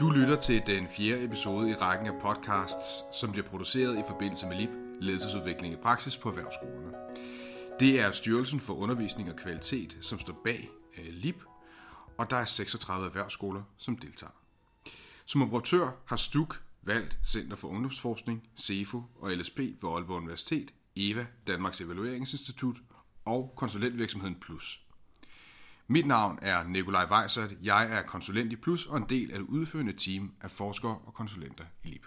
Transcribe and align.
Du 0.00 0.10
lytter 0.10 0.40
til 0.40 0.62
den 0.66 0.88
fjerde 0.88 1.24
episode 1.24 1.70
i 1.70 1.74
rækken 1.74 2.06
af 2.06 2.20
podcasts, 2.22 3.04
som 3.20 3.30
bliver 3.30 3.46
produceret 3.46 3.98
i 3.98 4.02
forbindelse 4.08 4.46
med 4.46 4.56
LIP, 4.56 4.70
ledelsesudvikling 5.00 5.74
i 5.74 5.76
praksis 5.76 6.16
på 6.16 6.28
erhvervsskolerne. 6.28 6.92
Det 7.80 8.00
er 8.00 8.12
Styrelsen 8.12 8.60
for 8.60 8.74
Undervisning 8.74 9.30
og 9.30 9.36
Kvalitet, 9.36 9.98
som 10.00 10.18
står 10.18 10.40
bag 10.44 10.68
øh, 10.98 11.04
LIP, 11.08 11.42
og 12.18 12.30
der 12.30 12.36
er 12.36 12.44
36 12.44 13.06
erhvervsskoler, 13.06 13.62
som 13.76 13.96
deltager. 13.96 14.32
Som 15.24 15.42
operatør 15.42 15.90
har 16.04 16.16
STUK 16.16 16.62
valgt 16.82 17.18
Center 17.24 17.56
for 17.56 17.68
Ungdomsforskning, 17.68 18.48
CEFO 18.56 19.02
og 19.20 19.30
LSP 19.30 19.58
ved 19.58 19.90
Aalborg 19.90 20.16
Universitet, 20.16 20.70
EVA, 20.96 21.26
Danmarks 21.46 21.80
Evalueringsinstitut 21.80 22.76
og 23.24 23.52
konsulentvirksomheden 23.56 24.36
Plus. 24.40 24.80
Mit 25.92 26.06
navn 26.06 26.38
er 26.42 26.64
Nikolaj 26.64 27.06
Weisert. 27.10 27.50
Jeg 27.62 27.92
er 27.92 28.02
konsulent 28.02 28.52
i 28.52 28.56
Plus 28.56 28.86
og 28.86 28.96
en 28.96 29.06
del 29.08 29.32
af 29.32 29.38
det 29.38 29.46
udførende 29.46 29.92
team 29.92 30.32
af 30.40 30.50
forskere 30.50 30.98
og 31.04 31.14
konsulenter 31.14 31.64
i 31.84 31.88
LIP. 31.88 32.06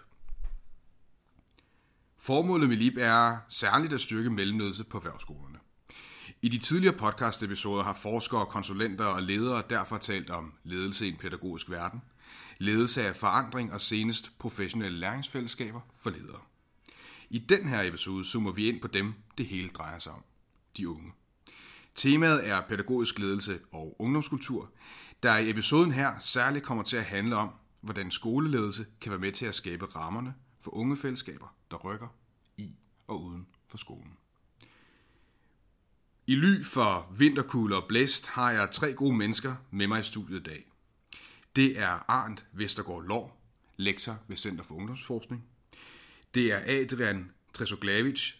Formålet 2.17 2.69
med 2.69 2.77
LIP 2.77 2.93
er 2.97 3.37
særligt 3.49 3.93
at 3.93 4.01
styrke 4.01 4.29
mellemledelse 4.29 4.83
på 4.83 4.97
erhvervsskolerne. 4.97 5.59
I 6.41 6.49
de 6.49 6.57
tidligere 6.57 6.97
podcast-episoder 6.97 7.83
har 7.83 7.93
forskere, 7.93 8.45
konsulenter 8.45 9.05
og 9.05 9.23
ledere 9.23 9.63
derfor 9.69 9.97
talt 9.97 10.29
om 10.29 10.53
ledelse 10.63 11.05
i 11.05 11.09
en 11.09 11.17
pædagogisk 11.17 11.69
verden, 11.69 12.01
ledelse 12.57 13.03
af 13.07 13.15
forandring 13.15 13.73
og 13.73 13.81
senest 13.81 14.31
professionelle 14.39 14.99
læringsfællesskaber 14.99 15.81
for 15.99 16.09
ledere. 16.09 16.41
I 17.29 17.39
den 17.39 17.67
her 17.67 17.81
episode 17.81 18.25
zoomer 18.25 18.51
vi 18.51 18.69
ind 18.69 18.81
på 18.81 18.87
dem, 18.87 19.13
det 19.37 19.45
hele 19.45 19.69
drejer 19.69 19.99
sig 19.99 20.11
om. 20.11 20.23
De 20.77 20.89
unge. 20.89 21.11
Temaet 21.95 22.49
er 22.49 22.61
pædagogisk 22.61 23.19
ledelse 23.19 23.59
og 23.71 23.95
ungdomskultur, 23.99 24.71
der 25.23 25.37
i 25.37 25.49
episoden 25.49 25.91
her 25.91 26.19
særligt 26.19 26.65
kommer 26.65 26.83
til 26.83 26.97
at 26.97 27.03
handle 27.03 27.35
om, 27.35 27.49
hvordan 27.81 28.11
skoleledelse 28.11 28.85
kan 29.01 29.11
være 29.11 29.19
med 29.19 29.31
til 29.31 29.45
at 29.45 29.55
skabe 29.55 29.85
rammerne 29.85 30.33
for 30.61 30.71
unge 30.71 30.97
fællesskaber, 30.97 31.55
der 31.71 31.77
rykker 31.77 32.07
i 32.57 32.75
og 33.07 33.23
uden 33.23 33.47
for 33.67 33.77
skolen. 33.77 34.17
I 36.27 36.35
ly 36.35 36.63
for 36.63 37.13
vinterkulde 37.17 37.75
og 37.75 37.87
blæst 37.87 38.27
har 38.27 38.51
jeg 38.51 38.71
tre 38.71 38.93
gode 38.93 39.17
mennesker 39.17 39.55
med 39.71 39.87
mig 39.87 39.99
i 39.99 40.03
studiet 40.03 40.39
i 40.39 40.43
dag. 40.43 40.65
Det 41.55 41.79
er 41.79 42.11
Arndt 42.11 42.45
Vestergaard 42.53 43.03
Lår, 43.03 43.41
lektor 43.77 44.17
ved 44.27 44.37
Center 44.37 44.63
for 44.63 44.75
Ungdomsforskning. 44.75 45.43
Det 46.33 46.51
er 46.51 46.81
Adrian 46.81 47.31
Tresoglavic, 47.53 48.33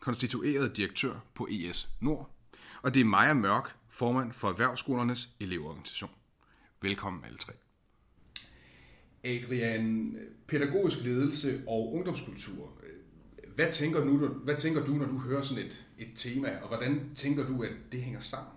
konstitueret 0.00 0.76
direktør 0.76 1.14
på 1.34 1.48
ES 1.50 1.88
Nord. 2.00 2.30
Og 2.82 2.94
det 2.94 3.00
er 3.00 3.04
Maja 3.04 3.34
Mørk, 3.34 3.76
formand 3.90 4.32
for 4.32 4.48
Erhvervsskolernes 4.48 5.30
elevorganisation. 5.40 6.10
Velkommen 6.82 7.24
alle 7.24 7.38
tre. 7.38 7.52
Adrian, 9.24 10.16
pædagogisk 10.48 10.98
ledelse 11.02 11.62
og 11.68 11.94
ungdomskultur. 11.94 12.72
Hvad 13.54 13.72
tænker, 13.72 14.04
nu, 14.04 14.28
hvad 14.28 14.56
tænker 14.56 14.84
du, 14.84 14.92
når 14.92 15.06
du 15.06 15.18
hører 15.18 15.42
sådan 15.42 15.64
et, 15.64 15.86
et 15.98 16.08
tema, 16.14 16.58
og 16.62 16.68
hvordan 16.68 17.10
tænker 17.14 17.46
du, 17.46 17.62
at 17.62 17.70
det 17.92 18.02
hænger 18.02 18.20
sammen? 18.20 18.52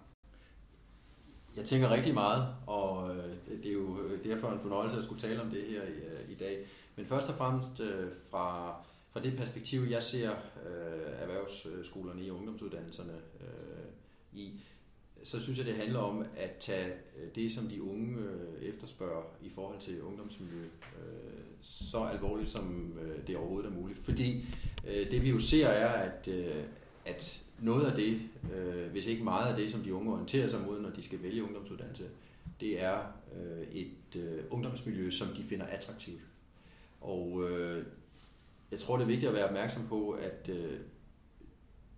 Jeg 1.58 1.66
tænker 1.66 1.90
rigtig 1.90 2.14
meget, 2.14 2.48
og 2.68 3.16
øh, 3.16 3.34
det 3.64 3.66
er 3.66 3.74
jo 3.74 4.18
derfor 4.24 4.52
en 4.52 4.60
fornøjelse 4.60 4.98
at 4.98 5.04
skulle 5.04 5.22
tale 5.22 5.42
om 5.42 5.50
det 5.50 5.64
her 5.70 5.84
i, 5.84 5.96
øh, 5.96 6.30
i 6.30 6.36
dag. 6.36 6.66
Men 6.96 7.06
først 7.06 7.28
og 7.28 7.36
fremmest 7.36 7.80
øh, 7.80 8.12
fra, 8.32 8.76
fra 9.12 9.20
det 9.20 9.38
perspektiv, 9.38 9.82
jeg 9.82 10.04
ser 10.04 10.32
øh, 10.32 11.22
erhvervsskolerne 11.22 12.24
i 12.24 12.30
ungdomsuddannelserne 12.30 13.14
øh, 13.42 13.93
i, 14.36 14.60
så 15.24 15.40
synes 15.40 15.58
jeg, 15.58 15.66
det 15.66 15.76
handler 15.76 16.00
om 16.00 16.26
at 16.38 16.52
tage 16.60 16.88
øh, 16.88 17.36
det, 17.36 17.52
som 17.52 17.68
de 17.68 17.84
unge 17.84 18.20
øh, 18.20 18.64
efterspørger 18.64 19.24
i 19.42 19.50
forhold 19.50 19.80
til 19.80 20.02
ungdomsmiljø, 20.02 20.64
øh, 20.64 21.44
så 21.62 22.04
alvorligt, 22.04 22.50
som 22.50 22.94
det 23.28 23.38
overhovedet 23.38 23.70
er 23.70 23.74
muligt. 23.74 24.00
Fordi 24.00 24.46
det 24.84 25.22
vi 25.22 25.30
jo 25.30 25.40
ser 25.40 25.68
er, 25.68 25.88
at, 25.88 26.28
at 27.06 27.44
noget 27.60 27.86
af 27.86 27.96
det, 27.96 28.22
hvis 28.92 29.06
ikke 29.06 29.24
meget 29.24 29.50
af 29.50 29.56
det, 29.56 29.72
som 29.72 29.82
de 29.82 29.94
unge 29.94 30.14
orienterer 30.14 30.48
sig 30.48 30.62
mod, 30.62 30.82
når 30.82 30.90
de 30.90 31.04
skal 31.04 31.24
vælge 31.24 31.44
ungdomsuddannelse, 31.44 32.10
det 32.60 32.82
er 32.82 32.98
et 33.72 33.98
ungdomsmiljø, 34.50 35.10
som 35.10 35.28
de 35.28 35.44
finder 35.44 35.66
attraktivt. 35.66 36.22
Og 37.02 37.50
jeg 38.72 38.80
tror, 38.80 38.98
det 38.98 39.04
er 39.04 39.08
vigtigt 39.08 39.30
at 39.30 39.36
være 39.36 39.48
opmærksom 39.48 39.88
på, 39.88 40.12
at 40.12 40.50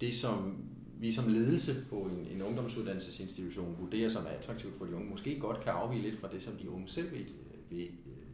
det, 0.02 0.16
som 0.16 0.66
vi 1.00 1.14
som 1.14 1.28
ledelse 1.28 1.86
på 1.90 1.96
en, 1.96 2.28
en 2.32 2.42
ungdomsuddannelsesinstitution 2.42 3.76
vurderer 3.80 4.10
som 4.10 4.28
attraktivt 4.28 4.78
for 4.78 4.86
de 4.86 4.96
unge, 4.96 5.10
måske 5.10 5.40
godt 5.40 5.60
kan 5.60 5.74
afvige 5.74 6.02
lidt 6.02 6.20
fra 6.20 6.30
det, 6.34 6.44
som 6.44 6.54
de 6.54 6.70
unge 6.70 6.88
selv 6.88 7.12
vil, 7.12 7.26
vil 7.70 7.88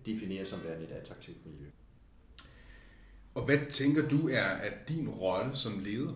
definere 0.05 0.45
som 0.45 0.63
værende 0.63 0.85
et 0.85 0.91
attraktivt 0.91 1.45
miljø. 1.45 1.65
Og 3.35 3.45
hvad 3.45 3.57
tænker 3.69 4.07
du 4.07 4.29
er 4.29 4.43
at 4.43 4.73
din 4.87 5.09
rolle 5.09 5.55
som 5.55 5.79
leder? 5.79 6.13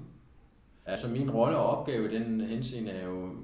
Altså 0.86 1.08
min 1.08 1.32
rolle 1.32 1.58
og 1.58 1.66
opgave 1.66 2.12
i 2.12 2.16
den 2.16 2.42
henseende 2.42 2.92
er 2.92 3.08
jo, 3.08 3.36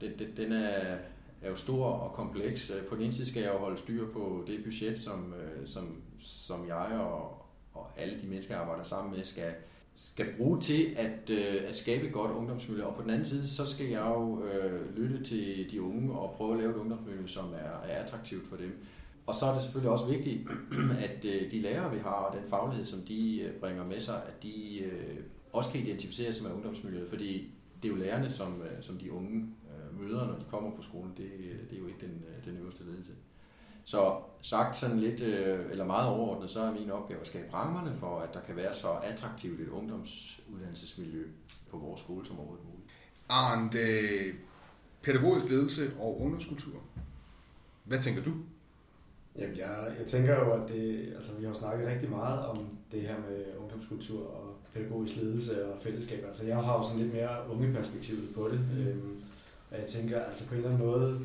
den, 0.00 0.12
den 0.36 0.52
er, 0.52 0.98
er 1.42 1.50
jo 1.50 1.56
stor 1.56 1.86
og 1.86 2.12
kompleks. 2.12 2.72
På 2.88 2.94
den 2.94 3.04
ene 3.04 3.12
side 3.12 3.26
skal 3.26 3.42
jeg 3.42 3.52
jo 3.52 3.58
holde 3.58 3.78
styr 3.78 4.12
på 4.12 4.44
det 4.46 4.64
budget, 4.64 4.98
som, 4.98 5.34
som, 5.64 6.02
som 6.20 6.68
jeg 6.68 6.98
og, 7.00 7.46
og 7.72 8.00
alle 8.00 8.20
de 8.20 8.26
mennesker, 8.26 8.54
jeg 8.54 8.62
arbejder 8.62 8.84
sammen 8.84 9.16
med, 9.16 9.24
skal, 9.24 9.54
skal 9.94 10.26
bruge 10.36 10.60
til 10.60 10.86
at, 10.96 11.30
øh, 11.30 11.68
at 11.68 11.76
skabe 11.76 12.06
et 12.06 12.12
godt 12.12 12.30
ungdomsmiljø. 12.30 12.84
Og 12.84 12.96
på 12.96 13.02
den 13.02 13.10
anden 13.10 13.24
side, 13.24 13.48
så 13.48 13.66
skal 13.66 13.86
jeg 13.86 14.06
jo 14.06 14.44
øh, 14.44 14.96
lytte 14.96 15.24
til 15.24 15.70
de 15.70 15.82
unge 15.82 16.12
og 16.12 16.34
prøve 16.36 16.52
at 16.52 16.58
lave 16.58 16.70
et 16.70 16.76
ungdomsmiljø, 16.76 17.26
som 17.26 17.44
er, 17.44 17.88
er 17.90 18.02
attraktivt 18.02 18.48
for 18.48 18.56
dem. 18.56 18.84
Og 19.26 19.34
så 19.34 19.46
er 19.46 19.54
det 19.54 19.62
selvfølgelig 19.62 19.90
også 19.90 20.06
vigtigt, 20.06 20.48
at 21.08 21.24
øh, 21.24 21.50
de 21.50 21.60
lærere, 21.60 21.94
vi 21.94 21.98
har, 21.98 22.10
og 22.10 22.36
den 22.36 22.50
faglighed, 22.50 22.86
som 22.86 23.00
de 23.00 23.40
øh, 23.40 23.54
bringer 23.60 23.84
med 23.84 24.00
sig, 24.00 24.22
at 24.28 24.42
de 24.42 24.80
også 25.52 25.70
kan 25.70 25.80
identificere 25.80 26.32
sig 26.32 26.44
med 26.44 26.52
ungdomsmiljøet, 26.52 27.08
fordi 27.08 27.54
det 27.82 27.88
er 27.88 27.92
jo 27.92 27.98
lærerne, 27.98 28.30
som, 28.30 28.62
som 28.80 28.98
de 28.98 29.12
unge 29.12 29.46
møder, 30.00 30.26
når 30.26 30.38
de 30.38 30.44
kommer 30.50 30.70
på 30.76 30.82
skolen. 30.82 31.12
Det, 31.16 31.30
det 31.70 31.76
er 31.76 31.80
jo 31.80 31.86
ikke 31.86 32.00
den, 32.00 32.24
den 32.44 32.56
øverste 32.56 32.84
ledelse. 32.84 33.12
Så 33.84 34.16
sagt 34.42 34.76
sådan 34.76 35.00
lidt, 35.00 35.20
eller 35.20 35.84
meget 35.84 36.08
overordnet, 36.08 36.50
så 36.50 36.60
er 36.60 36.72
min 36.72 36.90
opgave 36.90 37.20
at 37.20 37.26
skabe 37.26 37.54
rammerne 37.54 37.96
for, 37.96 38.20
at 38.20 38.34
der 38.34 38.40
kan 38.40 38.56
være 38.56 38.74
så 38.74 38.88
attraktivt 38.88 39.60
et 39.60 39.68
ungdomsuddannelsesmiljø 39.68 41.26
på 41.70 41.76
vores 41.76 42.00
skole 42.00 42.26
som 42.26 42.38
overhovedet 42.38 42.64
muligt. 42.64 42.90
Arndt, 43.28 43.76
pædagogisk 45.02 45.46
ledelse 45.48 45.90
og 46.00 46.20
ungdomskultur. 46.20 46.80
Hvad 47.84 47.98
tænker 47.98 48.22
du? 48.22 48.32
Jamen, 49.38 49.56
jeg, 49.56 49.92
jeg 49.98 50.06
tænker 50.06 50.34
jo, 50.34 50.50
at 50.52 50.68
det, 50.68 51.12
altså, 51.16 51.32
vi 51.38 51.44
har 51.44 51.54
snakket 51.54 51.88
rigtig 51.88 52.10
meget 52.10 52.46
om 52.46 52.58
det 52.92 53.02
her 53.02 53.16
med 53.28 53.44
ungdomskultur 53.58 54.26
og 54.26 54.56
pædagogisk 54.74 55.16
ledelse 55.16 55.72
og 55.72 55.78
fællesskab. 55.78 56.24
Altså, 56.28 56.44
jeg 56.44 56.56
har 56.56 56.78
jo 56.78 56.82
sådan 56.82 56.98
lidt 56.98 57.14
mere 57.14 57.50
unge 57.50 57.72
perspektivet 57.72 58.34
på 58.34 58.48
det. 58.48 58.60
Mm. 58.60 58.86
Øhm, 58.86 59.22
og 59.70 59.78
jeg 59.78 59.86
tænker, 59.86 60.20
altså 60.20 60.46
på 60.46 60.54
en 60.54 60.60
eller 60.60 60.70
anden 60.70 60.86
måde, 60.86 61.20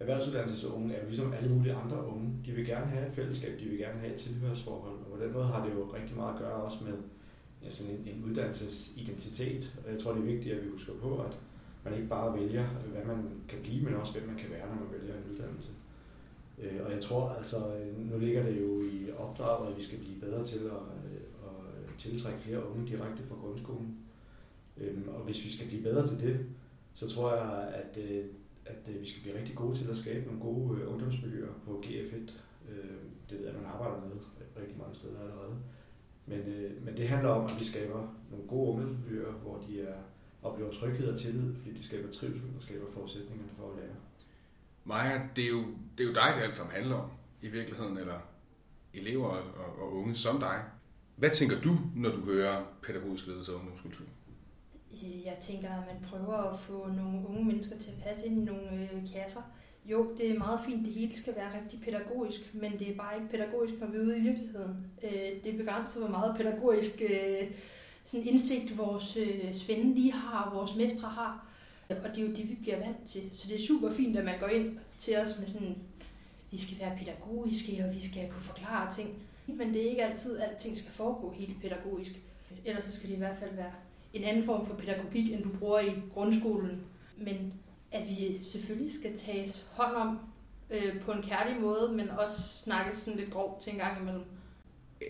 erhvervsuddannelsesunge 0.00 0.94
er 0.94 1.00
jo 1.02 1.06
ligesom 1.06 1.32
alle 1.32 1.50
mulige 1.54 1.74
andre 1.74 2.06
unge. 2.06 2.30
De 2.46 2.52
vil 2.52 2.66
gerne 2.66 2.86
have 2.86 3.08
et 3.08 3.14
fællesskab, 3.14 3.60
de 3.60 3.64
vil 3.64 3.78
gerne 3.78 4.00
have 4.00 4.12
et 4.12 4.20
tilhørsforhold. 4.20 4.98
Og 4.98 5.18
på 5.18 5.24
den 5.24 5.32
måde 5.32 5.44
har 5.44 5.66
det 5.66 5.74
jo 5.74 5.94
rigtig 5.94 6.16
meget 6.16 6.34
at 6.34 6.38
gøre 6.38 6.52
også 6.52 6.78
med 6.84 6.94
ja, 7.64 7.70
sådan 7.70 7.92
en, 7.92 8.08
en 8.14 8.24
uddannelsesidentitet. 8.24 9.78
Og 9.84 9.92
jeg 9.92 10.00
tror, 10.00 10.12
det 10.12 10.20
er 10.20 10.26
vigtigt, 10.34 10.54
at 10.54 10.64
vi 10.64 10.70
husker 10.70 10.92
på, 11.02 11.22
at 11.22 11.38
man 11.84 11.94
ikke 11.94 12.08
bare 12.08 12.40
vælger, 12.40 12.66
altså, 12.76 12.90
hvad 12.90 13.04
man 13.04 13.30
kan 13.48 13.58
blive, 13.62 13.84
men 13.84 13.94
også 13.94 14.12
hvem 14.12 14.26
man 14.26 14.36
kan 14.36 14.50
være, 14.50 14.66
når 14.66 14.74
man 14.74 15.00
vælger 15.00 15.14
en 15.14 15.32
uddannelse. 15.32 15.70
Øh, 16.58 16.80
og 16.86 16.92
jeg 16.92 17.00
tror 17.00 17.28
altså, 17.28 17.56
nu 17.96 18.18
ligger 18.18 18.42
det 18.42 18.60
jo 18.60 18.82
i 18.82 19.10
opdraget, 19.18 19.70
at 19.70 19.76
vi 19.78 19.82
skal 19.82 19.98
blive 19.98 20.20
bedre 20.20 20.44
til 20.46 20.58
at, 20.58 20.86
øh, 21.10 21.20
at 21.46 21.94
tiltrække 21.98 22.40
flere 22.40 22.70
unge 22.70 22.86
direkte 22.86 23.22
fra 23.28 23.34
grundskolen. 23.34 23.96
Øhm, 24.80 25.08
og 25.08 25.20
hvis 25.24 25.44
vi 25.44 25.52
skal 25.52 25.66
blive 25.66 25.82
bedre 25.82 26.06
til 26.06 26.20
det, 26.20 26.46
så 26.94 27.08
tror 27.08 27.34
jeg, 27.34 27.74
at, 27.74 27.98
øh, 28.04 28.24
at 28.72 28.82
øh, 28.94 29.00
vi 29.00 29.08
skal 29.08 29.22
blive 29.22 29.38
rigtig 29.38 29.56
gode 29.56 29.78
til 29.78 29.90
at 29.90 29.96
skabe 29.96 30.26
nogle 30.26 30.40
gode 30.40 30.80
øh, 30.80 30.92
ungdomsmiljøer 30.92 31.52
på 31.64 31.82
GF1. 31.86 32.32
Øh, 32.70 32.98
det 33.28 33.38
ved 33.38 33.46
jeg, 33.46 33.54
at 33.54 33.60
man 33.62 33.70
arbejder 33.74 34.00
med 34.00 34.10
rigtig 34.60 34.78
mange 34.78 34.94
steder 34.94 35.20
allerede. 35.20 35.56
Men, 36.26 36.40
men 36.84 36.96
det 36.96 37.08
handler 37.08 37.30
om, 37.30 37.44
at 37.44 37.60
vi 37.60 37.64
skaber 37.64 38.00
nogle 38.30 38.46
gode 38.48 38.68
ungdomsmiljøer, 38.70 39.32
hvor 39.32 39.64
de 39.68 39.82
er, 39.82 39.96
oplever 40.42 40.72
tryghed 40.72 41.08
og 41.12 41.18
tillid, 41.18 41.54
fordi 41.54 41.78
de 41.78 41.84
skaber 41.84 42.10
trivsel 42.10 42.50
og 42.56 42.62
skaber 42.62 42.90
forudsætningerne 42.94 43.50
for 43.58 43.70
at 43.70 43.76
lære. 43.76 43.96
Maja, 44.84 45.28
det 45.36 45.44
er, 45.44 45.48
jo, 45.48 45.64
det 45.98 46.04
er 46.04 46.08
jo 46.08 46.14
dig, 46.14 46.32
det 46.36 46.42
alt 46.42 46.56
sammen 46.56 46.74
handler 46.74 46.96
om 46.96 47.10
i 47.42 47.48
virkeligheden, 47.48 47.98
eller 47.98 48.20
elever 48.94 49.26
og, 49.26 49.78
og 49.78 49.96
unge 49.96 50.14
som 50.14 50.40
dig. 50.40 50.62
Hvad 51.16 51.30
tænker 51.30 51.60
du, 51.60 51.78
når 51.94 52.10
du 52.10 52.20
hører 52.20 52.64
pædagogisk 52.82 53.26
ledelse 53.26 53.52
og 53.52 53.58
ungdomskultur? 53.58 54.04
Jeg 55.24 55.36
tænker, 55.40 55.68
at 55.68 55.86
man 55.86 56.10
prøver 56.10 56.36
at 56.36 56.58
få 56.58 56.88
nogle 56.96 57.28
unge 57.28 57.44
mennesker 57.44 57.78
til 57.78 57.90
at 57.90 58.04
passe 58.04 58.26
ind 58.26 58.42
i 58.42 58.44
nogle 58.44 58.72
øh, 58.72 59.12
kasser. 59.14 59.40
Jo, 59.86 60.12
det 60.18 60.30
er 60.30 60.38
meget 60.38 60.60
fint, 60.66 60.86
det 60.86 60.94
hele 60.94 61.16
skal 61.16 61.36
være 61.36 61.60
rigtig 61.60 61.80
pædagogisk, 61.80 62.54
men 62.54 62.72
det 62.78 62.90
er 62.90 62.96
bare 62.96 63.16
ikke 63.16 63.28
pædagogisk, 63.28 63.74
når 63.80 63.86
vi 63.86 63.96
er 63.96 64.02
ude 64.02 64.18
i 64.18 64.20
virkeligheden. 64.20 64.76
Øh, 65.02 65.44
det 65.44 65.56
begrænser, 65.56 66.00
hvor 66.00 66.08
meget 66.08 66.36
pædagogisk 66.36 67.02
øh, 67.10 67.50
sådan 68.04 68.26
indsigt 68.26 68.78
vores 68.78 69.16
øh, 69.16 69.54
svende 69.54 69.94
lige 69.94 70.12
har, 70.12 70.44
og 70.44 70.56
vores 70.56 70.76
mestre 70.76 71.08
har. 71.08 71.46
Og 71.88 71.96
det 71.96 72.18
er 72.18 72.28
jo 72.28 72.34
det, 72.34 72.48
vi 72.48 72.54
bliver 72.54 72.78
vant 72.78 73.04
til. 73.06 73.22
Så 73.32 73.48
det 73.48 73.56
er 73.62 73.66
super 73.66 73.90
fint, 73.90 74.18
at 74.18 74.24
man 74.24 74.38
går 74.40 74.46
ind 74.46 74.78
til 74.98 75.16
os 75.16 75.38
med 75.38 75.46
sådan 75.46 75.76
vi 76.50 76.58
skal 76.58 76.78
være 76.80 76.98
pædagogiske, 76.98 77.84
og 77.84 77.94
vi 77.94 78.00
skal 78.00 78.28
kunne 78.30 78.42
forklare 78.42 78.94
ting. 78.94 79.10
Men 79.46 79.74
det 79.74 79.86
er 79.86 79.90
ikke 79.90 80.04
altid, 80.04 80.38
at 80.38 80.50
alting 80.50 80.76
skal 80.76 80.90
foregå 80.90 81.30
helt 81.30 81.62
pædagogisk. 81.62 82.12
Ellers 82.64 82.84
så 82.84 82.92
skal 82.92 83.08
det 83.08 83.14
i 83.14 83.18
hvert 83.18 83.38
fald 83.38 83.54
være 83.54 83.72
en 84.12 84.24
anden 84.24 84.44
form 84.44 84.66
for 84.66 84.74
pædagogik, 84.74 85.32
end 85.32 85.42
du 85.42 85.48
bruger 85.48 85.80
i 85.80 86.02
grundskolen. 86.14 86.80
Men 87.16 87.54
at 87.92 88.02
vi 88.08 88.40
selvfølgelig 88.44 88.94
skal 88.94 89.18
tages 89.18 89.66
hånd 89.72 89.96
om 89.96 90.18
øh, 90.70 91.00
på 91.00 91.12
en 91.12 91.22
kærlig 91.22 91.60
måde, 91.60 91.92
men 91.92 92.10
også 92.10 92.42
snakke 92.64 92.96
sådan 92.96 93.20
lidt 93.20 93.30
grovt 93.30 93.62
til 93.62 93.72
en 93.72 93.78
gang 93.78 94.00
imellem. 94.00 94.24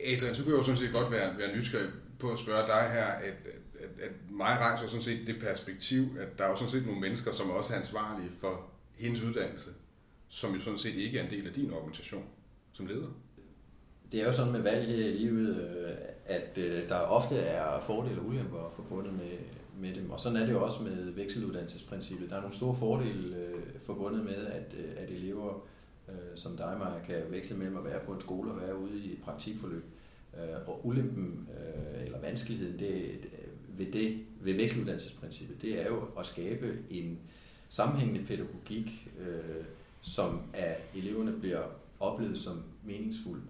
Adrian, 0.04 0.34
så 0.34 0.42
kunne 0.42 0.52
jeg 0.52 0.58
jo 0.58 0.64
sådan 0.64 0.80
set 0.80 0.92
godt 0.92 1.10
være, 1.10 1.38
være 1.38 1.56
nysgerrig 1.56 1.90
på 2.18 2.30
at 2.30 2.38
spørge 2.38 2.66
dig 2.66 2.90
her, 2.92 3.04
at, 3.04 3.34
at, 3.80 4.00
at 4.02 4.10
mig 4.30 4.58
rejser 4.58 4.88
sådan 4.88 5.02
set 5.02 5.26
det 5.26 5.40
perspektiv, 5.40 6.08
at 6.18 6.38
der 6.38 6.44
er 6.44 6.50
jo 6.50 6.56
sådan 6.56 6.70
set 6.70 6.86
nogle 6.86 7.00
mennesker, 7.00 7.32
som 7.32 7.50
også 7.50 7.74
er 7.74 7.78
ansvarlige 7.78 8.30
for 8.40 8.66
hendes 8.96 9.22
uddannelse, 9.22 9.70
som 10.28 10.54
jo 10.54 10.60
sådan 10.60 10.78
set 10.78 10.94
ikke 10.94 11.18
er 11.18 11.24
en 11.24 11.30
del 11.30 11.46
af 11.46 11.52
din 11.52 11.72
organisation 11.72 12.24
som 12.72 12.86
leder. 12.86 13.08
Det 14.12 14.20
er 14.22 14.26
jo 14.26 14.32
sådan 14.32 14.52
med 14.52 14.62
valg 14.62 14.87
her 14.87 15.06
i 15.06 15.12
livet, 15.12 15.56
øh, 15.56 15.90
at 16.26 16.58
øh, 16.58 16.88
der 16.88 16.96
ofte 16.96 17.37
er 17.37 17.81
fordele 17.81 18.20
og 18.20 18.26
ulemper 18.26 18.72
forbundet 18.76 19.12
med, 19.12 19.38
med 19.81 19.94
dem. 19.94 20.10
Og 20.10 20.20
sådan 20.20 20.38
er 20.38 20.46
det 20.46 20.52
jo 20.52 20.64
også 20.64 20.82
med 20.82 21.10
vekseluddannelsesprincippet. 21.10 22.31
Der 22.31 22.37
er 22.37 22.40
nogle 22.40 22.56
store 22.56 22.76
fordele 22.76 23.37
øh, 23.37 23.81
forbundet 23.82 24.25
med, 24.25 24.46
at, 24.46 24.75
at 24.96 25.10
elever 25.10 25.64
som 26.34 26.56
dig, 26.56 26.76
Maja, 26.78 26.99
kan 27.06 27.22
veksle 27.31 27.56
mellem 27.56 27.76
at 27.76 27.84
være 27.84 28.00
på 28.06 28.12
en 28.12 28.20
skole 28.20 28.50
og 28.50 28.60
være 28.60 28.78
ude 28.78 28.99
i 28.99 29.12
et 29.12 29.19
praktikforløb. 29.25 29.84
Og 30.66 30.87
ulempen 30.87 31.49
eller 32.04 32.20
vanskeligheden 32.20 32.78
det, 32.78 33.19
ved, 33.76 33.93
det, 33.93 34.19
ved 34.40 34.54
vekseluddannelsesprincippet, 34.54 35.62
det 35.62 35.81
er 35.81 35.87
jo 35.87 36.02
at 36.19 36.26
skabe 36.26 36.78
en 36.90 37.19
sammenhængende 37.69 38.26
pædagogik, 38.26 39.08
som 40.00 40.43
af 40.54 40.76
eleverne 40.94 41.32
bliver 41.32 41.62
oplevet 42.00 42.38
som 42.38 42.62
meningsfuld 42.84 43.40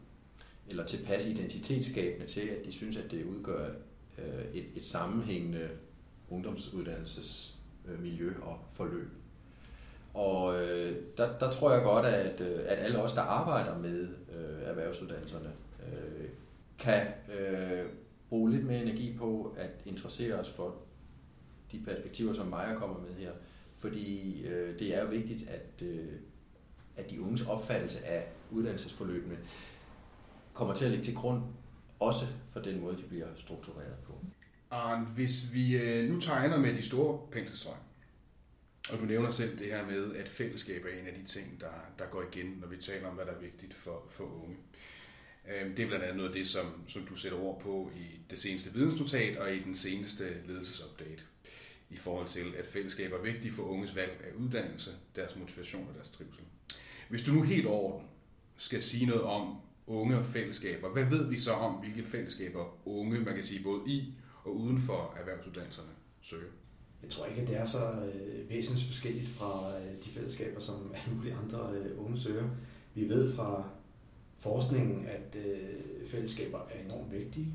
eller 0.71 0.87
tilpas 0.87 1.27
identitetsskabende 1.27 2.27
til, 2.27 2.41
at 2.41 2.67
de 2.67 2.73
synes, 2.73 2.97
at 2.97 3.11
det 3.11 3.25
udgør 3.25 3.71
øh, 4.19 4.45
et, 4.55 4.65
et 4.77 4.85
sammenhængende 4.85 5.69
ungdomsuddannelsesmiljø 6.31 8.33
og 8.43 8.59
forløb. 8.71 9.09
Og 10.15 10.63
øh, 10.63 10.97
der, 11.17 11.39
der 11.39 11.51
tror 11.51 11.73
jeg 11.73 11.83
godt, 11.83 12.07
at, 12.07 12.41
øh, 12.41 12.61
at 12.67 12.79
alle 12.79 13.03
os, 13.03 13.13
der 13.13 13.21
arbejder 13.21 13.79
med 13.79 14.09
øh, 14.37 14.63
erhvervsuddannelserne, 14.63 15.53
øh, 15.87 16.29
kan 16.79 17.07
øh, 17.39 17.85
bruge 18.29 18.51
lidt 18.51 18.65
mere 18.65 18.83
energi 18.83 19.15
på 19.19 19.55
at 19.59 19.71
interessere 19.85 20.35
os 20.35 20.51
for 20.51 20.77
de 21.73 21.83
perspektiver, 21.85 22.33
som 22.33 22.47
Maja 22.47 22.75
kommer 22.75 23.01
med 23.01 23.15
her. 23.19 23.33
Fordi 23.67 24.43
øh, 24.47 24.79
det 24.79 24.97
er 24.97 25.03
jo 25.03 25.09
vigtigt, 25.09 25.51
at, 25.51 25.83
øh, 25.83 26.13
at 26.97 27.11
de 27.11 27.23
unges 27.23 27.47
opfattelse 27.47 28.07
af 28.07 28.27
uddannelsesforløbene 28.51 29.39
kommer 30.59 30.75
til 30.75 30.85
at 30.85 30.91
ligge 30.91 31.05
til 31.05 31.15
grund 31.15 31.43
også 32.01 32.27
for 32.53 32.61
den 32.61 32.81
måde, 32.81 32.97
de 32.97 33.03
bliver 33.03 33.27
struktureret 33.37 33.97
på. 34.07 34.21
Arne, 34.71 35.07
hvis 35.07 35.53
vi 35.53 35.77
øh, 35.77 36.11
nu 36.11 36.21
tegner 36.21 36.59
med 36.59 36.77
de 36.77 36.87
store 36.87 37.21
penselstrøg, 37.33 37.77
og 38.91 38.99
du 38.99 39.05
nævner 39.05 39.31
selv 39.31 39.59
det 39.59 39.67
her 39.67 39.87
med, 39.87 40.15
at 40.15 40.29
fællesskab 40.29 40.85
er 40.85 41.01
en 41.01 41.07
af 41.07 41.15
de 41.15 41.25
ting, 41.25 41.61
der, 41.61 41.73
der 41.99 42.07
går 42.07 42.25
igen, 42.33 42.59
når 42.61 42.69
vi 42.69 42.77
taler 42.77 43.09
om, 43.09 43.15
hvad 43.15 43.25
der 43.25 43.33
er 43.33 43.41
vigtigt 43.41 43.75
for, 43.75 44.07
for 44.11 44.25
unge. 44.25 44.57
Øh, 45.49 45.77
det 45.77 45.83
er 45.83 45.87
blandt 45.87 46.05
andet 46.05 46.17
noget 46.17 46.29
af 46.29 46.35
det, 46.35 46.49
som, 46.49 46.67
som 46.89 47.03
du 47.07 47.17
sætter 47.17 47.39
ord 47.39 47.61
på 47.61 47.91
i 47.97 48.21
det 48.31 48.39
seneste 48.39 48.73
vidensnotat 48.75 49.37
og 49.37 49.55
i 49.55 49.63
den 49.63 49.75
seneste 49.75 50.47
ledelsesupdate 50.47 51.23
i 51.91 51.97
forhold 51.97 52.29
til, 52.29 52.55
at 52.59 52.67
fællesskab 52.67 53.13
er 53.13 53.23
vigtigt 53.23 53.55
for 53.55 53.63
unges 53.63 53.97
valg 53.97 54.21
af 54.25 54.33
uddannelse, 54.43 54.91
deres 55.17 55.37
motivation 55.37 55.89
og 55.89 55.95
deres 55.95 56.11
trivsel. 56.11 56.45
Hvis 57.09 57.23
du 57.23 57.33
nu 57.33 57.43
helt 57.43 57.67
orden 57.67 58.07
skal 58.57 58.83
sige 58.83 59.07
noget 59.07 59.23
om, 59.23 59.61
unge 59.89 60.19
og 60.19 60.25
fællesskaber. 60.25 60.89
Hvad 60.89 61.05
ved 61.05 61.29
vi 61.29 61.39
så 61.39 61.53
om, 61.53 61.73
hvilke 61.73 62.05
fællesskaber 62.05 62.79
unge, 62.85 63.21
man 63.21 63.35
kan 63.35 63.43
sige 63.43 63.65
både 63.65 63.81
i 63.87 64.15
og 64.45 64.57
uden 64.57 64.81
for 64.81 65.15
erhvervsuddannelserne, 65.21 65.89
søger? 66.21 66.51
Jeg 67.03 67.11
tror 67.11 67.27
ikke, 67.27 67.43
at 67.43 67.49
det 67.49 67.57
er 67.57 67.65
så 67.65 67.91
øh, 67.91 68.51
væsentligt 68.51 68.89
forskelligt 68.89 69.29
fra 69.29 69.79
øh, 69.79 70.05
de 70.05 70.11
fællesskaber, 70.11 70.61
som 70.61 70.75
alle 70.95 71.17
mulige 71.17 71.35
andre 71.45 71.73
øh, 71.73 72.05
unge 72.05 72.21
søger. 72.21 72.49
Vi 72.95 73.09
ved 73.09 73.35
fra 73.35 73.69
forskningen, 74.39 75.07
at 75.07 75.37
øh, 75.37 76.07
fællesskaber 76.07 76.59
er 76.59 76.85
enormt 76.85 77.13
vigtige 77.13 77.55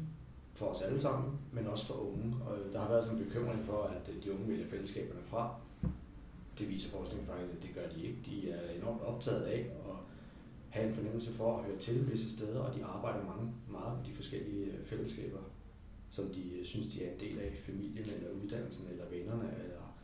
for 0.52 0.66
os 0.66 0.82
alle 0.82 1.00
sammen, 1.00 1.32
men 1.52 1.68
også 1.68 1.86
for 1.86 1.94
unge. 1.94 2.36
Og 2.46 2.58
der 2.74 2.80
har 2.80 2.90
været 2.90 3.04
sådan 3.04 3.20
en 3.20 3.26
bekymring 3.26 3.66
for, 3.66 3.84
at 3.84 4.16
øh, 4.16 4.24
de 4.24 4.34
unge 4.34 4.48
vælger 4.48 4.68
fællesskaberne 4.70 5.22
fra. 5.26 5.56
Det 6.60 6.70
viser 6.70 6.90
forskningen 6.90 7.28
faktisk, 7.28 7.54
at 7.54 7.64
det 7.64 7.76
gør 7.76 7.90
de 7.96 8.04
ikke. 8.08 8.18
De 8.26 8.52
er 8.52 8.72
enormt 8.80 9.02
optaget 9.02 9.44
af 9.44 9.70
have 10.74 10.88
en 10.88 10.94
fornemmelse 10.94 11.34
for 11.34 11.58
at 11.58 11.66
høre 11.66 11.78
til 11.78 12.12
visse 12.12 12.32
steder, 12.32 12.60
og 12.60 12.76
de 12.76 12.86
arbejder 12.86 13.26
mange, 13.26 13.52
meget 13.70 13.98
på 13.98 14.10
de 14.10 14.14
forskellige 14.14 14.66
øh, 14.66 14.86
fællesskaber, 14.86 15.40
som 16.10 16.30
de 16.30 16.60
øh, 16.60 16.66
synes, 16.66 16.88
de 16.88 17.04
er 17.04 17.12
en 17.12 17.20
del 17.20 17.40
af 17.40 17.54
familien, 17.66 18.06
eller 18.16 18.30
uddannelsen, 18.44 18.88
eller 18.92 19.06
vennerne, 19.10 19.56
eller 19.64 19.98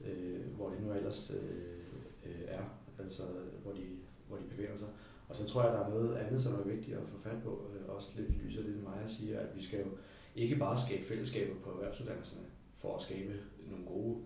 øh, 0.00 0.46
hvor 0.56 0.70
det 0.70 0.82
nu 0.82 0.92
ellers 0.92 1.30
øh, 1.30 1.78
øh, 2.26 2.42
er, 2.48 2.64
altså 2.98 3.22
hvor 3.62 3.72
de, 3.72 3.86
hvor 4.28 4.36
de 4.36 4.44
befinder 4.44 4.76
sig. 4.76 4.88
Og 5.28 5.36
så 5.36 5.44
tror 5.46 5.62
jeg, 5.62 5.72
der 5.72 5.84
er 5.84 5.90
noget 5.90 6.16
andet, 6.16 6.42
som 6.42 6.54
er 6.54 6.62
vigtigt 6.62 6.96
at 6.96 7.08
få 7.08 7.18
fat 7.18 7.42
på, 7.44 7.70
øh, 7.74 7.94
også 7.94 8.10
lidt 8.16 8.44
lyser 8.44 8.62
lidt 8.62 8.82
mig 8.82 9.00
at 9.04 9.10
siger, 9.10 9.40
at 9.40 9.56
vi 9.56 9.62
skal 9.62 9.78
jo 9.78 9.90
ikke 10.36 10.56
bare 10.56 10.80
skabe 10.86 11.04
fællesskaber 11.04 11.54
på 11.64 11.70
erhvervsuddannelserne 11.70 12.46
for 12.78 12.96
at 12.96 13.02
skabe 13.02 13.34
nogle 13.70 13.84
gode, 13.86 14.16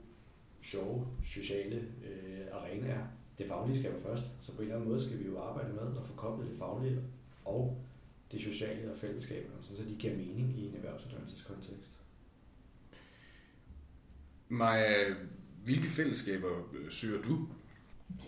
sjove, 0.62 1.06
sociale 1.24 1.76
øh, 1.76 2.46
arenaer, 2.52 3.06
det 3.38 3.46
faglige 3.46 3.79
skal 3.79 3.90
jo 3.90 3.99
først, 3.99 4.25
så 4.43 4.52
på 4.52 4.62
en 4.62 4.62
eller 4.62 4.76
anden 4.76 4.88
måde 4.88 5.05
skal 5.05 5.19
vi 5.19 5.25
jo 5.25 5.43
arbejde 5.43 5.73
med 5.73 5.82
at 5.82 6.06
få 6.06 6.12
koblet 6.17 6.50
det 6.50 6.58
faglige 6.58 7.00
og 7.44 7.76
det 8.32 8.40
sociale 8.40 8.93
og 8.93 8.99
fællesskaberne, 8.99 9.62
så 9.62 9.82
de 9.88 9.96
giver 9.99 10.17
mening 10.17 10.58
i 10.58 10.67
en 10.67 10.75
erhvervsuddannelseskontekst. 10.76 11.90
Maja, 14.49 15.14
hvilke 15.64 15.88
fællesskaber 15.88 16.49
øh, 16.75 16.90
søger 16.90 17.23
du? 17.23 17.49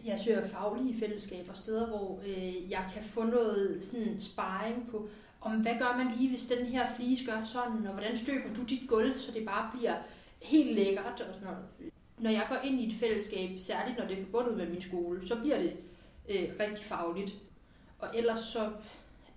Jeg 0.05 0.19
søger 0.19 0.49
faglige 0.49 0.99
fællesskaber, 0.99 1.53
steder, 1.53 1.87
hvor 1.87 2.21
øh, 2.27 2.71
jeg 2.71 2.91
kan 2.95 3.03
få 3.03 3.25
noget 3.25 3.83
sådan 3.83 4.21
sparring 4.21 4.89
på, 4.91 5.09
om 5.41 5.53
hvad 5.53 5.73
gør 5.79 6.05
man 6.05 6.17
lige, 6.17 6.31
hvis 6.31 6.47
den 6.47 6.67
her 6.67 6.97
flise 6.97 7.27
gør 7.27 7.45
sådan, 7.45 7.87
og 7.87 7.93
hvordan 7.93 8.17
støber 8.17 8.55
du 8.55 8.65
dit 8.65 8.89
gulv, 8.89 9.19
så 9.19 9.33
det 9.33 9.47
bare 9.47 9.71
bliver 9.79 9.97
helt 10.43 10.75
lækkert 10.75 11.21
og 11.29 11.35
sådan 11.35 11.49
noget 11.49 11.93
når 12.19 12.31
jeg 12.31 12.47
går 12.49 12.57
ind 12.65 12.81
i 12.81 12.89
et 12.89 13.01
fællesskab, 13.01 13.51
særligt 13.59 13.99
når 13.99 14.07
det 14.07 14.19
er 14.19 14.23
forbundet 14.25 14.57
med 14.57 14.69
min 14.69 14.83
skole, 14.83 15.29
så 15.29 15.41
bliver 15.41 15.59
det 15.59 15.77
øh, 16.29 16.49
rigtig 16.61 16.85
fagligt. 16.85 17.35
Og 17.99 18.09
ellers 18.15 18.39
så 18.39 18.71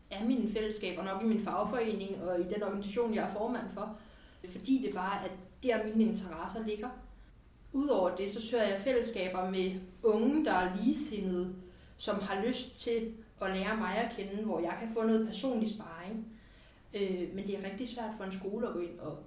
er 0.10 0.26
mine 0.26 0.52
fællesskaber 0.52 1.04
nok 1.04 1.24
i 1.24 1.26
min 1.26 1.42
fagforening 1.42 2.24
og 2.24 2.40
i 2.40 2.44
den 2.44 2.64
organisation, 2.64 3.16
jeg 3.16 3.24
er 3.24 3.34
formand 3.34 3.70
for, 3.74 3.98
fordi 4.50 4.82
det 4.86 4.94
bare 4.94 5.26
er 5.26 5.30
der 5.64 5.84
mine 5.84 6.12
interesser 6.12 6.68
ligger. 6.68 6.90
Udover 7.74 8.16
det, 8.16 8.32
så 8.32 8.42
søger 8.42 8.64
jeg 8.64 8.82
fællesskaber 8.82 9.50
med 9.50 9.72
unge, 10.04 10.46
der 10.46 10.54
er 10.54 10.76
ligesindede, 10.76 11.56
som 11.98 12.20
har 12.20 12.46
lyst 12.46 12.80
til 12.80 13.14
at 13.42 13.58
lære 13.58 13.78
mig 13.78 13.98
at 13.98 14.16
kende, 14.16 14.44
hvor 14.44 14.60
jeg 14.60 14.78
kan 14.80 14.94
få 14.94 15.04
noget 15.04 15.28
personlig 15.28 15.70
sparring. 15.70 16.28
Øh, 16.94 17.36
men 17.36 17.48
det 17.48 17.60
er 17.60 17.70
rigtig 17.70 17.88
svært 17.88 18.12
for 18.18 18.24
en 18.24 18.40
skole 18.40 18.68
at 18.68 18.74
gå 18.74 18.80
ind 18.80 19.00
og 19.00 19.18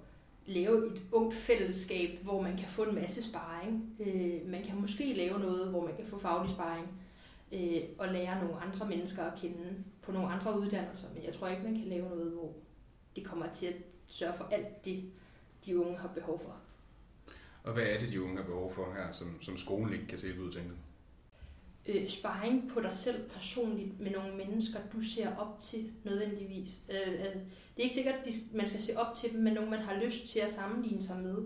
lave 0.51 0.87
et 0.87 1.01
ungt 1.11 1.33
fællesskab, 1.33 2.19
hvor 2.23 2.41
man 2.41 2.57
kan 2.57 2.67
få 2.69 2.83
en 2.83 2.95
masse 2.95 3.23
sparring. 3.23 3.95
Øh, 3.99 4.49
man 4.49 4.63
kan 4.63 4.81
måske 4.81 5.13
lave 5.13 5.39
noget, 5.39 5.69
hvor 5.69 5.85
man 5.85 5.95
kan 5.95 6.05
få 6.05 6.19
faglig 6.19 6.51
sparring 6.51 6.87
øh, 7.51 7.81
og 7.97 8.07
lære 8.07 8.43
nogle 8.43 8.61
andre 8.61 8.87
mennesker 8.87 9.23
at 9.23 9.39
kende 9.39 9.83
på 10.01 10.11
nogle 10.11 10.27
andre 10.27 10.59
uddannelser. 10.59 11.07
Men 11.13 11.23
jeg 11.23 11.33
tror 11.33 11.47
ikke, 11.47 11.63
man 11.63 11.75
kan 11.75 11.87
lave 11.87 12.09
noget, 12.09 12.31
hvor 12.31 12.53
det 13.15 13.25
kommer 13.25 13.45
til 13.53 13.65
at 13.65 13.75
sørge 14.07 14.33
for 14.33 14.43
alt 14.51 14.85
det, 14.85 15.03
de 15.65 15.79
unge 15.79 15.97
har 15.97 16.07
behov 16.07 16.39
for. 16.39 16.55
Og 17.63 17.73
hvad 17.73 17.83
er 17.83 17.99
det, 17.99 18.11
de 18.11 18.23
unge 18.23 18.37
har 18.37 18.43
behov 18.43 18.73
for 18.73 18.93
her, 18.93 19.11
som, 19.11 19.41
som 19.41 19.57
skolen 19.57 19.93
ikke 19.93 20.07
kan 20.07 20.19
se 20.19 20.41
ud, 20.41 20.51
tænker 20.51 20.75
øh, 21.85 22.07
sparring 22.07 22.69
på 22.73 22.81
dig 22.81 22.91
selv 22.91 23.29
personligt 23.29 23.99
med 23.99 24.11
nogle 24.11 24.35
mennesker, 24.35 24.79
du 24.93 25.01
ser 25.01 25.35
op 25.37 25.59
til 25.59 25.91
nødvendigvis. 26.03 26.79
Øh, 26.89 27.13
øh, 27.13 27.35
det 27.75 27.77
er 27.77 27.83
ikke 27.83 27.95
sikkert, 27.95 28.15
at 28.15 28.33
man 28.53 28.67
skal 28.67 28.81
se 28.81 28.97
op 28.97 29.15
til 29.15 29.31
dem, 29.33 29.41
men 29.41 29.53
nogen, 29.53 29.69
man 29.69 29.79
har 29.79 30.03
lyst 30.03 30.29
til 30.29 30.39
at 30.39 30.51
sammenligne 30.51 31.03
sig 31.03 31.19
med. 31.19 31.37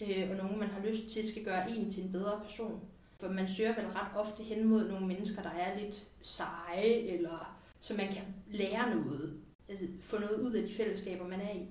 Øh, 0.00 0.30
og 0.30 0.36
nogen, 0.36 0.58
man 0.58 0.68
har 0.68 0.86
lyst 0.86 1.08
til, 1.08 1.30
skal 1.30 1.44
gøre 1.44 1.70
en 1.70 1.90
til 1.90 2.04
en 2.04 2.12
bedre 2.12 2.40
person. 2.44 2.80
For 3.18 3.28
man 3.28 3.48
søger 3.48 3.74
vel 3.74 3.86
ret 3.86 4.16
ofte 4.16 4.42
hen 4.42 4.68
mod 4.68 4.88
nogle 4.88 5.06
mennesker, 5.06 5.42
der 5.42 5.50
er 5.50 5.80
lidt 5.80 6.06
seje, 6.22 6.92
eller 6.92 7.60
så 7.80 7.94
man 7.94 8.06
kan 8.06 8.22
lære 8.50 8.94
noget. 8.94 9.40
Altså 9.68 9.86
få 10.00 10.18
noget 10.18 10.40
ud 10.40 10.52
af 10.52 10.66
de 10.66 10.74
fællesskaber, 10.74 11.28
man 11.28 11.40
er 11.40 11.50
i. 11.50 11.66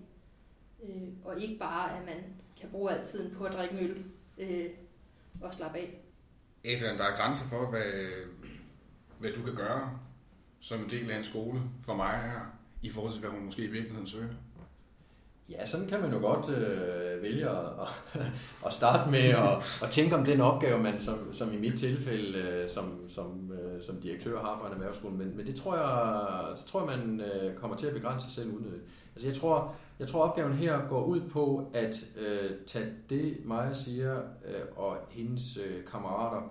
Øh, 0.83 1.07
og 1.25 1.41
ikke 1.41 1.57
bare, 1.59 1.97
at 1.97 2.05
man 2.05 2.23
kan 2.59 2.69
bruge 2.69 2.91
al 2.91 3.05
tiden 3.05 3.35
på 3.35 3.43
at 3.43 3.53
drikke 3.53 3.75
møl 3.75 4.03
øh, 4.37 4.69
og 5.41 5.53
slappe 5.53 5.77
af. 5.77 6.08
Adrian, 6.65 6.97
der 6.97 7.03
er 7.03 7.17
grænser 7.17 7.45
for, 7.45 7.69
hvad, 7.69 7.91
hvad 9.19 9.31
du 9.31 9.41
kan 9.43 9.55
gøre 9.55 9.99
som 10.59 10.83
en 10.83 10.89
del 10.89 11.11
af 11.11 11.17
en 11.17 11.23
skole 11.23 11.61
for 11.85 11.95
mig 11.95 12.19
her, 12.23 12.39
i 12.81 12.89
forhold 12.89 13.13
til, 13.13 13.21
hvad 13.21 13.29
hun 13.29 13.45
måske 13.45 13.61
i 13.61 13.67
virkeligheden 13.67 14.07
søger? 14.07 14.29
Ja, 15.49 15.65
sådan 15.65 15.87
kan 15.87 16.01
man 16.01 16.13
jo 16.13 16.19
godt 16.19 16.49
øh, 16.49 17.21
vælge 17.21 17.49
at, 17.49 17.87
at 18.65 18.73
starte 18.73 19.11
med 19.11 19.19
at, 19.19 19.79
at 19.83 19.89
tænke 19.91 20.15
om 20.15 20.25
den 20.25 20.41
opgave, 20.41 20.83
man 20.83 21.01
som, 21.01 21.33
som 21.33 21.53
i 21.53 21.57
mit 21.57 21.79
tilfælde 21.79 22.39
øh, 22.39 22.69
som, 22.69 23.09
som, 23.09 23.51
øh, 23.51 23.83
som 23.83 24.01
direktør 24.01 24.39
har 24.39 24.57
for 24.59 24.67
en 24.67 24.73
erhvervsskole. 24.73 25.15
Men, 25.15 25.37
men 25.37 25.47
det 25.47 25.55
tror 25.55 25.75
jeg, 25.75 26.57
det 26.57 26.65
tror 26.65 26.89
jeg 26.89 26.97
man 26.97 27.21
øh, 27.21 27.55
kommer 27.55 27.77
til 27.77 27.87
at 27.87 27.93
begrænse 27.93 28.25
sig 28.25 28.35
selv 28.35 28.49
unødigt. 28.49 28.83
Altså 29.19 29.27
jeg 29.27 29.37
tror, 29.37 29.75
jeg 29.99 30.07
tror 30.07 30.23
opgaven 30.23 30.53
her 30.53 30.87
går 30.89 31.03
ud 31.03 31.21
på 31.29 31.69
at 31.73 32.05
øh, 32.17 32.51
tage 32.67 32.93
det, 33.09 33.37
Maja 33.45 33.73
siger, 33.73 34.15
øh, 34.17 34.61
og 34.75 34.97
hendes 35.09 35.57
øh, 35.57 35.85
kammerater 35.85 36.41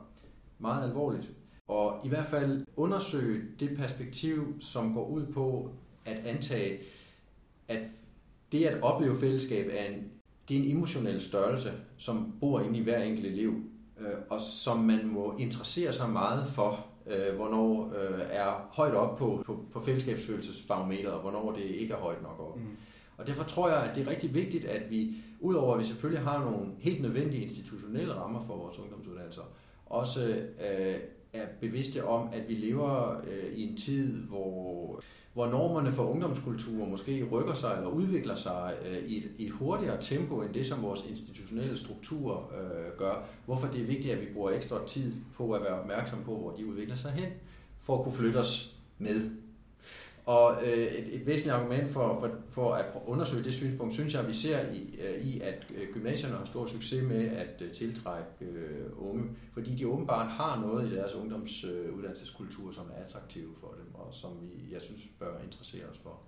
meget 0.59 0.85
alvorligt. 0.89 1.31
Og 1.69 2.01
i 2.05 2.09
hvert 2.09 2.27
fald 2.27 2.67
undersøge 2.77 3.43
det 3.61 3.77
perspektiv, 3.77 4.61
som 4.61 4.95
går 4.95 5.07
ud 5.07 5.27
på 5.27 5.71
at 6.05 6.17
antage, 6.17 6.79
at 7.69 7.83
det 8.53 8.65
at 8.65 8.83
opleve 8.83 9.17
fællesskab 9.17 9.67
er 9.73 9.85
en, 9.85 10.11
det 10.49 10.57
er 10.57 10.63
en 10.63 10.77
emotionel 10.77 11.21
størrelse, 11.21 11.73
som 11.97 12.35
bor 12.41 12.61
inde 12.61 12.79
i 12.79 12.83
hver 12.83 13.03
enkelt 13.03 13.27
elev, 13.27 13.55
øh, 14.01 14.15
og 14.31 14.41
som 14.41 14.79
man 14.79 15.07
må 15.07 15.37
interessere 15.39 15.93
sig 15.93 16.11
meget 16.11 16.47
for, 16.47 16.87
øh, 17.11 17.37
hvornår 17.37 17.93
øh, 17.97 18.21
er 18.31 18.69
højt 18.73 18.95
op 18.95 19.19
på, 19.19 19.43
på, 19.47 19.65
på 19.73 19.81
fællesskabsfølelsesbarometeret, 19.81 21.15
og 21.15 21.21
hvornår 21.21 21.53
det 21.53 21.65
ikke 21.65 21.95
er 21.95 21.99
højt 21.99 22.23
nok 22.23 22.41
op. 22.41 22.57
Mm. 22.57 22.77
Og 23.17 23.27
derfor 23.27 23.45
tror 23.45 23.69
jeg, 23.69 23.83
at 23.83 23.95
det 23.97 24.07
er 24.07 24.11
rigtig 24.11 24.35
vigtigt, 24.35 24.65
at 24.65 24.91
vi, 24.91 25.15
udover 25.41 25.75
at 25.75 25.81
vi 25.81 25.85
selvfølgelig 25.85 26.25
har 26.25 26.45
nogle 26.51 26.67
helt 26.79 27.03
nødvendige 27.03 27.43
institutionelle 27.43 28.15
rammer 28.15 28.41
for 28.47 28.57
vores 28.57 28.79
ungdomsuddannelser, 28.79 29.43
også 29.87 30.45
øh, 30.71 30.95
er 31.39 31.47
bevidste 31.61 32.05
om, 32.05 32.29
at 32.33 32.49
vi 32.49 32.55
lever 32.55 33.17
øh, 33.19 33.55
i 33.55 33.71
en 33.71 33.77
tid, 33.77 34.23
hvor 34.23 35.03
hvor 35.39 35.47
normerne 35.47 35.93
for 35.93 36.03
ungdomskultur 36.03 36.85
måske 36.87 37.25
rykker 37.33 37.55
sig 37.55 37.75
eller 37.77 37.89
udvikler 37.89 38.35
sig 38.35 38.75
øh, 38.87 39.09
i, 39.09 39.17
et, 39.17 39.31
i 39.39 39.47
et 39.47 39.53
hurtigere 39.53 39.97
tempo 40.01 40.43
end 40.43 40.55
det, 40.55 40.67
som 40.67 40.83
vores 40.83 41.07
institutionelle 41.09 41.79
struktur 41.79 42.53
øh, 42.61 42.99
gør. 42.99 43.25
Hvorfor 43.47 43.67
det 43.67 43.81
er 43.81 43.87
vigtigt, 43.87 44.15
at 44.15 44.21
vi 44.21 44.27
bruger 44.35 44.51
ekstra 44.51 44.87
tid 44.87 45.13
på 45.37 45.53
at 45.53 45.63
være 45.63 45.81
opmærksom 45.81 46.19
på, 46.25 46.37
hvor 46.37 46.51
de 46.51 46.67
udvikler 46.67 46.97
sig 46.97 47.11
hen, 47.11 47.29
for 47.81 47.99
at 47.99 48.05
kunne 48.05 48.15
flytte 48.15 48.37
os 48.37 48.77
med. 48.99 49.31
Og 50.29 50.67
øh, 50.67 50.87
et, 50.87 51.15
et 51.15 51.27
væsentligt 51.27 51.55
argument 51.55 51.91
for, 51.91 52.21
for, 52.21 52.31
for 52.49 52.73
at 52.73 52.87
undersøge 53.07 53.45
det 53.45 53.55
synspunkt, 53.55 53.95
synes 53.95 54.13
jeg, 54.15 54.23
at 54.23 54.29
vi 54.29 54.33
ser 54.33 54.73
i, 54.73 54.99
øh, 55.01 55.25
i 55.25 55.41
at 55.41 55.67
øh, 55.75 55.89
gymnasierne 55.95 56.37
har 56.37 56.45
stor 56.45 56.67
succes 56.67 57.03
med 57.03 57.29
at 57.29 57.63
øh, 57.63 57.73
tiltrække 57.73 58.29
øh, 58.41 58.87
unge, 58.97 59.31
fordi 59.53 59.75
de 59.75 59.87
åbenbart 59.87 60.27
har 60.27 60.61
noget 60.61 60.93
i 60.93 60.95
deres 60.95 61.15
ungdomsuddannelseskultur, 61.15 62.69
øh, 62.69 62.75
som 62.75 62.91
er 62.95 63.05
attraktive 63.05 63.55
for 63.61 63.75
dem, 63.79 63.95
og 63.95 64.15
som 64.15 64.31
vi, 64.41 64.73
jeg 64.73 64.81
synes, 64.83 65.03
bør 65.19 65.43
interessere 65.45 65.85
os 65.87 65.99
for. 66.03 66.21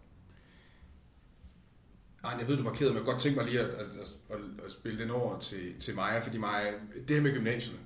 Ej, 2.25 2.37
jeg 2.41 2.49
ved, 2.49 2.57
du 2.57 2.63
markerede, 2.63 2.95
men 2.95 2.99
jeg 2.99 3.13
godt 3.13 3.23
tænke 3.23 3.39
mig 3.39 3.47
lige 3.47 3.61
at, 3.61 3.71
at, 3.71 3.87
at, 4.31 4.41
at 4.67 4.73
spille 4.73 4.99
den 4.99 5.11
over 5.11 5.39
til, 5.39 5.81
til 5.81 5.95
Maja, 5.95 6.21
fordi 6.21 6.39
Maja, 6.39 6.73
det 7.09 7.17
her 7.17 7.23
med 7.23 7.35
gymnasierne, 7.35 7.81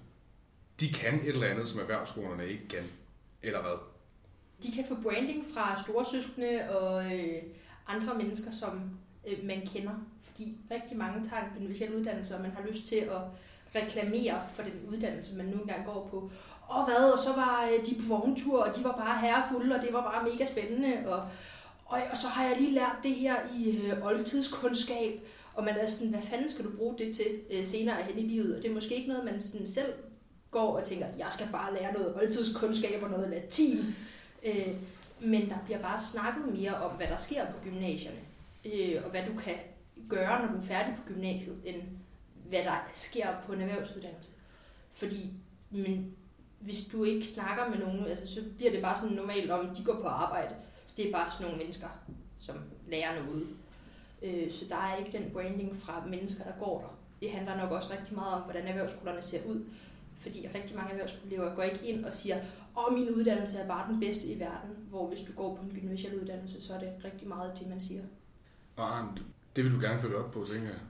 de 0.81 0.93
kan 0.93 1.15
et 1.15 1.29
eller 1.29 1.47
andet, 1.47 1.69
som 1.69 1.81
erhvervsskolerne 1.81 2.49
ikke 2.49 2.69
kan, 2.69 2.85
eller 3.43 3.63
hvad? 3.63 3.94
De 4.63 4.73
kan 4.73 4.85
få 4.89 4.95
branding 4.95 5.45
fra 5.55 5.83
storesøskende 5.83 6.71
og 6.71 7.15
øh, 7.15 7.43
andre 7.87 8.15
mennesker, 8.15 8.51
som 8.51 8.91
øh, 9.27 9.47
man 9.47 9.67
kender. 9.67 9.93
Fordi 10.23 10.57
rigtig 10.71 10.97
mange 10.97 11.29
tager 11.29 11.43
en 11.43 11.51
gymnasial 11.59 11.95
uddannelse, 11.95 12.35
og 12.35 12.43
man 12.43 12.51
har 12.51 12.69
lyst 12.71 12.87
til 12.87 12.97
at 12.97 13.21
reklamere 13.75 14.43
for 14.53 14.63
den 14.63 14.73
uddannelse, 14.89 15.37
man 15.37 15.47
nu 15.47 15.61
engang 15.61 15.87
går 15.87 16.09
på. 16.11 16.31
Og 16.69 16.85
hvad, 16.85 17.13
og 17.13 17.19
så 17.19 17.31
var 17.37 17.69
øh, 17.73 17.87
de 17.87 17.95
på 17.95 18.09
vogntur, 18.09 18.63
og 18.63 18.77
de 18.77 18.85
var 18.85 18.93
bare 18.93 19.21
herrefulde, 19.21 19.75
og 19.75 19.83
det 19.83 19.93
var 19.93 20.03
bare 20.03 20.31
mega 20.31 20.45
spændende. 20.45 21.03
Og, 21.07 21.29
og, 21.87 21.99
og 22.11 22.17
så 22.17 22.29
har 22.29 22.45
jeg 22.45 22.57
lige 22.61 22.75
lært 22.75 22.97
det 23.03 23.15
her 23.15 23.37
i 23.57 23.71
øh, 23.71 24.07
oldtidskundskab, 24.07 25.21
og 25.55 25.65
man 25.65 25.75
er 25.75 25.87
sådan, 25.87 26.09
hvad 26.09 26.23
fanden 26.23 26.49
skal 26.49 26.65
du 26.65 26.71
bruge 26.77 26.99
det 26.99 27.17
til 27.17 27.27
øh, 27.51 27.65
senere 27.65 28.03
hen 28.03 28.19
i 28.19 28.29
livet? 28.29 28.57
Og 28.57 28.63
det 28.63 28.71
er 28.71 28.75
måske 28.75 28.95
ikke 28.95 29.09
noget, 29.09 29.25
man 29.25 29.43
sådan 29.43 29.67
selv 29.67 29.93
går 30.51 30.79
og 30.79 30.85
tænker, 30.85 31.07
jeg 31.19 31.27
skal 31.31 31.47
bare 31.53 31.75
lære 31.75 31.93
noget 31.93 32.17
oldtidskundskab 32.17 33.03
og 33.03 33.11
noget 33.11 33.31
latin. 33.31 33.95
Øh, 34.45 34.75
men 35.21 35.51
der 35.51 35.57
bliver 35.65 35.83
bare 35.83 36.01
snakket 36.13 36.55
mere 36.59 36.75
om, 36.75 36.97
hvad 36.97 37.07
der 37.07 37.17
sker 37.17 37.47
på 37.47 37.59
gymnasierne, 37.65 38.19
øh, 38.65 39.03
og 39.05 39.11
hvad 39.11 39.23
du 39.27 39.41
kan 39.41 39.55
gøre, 40.09 40.43
når 40.43 40.53
du 40.53 40.59
er 40.59 40.67
færdig 40.67 40.95
på 40.97 41.03
gymnasiet, 41.13 41.61
end 41.65 41.83
hvad 42.49 42.65
der 42.65 42.89
sker 42.93 43.29
på 43.47 43.53
en 43.53 43.61
erhvervsuddannelse. 43.61 44.31
Fordi 44.93 45.31
men 45.71 46.17
hvis 46.61 46.85
du 46.87 47.05
ikke 47.05 47.27
snakker 47.27 47.69
med 47.69 47.79
nogen, 47.79 48.07
altså, 48.07 48.35
så 48.35 48.41
bliver 48.57 48.73
det 48.73 48.83
bare 48.83 48.97
sådan 48.97 49.17
normalt 49.17 49.51
om, 49.51 49.75
de 49.75 49.85
går 49.85 50.01
på 50.01 50.09
arbejde. 50.09 50.55
Det 50.97 51.09
er 51.09 51.13
bare 51.13 51.31
sådan 51.31 51.47
nogle 51.47 51.59
mennesker, 51.59 51.87
som 52.41 52.57
lærer 52.89 53.25
noget. 53.25 53.47
Øh, 54.23 54.53
så 54.53 54.65
der 54.69 54.77
er 54.77 54.97
ikke 54.97 55.19
den 55.19 55.31
branding 55.31 55.77
fra 55.77 56.05
mennesker, 56.07 56.45
der 56.45 56.53
går 56.61 56.81
der. 56.81 56.99
Det 57.21 57.31
handler 57.31 57.57
nok 57.57 57.71
også 57.71 57.93
rigtig 57.93 58.15
meget 58.15 58.35
om, 58.35 58.43
hvordan 58.43 58.67
erhvervsskolerne 58.67 59.23
ser 59.23 59.45
ud. 59.47 59.65
Fordi 60.19 60.49
rigtig 60.55 60.77
mange 60.77 60.91
erhvervsskoleelever 60.91 61.55
går 61.55 61.63
ikke 61.63 61.87
ind 61.87 62.05
og 62.05 62.15
siger, 62.15 62.41
og 62.75 62.93
min 62.93 63.11
uddannelse 63.11 63.59
er 63.59 63.69
bare 63.69 63.93
den 63.93 64.01
bedste 64.01 64.27
i 64.27 64.41
verden, 64.41 64.71
hvor 64.91 65.09
hvis 65.09 65.21
du 65.21 65.33
går 65.33 65.57
på 65.57 65.63
en 65.63 65.81
gymnasial 65.81 66.21
uddannelse, 66.21 66.63
så 66.63 66.75
er 66.75 66.79
det 66.79 66.89
rigtig 67.05 67.29
meget 67.29 67.59
det, 67.59 67.69
man 67.69 67.81
siger. 67.81 68.03
Og 68.77 68.99
Arndt, 68.99 69.23
det 69.57 69.65
vil 69.65 69.73
du 69.73 69.81
gerne 69.81 70.01
følge 70.01 70.17
op 70.17 70.31
på, 70.31 70.47
tænker 70.53 70.69
jeg. 70.69 70.81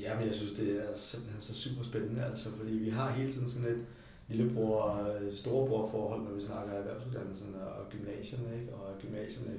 Ja, 0.00 0.18
men 0.18 0.26
jeg 0.26 0.34
synes, 0.34 0.52
det 0.52 0.84
er 0.84 0.96
simpelthen 0.96 1.42
så 1.42 1.54
super 1.54 1.82
spændende, 1.82 2.24
altså, 2.24 2.50
fordi 2.50 2.72
vi 2.72 2.90
har 2.90 3.10
hele 3.10 3.32
tiden 3.32 3.50
sådan 3.50 3.68
et 3.68 3.86
lillebror, 4.28 5.08
storebror 5.34 5.90
forhold, 5.90 6.22
når 6.22 6.30
vi 6.30 6.40
snakker 6.40 6.72
erhvervsuddannelsen 6.72 7.54
og 7.54 7.88
gymnasierne, 7.90 8.60
ikke? 8.60 8.74
og 8.74 8.98
gymnasierne, 9.00 9.58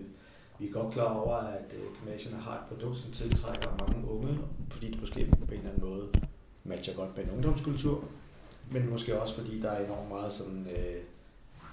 vi 0.60 0.68
er 0.68 0.72
godt 0.72 0.94
klar 0.94 1.14
over, 1.14 1.36
at 1.36 1.74
øh, 1.74 2.00
gymnasierne 2.00 2.38
har 2.38 2.54
et 2.54 2.66
produkt, 2.70 2.98
som 2.98 3.12
tiltrækker 3.12 3.88
mange 3.88 4.08
unge, 4.08 4.40
fordi 4.70 4.92
det 4.92 5.00
måske 5.00 5.26
på 5.26 5.54
en 5.54 5.58
eller 5.58 5.70
anden 5.70 5.90
måde 5.90 6.10
matcher 6.64 6.96
godt 6.96 7.18
med 7.18 7.24
en 7.24 7.32
ungdomskultur, 7.32 8.04
men 8.72 8.90
måske 8.90 9.22
også 9.22 9.36
fordi 9.36 9.62
der 9.62 9.72
er 9.72 9.86
enormt 9.86 10.10
meget 10.10 10.34
sådan, 10.34 10.68
øh, 10.68 11.04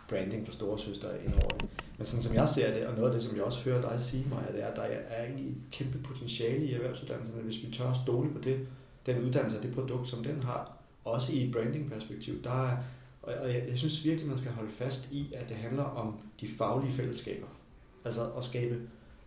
branding 0.09 0.47
for 0.47 0.53
store 0.53 0.79
søster 0.79 1.09
indover 1.25 1.49
det. 1.49 1.69
Men 1.99 2.07
sådan 2.07 2.23
som 2.23 2.35
jeg 2.35 2.49
ser 2.49 2.75
det, 2.75 2.87
og 2.87 2.95
noget 2.95 3.09
af 3.09 3.15
det, 3.15 3.29
som 3.29 3.37
jeg 3.37 3.45
også 3.45 3.63
hører 3.63 3.91
dig 3.91 4.03
sige, 4.03 4.27
mig, 4.29 4.45
det 4.53 4.63
er, 4.63 4.67
at 4.67 4.77
der 4.77 4.83
er 4.83 5.25
egentlig 5.25 5.49
et 5.49 5.57
kæmpe 5.71 5.99
potentiale 5.99 6.65
i 6.65 6.73
erhvervsuddannelserne, 6.75 7.43
hvis 7.43 7.63
vi 7.63 7.73
tør 7.73 7.91
at 7.91 7.97
stole 7.97 8.31
på 8.31 8.39
det, 8.39 8.67
den 9.07 9.25
uddannelse 9.25 9.57
og 9.57 9.63
det 9.63 9.75
produkt, 9.75 10.09
som 10.09 10.25
den 10.25 10.43
har, 10.43 10.73
også 11.05 11.33
i 11.33 11.47
et 11.47 11.53
branding-perspektiv. 11.53 12.43
Der 12.43 12.67
er, 12.67 12.77
og 13.23 13.55
jeg, 13.55 13.65
jeg 13.69 13.79
synes 13.79 14.05
virkelig, 14.05 14.29
man 14.29 14.39
skal 14.39 14.53
holde 14.53 14.71
fast 14.71 15.13
i, 15.13 15.33
at 15.37 15.49
det 15.49 15.57
handler 15.57 15.83
om 15.83 16.19
de 16.41 16.49
faglige 16.49 16.93
fællesskaber. 16.93 17.47
Altså 18.05 18.31
at 18.31 18.45
skabe, 18.45 18.81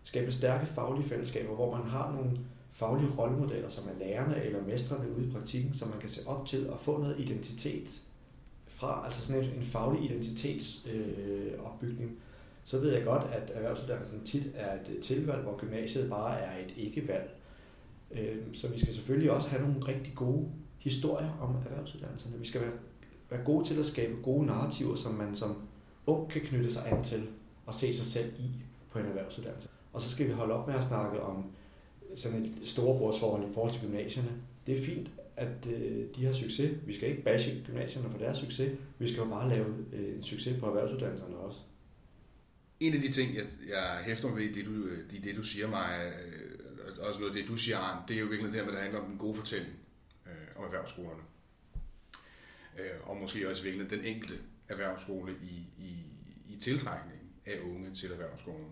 skabe 0.04 0.32
stærke 0.32 0.66
faglige 0.66 1.08
fællesskaber, 1.08 1.54
hvor 1.54 1.76
man 1.76 1.86
har 1.86 2.12
nogle 2.12 2.38
faglige 2.74 3.10
rollemodeller, 3.18 3.68
som 3.68 3.88
er 3.88 3.98
lærerne 3.98 4.44
eller 4.44 4.66
mestrene 4.66 5.16
ude 5.16 5.26
i 5.26 5.30
praktikken, 5.30 5.74
som 5.74 5.88
man 5.88 6.00
kan 6.00 6.08
se 6.08 6.20
op 6.26 6.46
til 6.46 6.70
og 6.70 6.80
få 6.80 6.98
noget 6.98 7.20
identitet 7.20 8.02
fra, 8.66 9.02
altså 9.04 9.26
sådan 9.26 9.44
en, 9.44 9.62
faglig 9.62 10.10
identitetsopbygning. 10.10 12.10
Øh, 12.10 12.16
så 12.64 12.80
ved 12.80 12.92
jeg 12.92 13.04
godt, 13.04 13.22
at 13.32 13.52
erhvervsuddannelsen 13.54 14.24
tit 14.24 14.52
er 14.54 14.74
et 14.74 14.98
tilvalg, 15.02 15.42
hvor 15.42 15.56
gymnasiet 15.56 16.10
bare 16.10 16.40
er 16.40 16.64
et 16.64 16.74
ikke-valg. 16.76 17.30
Øh, 18.10 18.36
så 18.52 18.68
vi 18.68 18.80
skal 18.80 18.94
selvfølgelig 18.94 19.30
også 19.30 19.48
have 19.48 19.62
nogle 19.62 19.86
rigtig 19.86 20.12
gode 20.14 20.48
historier 20.78 21.38
om 21.40 21.56
erhvervsuddannelserne. 21.66 22.38
Vi 22.38 22.46
skal 22.46 22.60
være, 22.60 22.72
være 23.30 23.44
gode 23.44 23.64
til 23.64 23.78
at 23.78 23.86
skabe 23.86 24.14
gode 24.22 24.46
narrativer, 24.46 24.96
som 24.96 25.14
man 25.14 25.34
som 25.34 25.56
ung 26.06 26.30
kan 26.30 26.40
knytte 26.40 26.72
sig 26.72 26.92
an 26.92 27.04
til 27.04 27.26
og 27.66 27.74
se 27.74 27.92
sig 27.92 28.06
selv 28.06 28.32
i 28.38 28.50
på 28.90 28.98
en 28.98 29.06
erhvervsuddannelse. 29.06 29.68
Og 29.92 30.00
så 30.00 30.10
skal 30.10 30.26
vi 30.26 30.32
holde 30.32 30.54
op 30.54 30.66
med 30.66 30.74
at 30.74 30.84
snakke 30.84 31.22
om 31.22 31.44
sådan 32.16 32.42
et 32.42 32.52
storebrorsforhold 32.64 33.50
i 33.50 33.54
forhold 33.54 33.72
til 33.72 33.80
gymnasierne. 33.82 34.30
Det 34.66 34.78
er 34.78 34.84
fint, 34.84 35.10
at 35.36 35.66
øh, 35.66 36.06
de 36.16 36.24
har 36.24 36.32
succes. 36.32 36.70
Vi 36.86 36.94
skal 36.94 37.08
ikke 37.08 37.22
bashe 37.22 37.62
gymnasierne 37.66 38.10
for 38.10 38.18
deres 38.18 38.38
succes. 38.38 38.78
Vi 38.98 39.08
skal 39.08 39.18
jo 39.18 39.24
bare 39.24 39.48
lave 39.48 39.74
øh, 39.92 40.16
en 40.16 40.22
succes 40.22 40.60
på 40.60 40.66
erhvervsuddannelserne 40.66 41.36
også. 41.36 41.58
En 42.80 42.94
af 42.94 43.00
de 43.00 43.10
ting, 43.10 43.36
jeg, 43.36 43.44
jeg 43.68 43.98
hæfter 44.04 44.28
mig 44.28 44.36
ved, 44.36 44.54
det 44.54 44.64
du, 44.64 44.70
øh, 44.70 45.10
det, 45.10 45.24
det 45.24 45.36
du 45.36 45.42
siger 45.42 45.68
mig, 45.68 46.12
øh, 46.16 47.08
også 47.08 47.20
noget 47.20 47.36
af 47.36 47.42
det, 47.42 47.48
du 47.48 47.56
siger, 47.56 47.78
Arne, 47.78 48.02
det 48.08 48.16
er 48.16 48.20
jo 48.20 48.26
virkelig 48.26 48.52
det 48.52 48.60
her 48.60 48.66
med, 48.66 48.72
der 48.72 48.80
handler 48.80 49.00
om 49.00 49.06
den 49.06 49.18
gode 49.18 49.34
fortælling 49.34 49.72
øh, 50.26 50.32
om 50.56 50.64
erhvervsskolerne. 50.64 51.22
Øh, 52.78 53.10
og 53.10 53.16
måske 53.16 53.50
også 53.50 53.62
virkelig 53.62 53.90
den 53.90 54.04
enkelte 54.04 54.34
erhvervsskole 54.68 55.32
i, 55.42 55.82
i, 55.84 55.96
i 56.48 56.56
tiltrækning 56.60 57.20
af 57.46 57.58
unge 57.60 57.94
til 57.94 58.12
erhvervsskolen. 58.12 58.70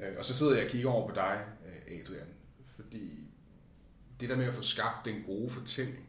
Øh, 0.00 0.18
og 0.18 0.24
så 0.24 0.36
sidder 0.36 0.56
jeg 0.56 0.64
og 0.64 0.70
kigger 0.70 0.90
over 0.90 1.08
på 1.08 1.14
dig, 1.14 1.44
øh, 1.66 2.00
Adrian, 2.00 2.26
fordi 2.78 3.30
det 4.20 4.28
der 4.28 4.36
med 4.36 4.44
at 4.44 4.54
få 4.54 4.62
skabt 4.62 5.04
den 5.04 5.22
gode 5.22 5.50
fortælling 5.50 6.08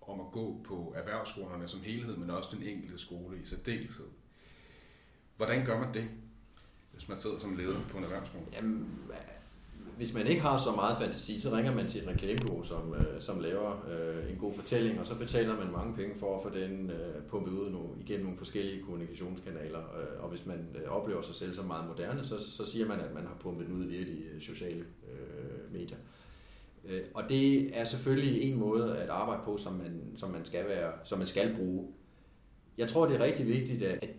om 0.00 0.20
at 0.20 0.26
gå 0.32 0.60
på 0.64 0.94
erhvervsskolerne 0.96 1.68
som 1.68 1.80
helhed, 1.80 2.16
men 2.16 2.30
også 2.30 2.56
den 2.56 2.66
enkelte 2.66 2.98
skole 2.98 3.42
i 3.42 3.46
særdeleshed. 3.46 4.06
Hvordan 5.36 5.66
gør 5.66 5.80
man 5.80 5.94
det, 5.94 6.10
hvis 6.92 7.08
man 7.08 7.18
sidder 7.18 7.38
som 7.38 7.56
leder 7.56 7.88
på 7.88 7.98
en 7.98 8.04
erhvervsskole? 8.04 8.44
Jamen, 8.52 9.00
hvis 9.98 10.14
man 10.14 10.26
ikke 10.26 10.42
har 10.42 10.58
så 10.58 10.72
meget 10.72 10.98
fantasi, 10.98 11.40
så 11.40 11.50
ringer 11.50 11.74
man 11.74 11.88
til 11.88 12.02
et 12.02 12.08
reklamebureau, 12.08 12.62
som, 12.62 12.94
øh, 12.94 13.20
som 13.20 13.40
laver 13.40 13.86
øh, 13.90 14.32
en 14.32 14.38
god 14.38 14.54
fortælling, 14.54 15.00
og 15.00 15.06
så 15.06 15.14
betaler 15.14 15.56
man 15.56 15.72
mange 15.72 15.94
penge 15.94 16.14
for 16.18 16.36
at 16.36 16.42
få 16.42 16.58
den 16.58 16.90
øh, 16.90 17.22
pumpet 17.28 17.52
ud 17.52 17.70
nu, 17.70 17.80
igennem 18.00 18.24
nogle 18.24 18.38
forskellige 18.38 18.82
kommunikationskanaler. 18.82 19.78
Øh, 19.78 20.24
og 20.24 20.28
hvis 20.28 20.46
man 20.46 20.66
øh, 20.74 20.90
oplever 20.90 21.22
sig 21.22 21.34
selv 21.34 21.54
som 21.54 21.64
meget 21.64 21.88
moderne, 21.88 22.24
så, 22.24 22.50
så 22.56 22.66
siger 22.66 22.86
man, 22.86 23.00
at 23.00 23.14
man 23.14 23.22
har 23.22 23.36
pumpet 23.40 23.66
den 23.66 23.76
ud 23.76 23.84
via 23.84 24.00
de 24.00 24.18
øh, 24.34 24.40
sociale 24.40 24.84
øh, 25.12 25.72
medier. 25.72 25.98
Øh, 26.84 27.02
og 27.14 27.22
det 27.28 27.78
er 27.78 27.84
selvfølgelig 27.84 28.42
en 28.42 28.58
måde 28.58 28.96
at 28.96 29.08
arbejde 29.08 29.42
på, 29.44 29.56
som 29.56 29.72
man, 29.72 30.02
som 30.16 30.30
man, 30.30 30.44
skal, 30.44 30.68
være, 30.68 30.92
som 31.04 31.18
man 31.18 31.26
skal 31.26 31.56
bruge. 31.56 31.88
Jeg 32.78 32.88
tror, 32.88 33.06
det 33.06 33.20
er 33.20 33.24
rigtig 33.24 33.46
vigtigt, 33.46 33.82
at 33.82 34.10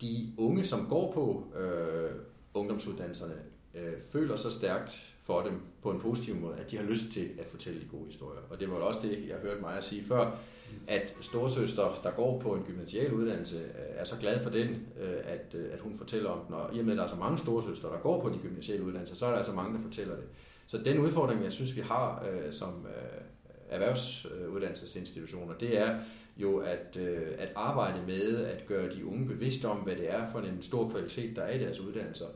de 0.00 0.32
unge, 0.38 0.64
som 0.64 0.86
går 0.88 1.12
på 1.12 1.56
øh, 1.58 2.10
ungdomsuddannelserne, 2.56 3.34
øh, 3.74 3.92
føler 4.12 4.36
så 4.36 4.50
stærkt 4.50 5.14
for 5.20 5.40
dem 5.40 5.60
på 5.82 5.90
en 5.90 6.00
positiv 6.00 6.34
måde, 6.34 6.56
at 6.56 6.70
de 6.70 6.76
har 6.76 6.84
lyst 6.84 7.12
til 7.12 7.30
at 7.38 7.46
fortælle 7.46 7.80
de 7.80 7.86
gode 7.86 8.06
historier. 8.06 8.40
Og 8.50 8.60
det 8.60 8.70
var 8.70 8.76
også 8.76 9.00
det, 9.02 9.28
jeg 9.28 9.36
hørte 9.42 9.60
mig 9.60 9.84
sige 9.84 10.04
før, 10.04 10.38
at 10.86 11.14
storesøster, 11.20 12.00
der 12.02 12.10
går 12.10 12.40
på 12.40 12.54
en 12.54 12.62
gymnasial 12.62 13.12
uddannelse, 13.12 13.56
øh, 13.56 13.96
er 13.96 14.04
så 14.04 14.16
glad 14.20 14.40
for 14.40 14.50
den, 14.50 14.86
øh, 15.00 15.16
at, 15.24 15.54
øh, 15.54 15.72
at 15.72 15.80
hun 15.80 15.94
fortæller 15.94 16.30
om 16.30 16.46
den. 16.46 16.54
Og 16.54 16.76
i 16.76 16.78
og 16.78 16.84
med, 16.84 16.92
at 16.92 16.98
der 16.98 17.04
er 17.04 17.08
så 17.08 17.16
mange 17.16 17.38
storesøster, 17.38 17.88
der 17.88 17.98
går 17.98 18.20
på 18.20 18.28
de 18.28 18.38
gymnasiale 18.42 18.84
uddannelser, 18.84 19.16
så 19.16 19.26
er 19.26 19.30
der 19.30 19.36
altså 19.36 19.52
mange, 19.52 19.76
der 19.76 19.82
fortæller 19.82 20.16
det. 20.16 20.24
Så 20.66 20.78
den 20.78 20.98
udfordring, 20.98 21.44
jeg 21.44 21.52
synes, 21.52 21.76
vi 21.76 21.80
har 21.80 22.26
øh, 22.30 22.52
som 22.52 22.86
øh, 22.86 23.20
erhvervsuddannelsesinstitutioner, 23.68 25.54
det 25.54 25.78
er 25.78 25.98
jo 26.36 26.58
at, 26.58 26.96
øh, 27.00 27.26
at 27.38 27.52
arbejde 27.54 28.06
med 28.06 28.44
at 28.44 28.66
gøre 28.66 28.90
de 28.90 29.06
unge 29.06 29.26
bevidste 29.26 29.66
om, 29.66 29.76
hvad 29.76 29.96
det 29.96 30.12
er 30.14 30.30
for 30.32 30.38
en 30.38 30.62
stor 30.62 30.88
kvalitet, 30.90 31.36
der 31.36 31.42
er 31.42 31.54
i 31.54 31.64
deres 31.64 31.80
uddannelser. 31.80 32.26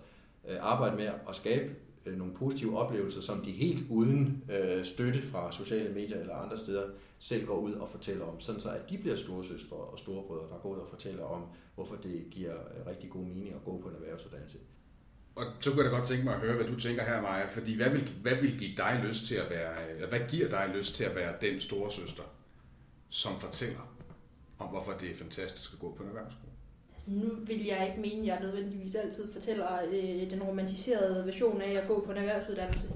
Øh, 0.49 0.57
arbejde 0.61 0.97
med 0.97 1.11
at 1.29 1.37
skabe 1.37 1.75
øh, 2.07 2.19
nogle 2.19 2.35
positive 2.35 2.79
oplevelser, 2.79 3.21
som 3.21 3.41
de 3.45 3.51
helt 3.51 3.91
uden 3.91 4.45
øh, 4.51 4.85
støtte 4.85 5.23
fra 5.23 5.53
sociale 5.53 5.95
medier 5.95 6.21
eller 6.21 6.35
andre 6.35 6.59
steder 6.59 6.91
selv 7.19 7.47
går 7.47 7.59
ud 7.59 7.73
og 7.73 7.89
fortæller 7.89 8.25
om, 8.25 8.41
sådan 8.41 8.61
så 8.61 8.71
at 8.71 8.91
de 8.91 8.99
bliver 8.99 9.17
storesøstre 9.17 9.77
og 9.77 9.99
storebrødre, 9.99 10.49
der 10.51 10.59
går 10.63 10.69
ud 10.69 10.79
og 10.79 10.89
fortæller 10.89 11.25
om, 11.25 11.43
hvorfor 11.75 11.97
det 11.97 12.25
giver 12.31 12.55
øh, 12.55 12.87
rigtig 12.87 13.11
god 13.11 13.23
mening 13.23 13.55
at 13.55 13.65
gå 13.65 13.81
på 13.83 13.89
en 13.89 13.95
erhvervsuddannelse. 13.95 14.59
Og 15.35 15.45
så 15.61 15.71
kunne 15.71 15.83
jeg 15.83 15.91
da 15.91 15.97
godt 15.97 16.09
tænke 16.09 16.25
mig 16.25 16.35
at 16.35 16.41
høre, 16.41 16.57
hvad 16.57 16.67
du 16.67 16.81
tænker 16.81 17.03
her, 17.03 17.23
Maja, 17.23 17.47
fordi 17.47 17.77
hvad 17.77 17.91
vil, 17.91 18.09
hvad 18.23 18.37
vil 18.41 18.59
give 18.59 18.77
dig 18.77 19.01
lyst 19.09 19.27
til 19.27 19.35
at 19.35 19.51
være, 19.51 20.07
hvad 20.09 20.21
giver 20.29 20.49
dig 20.49 20.73
lyst 20.77 20.95
til 20.95 21.05
at 21.05 21.17
være 21.17 21.35
den 21.41 21.61
store 21.61 21.93
søster, 21.93 22.23
som 23.09 23.41
fortæller 23.41 23.97
om, 24.59 24.69
hvorfor 24.69 24.93
det 24.93 25.11
er 25.11 25.15
fantastisk 25.15 25.73
at 25.73 25.81
gå 25.81 25.95
på 25.95 26.03
en 26.03 26.09
erhvervsskole? 26.09 26.50
Nu 27.11 27.29
vil 27.47 27.65
jeg 27.65 27.87
ikke 27.89 28.01
mene, 28.01 28.21
at 28.21 28.27
jeg 28.27 28.39
nødvendigvis 28.41 28.95
altid 28.95 29.33
fortæller 29.33 29.67
øh, 29.93 30.31
den 30.31 30.43
romantiserede 30.43 31.27
version 31.27 31.63
af 31.63 31.73
at 31.73 31.89
gå 31.89 32.03
på 32.07 32.13
en 32.13 32.19
erhvervsuddannelse. 32.19 32.89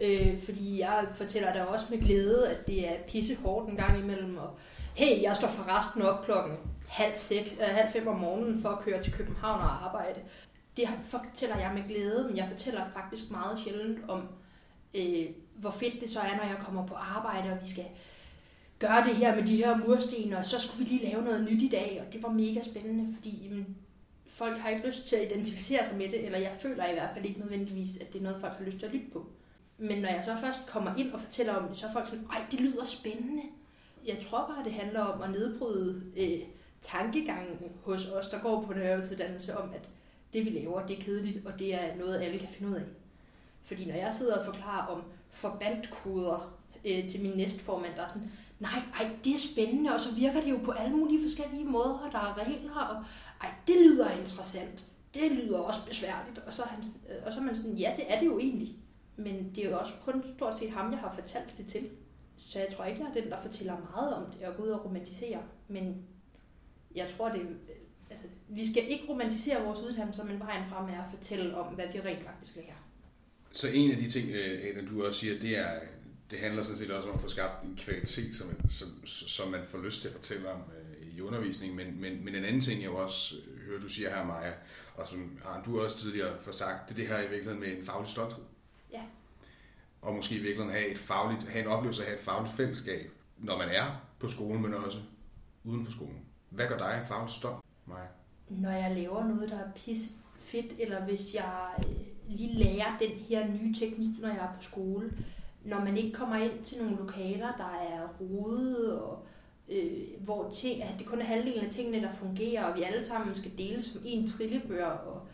Øh, 0.00 0.38
fordi 0.38 0.80
jeg 0.80 1.06
fortæller 1.14 1.52
da 1.52 1.62
også 1.62 1.86
med 1.90 2.00
glæde, 2.00 2.48
at 2.48 2.66
det 2.66 2.88
er 2.88 2.96
pisse 3.08 3.36
hårdt 3.36 3.68
en 3.68 3.76
gang 3.76 3.98
imellem. 3.98 4.38
Og, 4.38 4.50
hey, 4.94 5.22
jeg 5.22 5.36
står 5.36 5.48
forresten 5.48 6.02
op 6.02 6.24
klokken 6.24 6.56
halv, 6.88 7.16
seks, 7.16 7.58
øh, 7.60 7.66
halv 7.74 7.92
fem 7.92 8.08
om 8.08 8.16
morgenen 8.16 8.62
for 8.62 8.68
at 8.68 8.84
køre 8.84 9.02
til 9.02 9.12
København 9.12 9.60
og 9.60 9.84
arbejde. 9.84 10.20
Det 10.76 10.88
fortæller 11.04 11.58
jeg 11.58 11.72
med 11.74 11.88
glæde, 11.88 12.24
men 12.28 12.36
jeg 12.36 12.48
fortæller 12.48 12.80
faktisk 12.94 13.30
meget 13.30 13.58
sjældent 13.58 13.98
om, 14.08 14.28
øh, 14.94 15.26
hvor 15.56 15.70
fedt 15.70 16.00
det 16.00 16.10
så 16.10 16.20
er, 16.20 16.36
når 16.36 16.44
jeg 16.44 16.56
kommer 16.66 16.86
på 16.86 16.94
arbejde, 16.94 17.52
og 17.52 17.58
vi 17.60 17.66
skal 17.66 17.84
gøre 18.82 19.04
det 19.04 19.16
her 19.16 19.34
med 19.34 19.42
de 19.42 19.56
her 19.56 19.76
mursten, 19.76 20.32
og 20.32 20.46
så 20.46 20.58
skulle 20.58 20.84
vi 20.84 20.94
lige 20.94 21.10
lave 21.10 21.22
noget 21.22 21.50
nyt 21.50 21.62
i 21.62 21.68
dag, 21.68 22.02
og 22.06 22.12
det 22.12 22.22
var 22.22 22.28
mega 22.28 22.62
spændende, 22.62 23.14
fordi 23.14 23.40
jamen, 23.44 23.76
folk 24.26 24.58
har 24.58 24.68
ikke 24.68 24.86
lyst 24.86 25.06
til 25.06 25.16
at 25.16 25.32
identificere 25.32 25.84
sig 25.84 25.98
med 25.98 26.08
det, 26.08 26.24
eller 26.24 26.38
jeg 26.38 26.56
føler 26.60 26.88
i 26.88 26.92
hvert 26.92 27.10
fald 27.14 27.24
ikke 27.24 27.40
nødvendigvis, 27.40 27.96
at 27.96 28.12
det 28.12 28.18
er 28.18 28.22
noget, 28.22 28.40
folk 28.40 28.52
har 28.58 28.64
lyst 28.64 28.78
til 28.78 28.86
at 28.86 28.92
lytte 28.92 29.10
på. 29.12 29.26
Men 29.78 30.02
når 30.02 30.08
jeg 30.08 30.24
så 30.24 30.36
først 30.36 30.66
kommer 30.66 30.96
ind 30.96 31.12
og 31.12 31.20
fortæller 31.20 31.52
om 31.54 31.68
det, 31.68 31.76
så 31.76 31.86
er 31.86 31.92
folk 31.92 32.08
sådan, 32.08 32.26
ej, 32.32 32.42
det 32.50 32.60
lyder 32.60 32.84
spændende. 32.84 33.42
Jeg 34.06 34.18
tror 34.28 34.38
bare, 34.38 34.64
det 34.64 34.72
handler 34.72 35.00
om 35.00 35.22
at 35.22 35.30
nedbryde 35.30 36.02
øh, 36.16 36.40
tankegangen 36.82 37.58
hos 37.84 38.06
os, 38.06 38.28
der 38.28 38.38
går 38.38 38.62
på 38.62 38.72
en 38.72 38.78
erhvervsuddannelse, 38.78 39.56
om 39.56 39.70
at 39.74 39.88
det 40.32 40.44
vi 40.44 40.50
laver, 40.50 40.86
det 40.86 40.98
er 40.98 41.02
kedeligt, 41.02 41.46
og 41.46 41.58
det 41.58 41.74
er 41.74 41.96
noget, 41.96 42.20
alle 42.20 42.38
kan 42.38 42.48
finde 42.48 42.70
ud 42.70 42.76
af. 42.76 42.82
Fordi 43.62 43.84
når 43.84 43.94
jeg 43.94 44.12
sidder 44.12 44.38
og 44.38 44.44
forklarer 44.44 44.86
om 44.86 45.02
forbandkoder 45.30 46.58
øh, 46.84 47.08
til 47.08 47.22
min 47.22 47.32
næstformand, 47.36 47.94
der 47.96 48.02
er 48.02 48.08
sådan, 48.08 48.32
nej, 48.62 48.82
ej, 48.98 49.10
det 49.24 49.34
er 49.34 49.38
spændende, 49.38 49.94
og 49.94 50.00
så 50.00 50.14
virker 50.14 50.40
det 50.40 50.50
jo 50.50 50.58
på 50.64 50.70
alle 50.70 50.96
mulige 50.96 51.22
forskellige 51.22 51.64
måder, 51.64 51.98
og 51.98 52.12
der 52.12 52.18
er 52.18 52.38
regler, 52.38 52.74
og 52.74 53.04
ej, 53.40 53.50
det 53.66 53.76
lyder 53.76 54.10
interessant. 54.10 54.84
Det 55.14 55.32
lyder 55.32 55.58
også 55.58 55.86
besværligt. 55.88 56.38
Og 56.38 56.52
så, 56.52 56.62
han, 56.62 56.84
øh, 57.10 57.26
og 57.26 57.32
så 57.32 57.38
er 57.38 57.44
man 57.44 57.56
sådan, 57.56 57.72
ja, 57.72 57.92
det 57.96 58.04
er 58.08 58.20
det 58.20 58.26
jo 58.26 58.38
egentlig. 58.38 58.76
Men 59.16 59.52
det 59.54 59.64
er 59.64 59.70
jo 59.70 59.78
også 59.78 59.92
kun 60.04 60.24
stort 60.36 60.58
set 60.58 60.70
ham, 60.70 60.92
jeg 60.92 60.98
har 60.98 61.14
fortalt 61.14 61.58
det 61.58 61.66
til. 61.66 61.88
Så 62.36 62.58
jeg 62.58 62.68
tror 62.76 62.84
ikke, 62.84 63.00
jeg 63.00 63.08
er 63.08 63.22
den, 63.22 63.30
der 63.30 63.42
fortæller 63.42 63.76
meget 63.94 64.14
om 64.14 64.32
det 64.32 64.48
og 64.48 64.56
går 64.56 64.64
ud 64.64 64.68
og 64.68 64.84
romantiserer. 64.84 65.42
Men 65.68 65.96
jeg 66.94 67.06
tror, 67.16 67.28
det 67.28 67.40
øh, 67.40 67.76
altså, 68.10 68.24
vi 68.48 68.66
skal 68.66 68.88
ikke 68.88 69.04
romantisere 69.08 69.64
vores 69.64 69.80
uddannelser, 69.80 70.24
men 70.24 70.40
vejen 70.40 70.64
frem 70.70 70.88
er 70.88 71.02
at 71.02 71.10
fortælle 71.14 71.56
om, 71.56 71.74
hvad 71.74 71.86
vi 71.92 72.00
rent 72.00 72.24
faktisk 72.24 72.56
lærer. 72.56 72.88
Så 73.52 73.68
en 73.68 73.90
af 73.90 73.96
de 73.96 74.10
ting, 74.10 74.30
øh, 74.30 74.70
Adam, 74.70 74.86
du 74.86 75.06
også 75.06 75.20
siger, 75.20 75.40
det 75.40 75.58
er, 75.58 75.80
det 76.32 76.40
handler 76.40 76.62
sådan 76.62 76.78
set 76.78 76.90
også 76.90 77.08
om 77.08 77.14
at 77.14 77.20
få 77.20 77.28
skabt 77.28 77.64
en 77.64 77.76
kvalitet, 77.76 78.34
som, 78.34 78.46
man, 78.46 78.68
som, 78.68 79.06
som 79.06 79.48
man 79.48 79.60
får 79.68 79.78
lyst 79.78 80.00
til 80.00 80.08
at 80.08 80.14
fortælle 80.14 80.50
om 80.50 80.60
øh, 80.60 81.16
i 81.16 81.20
undervisningen. 81.20 81.76
Men, 81.76 82.00
men, 82.00 82.24
men 82.24 82.34
en 82.34 82.44
anden 82.44 82.60
ting, 82.60 82.82
jeg 82.82 82.90
jo 82.90 82.96
også 82.96 83.36
øh, 83.36 83.66
hører, 83.66 83.80
du 83.80 83.88
siger 83.88 84.16
her, 84.16 84.24
Maja, 84.24 84.52
og 84.94 85.08
som 85.08 85.38
du 85.66 85.80
også 85.80 85.98
tidligere 85.98 86.40
får 86.40 86.52
sagt, 86.52 86.88
det 86.88 86.94
er 86.94 86.98
det 86.98 87.08
her 87.08 87.18
i 87.18 87.28
virkeligheden 87.28 87.60
med 87.60 87.76
en 87.78 87.84
faglig 87.84 88.10
stolthed. 88.10 88.44
Ja. 88.92 89.02
Og 90.02 90.14
måske 90.14 90.34
i 90.34 90.38
virkeligheden 90.38 90.70
have, 90.70 90.86
et 90.86 90.98
fagligt, 90.98 91.48
have 91.48 91.64
en 91.64 91.70
oplevelse 91.70 92.02
af 92.02 92.06
at 92.06 92.10
have 92.10 92.18
et 92.18 92.24
fagligt 92.24 92.56
fællesskab, 92.56 93.10
når 93.38 93.58
man 93.58 93.68
er 93.68 94.02
på 94.18 94.28
skolen, 94.28 94.62
men 94.62 94.74
også 94.74 94.98
uden 95.64 95.84
for 95.84 95.92
skolen. 95.92 96.20
Hvad 96.50 96.68
gør 96.68 96.78
dig 96.78 97.04
fagligt 97.08 97.32
stolt, 97.32 97.64
Maja? 97.86 98.06
Når 98.48 98.70
jeg 98.70 98.96
laver 98.96 99.24
noget, 99.24 99.50
der 99.50 99.58
er 99.58 99.72
pisse 99.76 100.08
fedt, 100.36 100.72
eller 100.78 101.04
hvis 101.04 101.34
jeg 101.34 101.74
øh, 101.78 102.06
lige 102.28 102.54
lærer 102.54 102.98
den 102.98 103.10
her 103.10 103.48
nye 103.48 103.74
teknik, 103.74 104.20
når 104.20 104.28
jeg 104.28 104.38
er 104.38 104.52
på 104.56 104.62
skole, 104.62 105.12
når 105.64 105.80
man 105.80 105.96
ikke 105.96 106.12
kommer 106.12 106.36
ind 106.36 106.64
til 106.64 106.82
nogle 106.82 106.96
lokaler, 106.96 107.52
der 107.56 107.88
er 107.92 108.08
rode, 108.20 109.02
og 109.02 109.26
øh, 109.68 110.24
hvor 110.24 110.50
ting, 110.50 110.82
at 110.82 110.94
det 110.98 111.06
kun 111.06 111.20
er 111.20 111.24
halvdelen 111.24 111.64
af 111.64 111.70
tingene, 111.70 112.00
der 112.00 112.12
fungerer, 112.12 112.64
og 112.64 112.76
vi 112.76 112.82
alle 112.82 113.04
sammen 113.04 113.34
skal 113.34 113.58
dele 113.58 113.82
som 113.82 114.02
en 114.04 114.28
trillebør, 114.28 114.86
og 114.86 115.26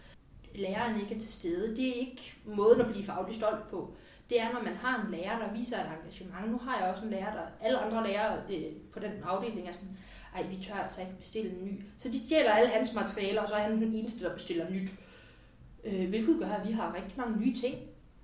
læreren 0.55 1.01
ikke 1.01 1.15
er 1.15 1.19
til 1.19 1.33
stede. 1.33 1.77
Det 1.77 1.89
er 1.89 1.95
ikke 1.95 2.35
måden 2.45 2.81
at 2.81 2.91
blive 2.91 3.05
fagligt 3.05 3.39
stolt 3.39 3.69
på. 3.71 3.95
Det 4.31 4.41
er, 4.41 4.53
når 4.53 4.63
man 4.63 4.77
har 4.77 5.05
en 5.05 5.11
lærer, 5.11 5.39
der 5.39 5.53
viser 5.53 5.77
et 5.77 5.91
engagement. 5.99 6.51
Nu 6.51 6.59
har 6.59 6.81
jeg 6.81 6.93
også 6.93 7.05
en 7.05 7.11
lærer, 7.11 7.33
der 7.33 7.43
alle 7.61 7.79
andre 7.79 8.07
lærere 8.07 8.43
øh, 8.51 8.73
på 8.93 9.01
den 9.01 9.13
afdeling 9.25 9.69
er 9.69 9.73
sådan, 9.73 9.97
ej, 10.35 10.43
vi 10.43 10.63
tør 10.63 10.75
altså 10.75 11.01
ikke 11.01 11.19
bestille 11.19 11.51
en 11.51 11.65
ny. 11.65 11.83
Så 11.97 12.09
de 12.09 12.27
stjæler 12.27 12.51
alle 12.51 12.71
hans 12.71 12.95
materialer, 12.95 13.43
og 13.43 13.49
så 13.49 13.55
er 13.55 13.61
han 13.61 13.83
den 13.83 13.95
eneste, 13.95 14.25
der 14.25 14.35
bestiller 14.35 14.71
nyt. 14.71 14.91
Øh, 15.85 16.09
hvilket 16.09 16.39
gør, 16.39 16.49
at 16.49 16.69
vi 16.69 16.73
har 16.73 16.95
rigtig 16.95 17.19
mange 17.19 17.41
nye 17.41 17.55
ting. 17.55 17.75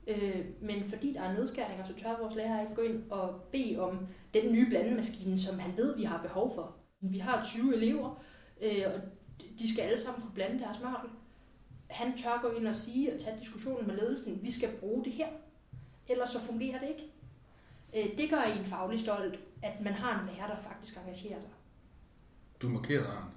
Øh, 0.07 0.45
men 0.61 0.85
fordi 0.85 1.13
der 1.13 1.21
er 1.21 1.33
nedskæringer, 1.33 1.85
så 1.85 1.95
tør 1.95 2.19
vores 2.21 2.35
lærer 2.35 2.61
ikke 2.61 2.75
gå 2.75 2.83
ind 2.83 3.11
og 3.11 3.41
bede 3.53 3.79
om 3.79 4.07
den 4.35 4.53
nye 4.53 4.69
blandemaskine, 4.69 5.39
som 5.39 5.59
han 5.59 5.77
ved, 5.77 5.97
vi 5.97 6.05
har 6.05 6.23
behov 6.23 6.55
for. 6.55 6.77
Vi 7.01 7.19
har 7.19 7.43
20 7.43 7.77
elever, 7.77 8.23
øh, 8.63 8.83
og 8.87 9.01
de 9.59 9.73
skal 9.73 9.83
alle 9.83 10.01
sammen 10.01 10.23
kunne 10.23 10.35
blande 10.35 10.59
deres 10.59 10.81
mørtel. 10.83 11.11
Han 11.91 12.19
tør 12.19 12.41
gå 12.43 12.49
ind 12.49 12.67
og 12.67 12.75
sige 12.75 13.15
og 13.15 13.21
tage 13.21 13.41
diskussionen 13.41 13.87
med 13.87 13.97
ledelsen, 13.97 14.43
vi 14.43 14.51
skal 14.51 14.69
bruge 14.81 15.05
det 15.05 15.13
her, 15.13 15.29
ellers 16.09 16.29
så 16.29 16.41
fungerer 16.41 16.79
det 16.79 16.89
ikke. 16.89 17.13
Øh, 17.97 18.19
det 18.19 18.31
gør 18.31 18.43
en 18.43 18.65
faglig 18.65 19.01
stolt, 19.01 19.39
at 19.63 19.81
man 19.81 19.93
har 19.93 20.21
en 20.21 20.27
lærer, 20.27 20.47
der 20.47 20.61
faktisk 20.61 20.97
engagerer 20.97 21.41
sig. 21.41 21.51
Du 22.63 22.69
markerede, 22.69 23.07
Arne. 23.07 23.31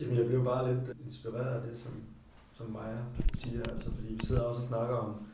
Jamen, 0.00 0.16
jeg 0.16 0.26
blev 0.26 0.44
bare 0.44 0.74
lidt 0.74 0.98
inspireret 1.04 1.62
af 1.62 1.68
det, 1.68 1.78
som, 1.78 2.02
som 2.52 2.70
Maja 2.70 2.98
siger, 3.34 3.62
altså, 3.62 3.90
fordi 3.94 4.14
vi 4.14 4.26
sidder 4.26 4.42
også 4.42 4.60
og 4.60 4.66
snakker 4.66 4.96
om, 4.96 5.26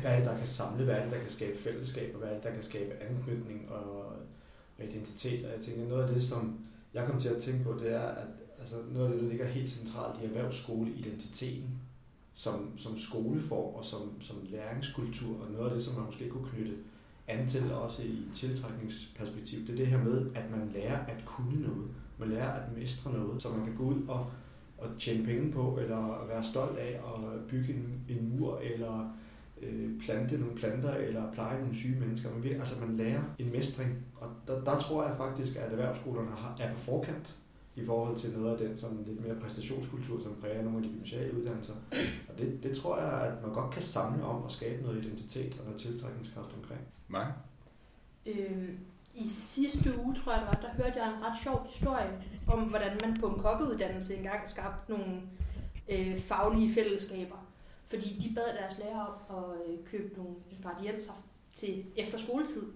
hvad 0.00 0.10
er 0.10 0.16
det, 0.16 0.24
der 0.24 0.38
kan 0.38 0.46
samle, 0.46 0.84
hvad 0.84 0.94
er 0.94 1.02
det, 1.02 1.12
der 1.12 1.18
kan 1.18 1.30
skabe 1.30 1.58
fællesskab, 1.58 2.14
og 2.14 2.18
hvad 2.18 2.28
er 2.28 2.34
det, 2.34 2.42
der 2.42 2.52
kan 2.52 2.62
skabe 2.62 2.92
anknytning 2.94 3.70
og, 3.70 4.06
og 4.78 4.84
identitet. 4.84 5.44
Og 5.44 5.52
jeg 5.52 5.60
tænker, 5.60 5.88
noget 5.88 6.08
af 6.08 6.14
det, 6.14 6.22
som 6.22 6.58
jeg 6.94 7.06
kom 7.06 7.20
til 7.20 7.28
at 7.28 7.42
tænke 7.42 7.64
på, 7.64 7.72
det 7.72 7.92
er, 7.92 8.08
at 8.08 8.26
altså, 8.58 8.76
noget 8.92 9.06
af 9.06 9.12
det, 9.12 9.22
der 9.22 9.28
ligger 9.28 9.46
helt 9.46 9.70
centralt 9.70 10.22
i 10.22 10.24
erhvervsskoleidentiteten, 10.24 11.80
som, 12.34 12.78
som 12.78 12.98
skoleform 12.98 13.74
og 13.74 13.84
som, 13.84 14.22
som 14.22 14.36
læringskultur, 14.50 15.40
og 15.40 15.50
noget 15.50 15.68
af 15.68 15.74
det, 15.74 15.84
som 15.84 15.94
man 15.94 16.04
måske 16.04 16.28
kunne 16.28 16.48
knytte 16.48 16.74
an 17.28 17.46
til 17.46 17.72
også 17.72 18.02
i 18.02 18.28
tiltrækningsperspektiv, 18.34 19.66
det 19.66 19.72
er 19.72 19.76
det 19.76 19.86
her 19.86 20.04
med, 20.04 20.26
at 20.34 20.50
man 20.50 20.70
lærer 20.74 20.98
at 21.06 21.24
kunne 21.24 21.60
noget. 21.60 21.88
Man 22.18 22.28
lærer 22.28 22.52
at 22.52 22.76
mestre 22.76 23.12
noget, 23.12 23.42
så 23.42 23.48
man 23.48 23.66
kan 23.66 23.76
gå 23.76 23.84
ud 23.84 24.06
og, 24.08 24.30
og 24.78 24.88
tjene 24.98 25.24
penge 25.24 25.52
på, 25.52 25.78
eller 25.80 26.26
være 26.28 26.44
stolt 26.44 26.78
af 26.78 26.92
at 26.92 27.44
bygge 27.48 27.74
en, 27.74 28.00
en 28.08 28.38
mur, 28.38 28.58
eller 28.58 29.16
øh, 29.62 30.00
plante 30.00 30.38
nogle 30.38 30.54
planter 30.54 30.94
eller 30.94 31.32
pleje 31.32 31.60
nogle 31.60 31.76
syge 31.76 32.00
mennesker. 32.00 32.30
Man, 32.30 32.44
altså 32.44 32.80
man 32.80 32.96
lærer 32.96 33.22
en 33.38 33.52
mestring, 33.52 33.90
og 34.14 34.28
der, 34.46 34.64
der 34.64 34.78
tror 34.78 35.06
jeg 35.06 35.16
faktisk, 35.16 35.56
at 35.56 35.72
erhvervsskolerne 35.72 36.30
har, 36.30 36.56
er 36.60 36.72
på 36.72 36.78
forkant 36.78 37.36
i 37.76 37.84
forhold 37.84 38.16
til 38.16 38.30
noget 38.38 38.52
af 38.52 38.68
den 38.68 38.76
sådan 38.76 39.04
lidt 39.06 39.26
mere 39.26 39.40
præstationskultur, 39.40 40.22
som 40.22 40.36
præger 40.40 40.62
nogle 40.62 40.78
af 40.78 40.84
de 40.84 40.88
gymnasiale 40.88 41.38
uddannelser. 41.38 41.74
Og 42.28 42.38
det, 42.38 42.62
det 42.62 42.76
tror 42.76 42.98
jeg, 42.98 43.26
at 43.26 43.42
man 43.42 43.52
godt 43.52 43.74
kan 43.74 43.82
samle 43.82 44.24
om 44.24 44.42
og 44.42 44.50
skabe 44.50 44.82
noget 44.82 45.04
identitet 45.04 45.56
og 45.58 45.64
noget 45.64 45.80
tiltrækningskraft 45.80 46.54
omkring. 46.56 46.80
Mig? 47.08 47.32
Øh, 48.26 48.68
I 49.14 49.28
sidste 49.28 50.00
uge, 50.04 50.14
tror 50.14 50.32
jeg 50.32 50.40
det 50.40 50.48
var, 50.48 50.68
der 50.68 50.84
hørte 50.84 51.02
jeg 51.02 51.08
en 51.08 51.24
ret 51.24 51.38
sjov 51.42 51.66
historie 51.68 52.12
om, 52.46 52.62
hvordan 52.62 52.98
man 53.04 53.16
på 53.20 53.26
en 53.26 53.38
kokkeuddannelse 53.40 54.16
engang 54.16 54.48
skabte 54.48 54.92
nogle 54.92 55.20
øh, 55.88 56.16
faglige 56.16 56.74
fællesskaber. 56.74 57.45
Fordi 57.86 58.18
de 58.18 58.34
bad 58.34 58.54
deres 58.54 58.78
lærer 58.78 59.26
om 59.28 59.44
at 59.44 59.66
øh, 59.66 59.84
købe 59.84 60.16
nogle 60.16 60.34
ingredienser 60.50 61.12
til 61.54 61.84
efter 61.96 62.18
skoletid. 62.18 62.72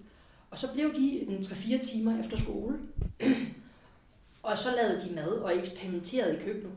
Og 0.49 0.57
så 0.57 0.73
blev 0.73 0.95
de 0.95 1.37
3-4 1.41 1.81
timer 1.81 2.19
efter 2.19 2.37
skole. 2.37 2.79
og 4.43 4.57
så 4.57 4.69
lavede 4.75 5.09
de 5.09 5.15
mad 5.15 5.31
og 5.31 5.57
eksperimenterede 5.57 6.37
i 6.37 6.39
køkkenet. 6.39 6.73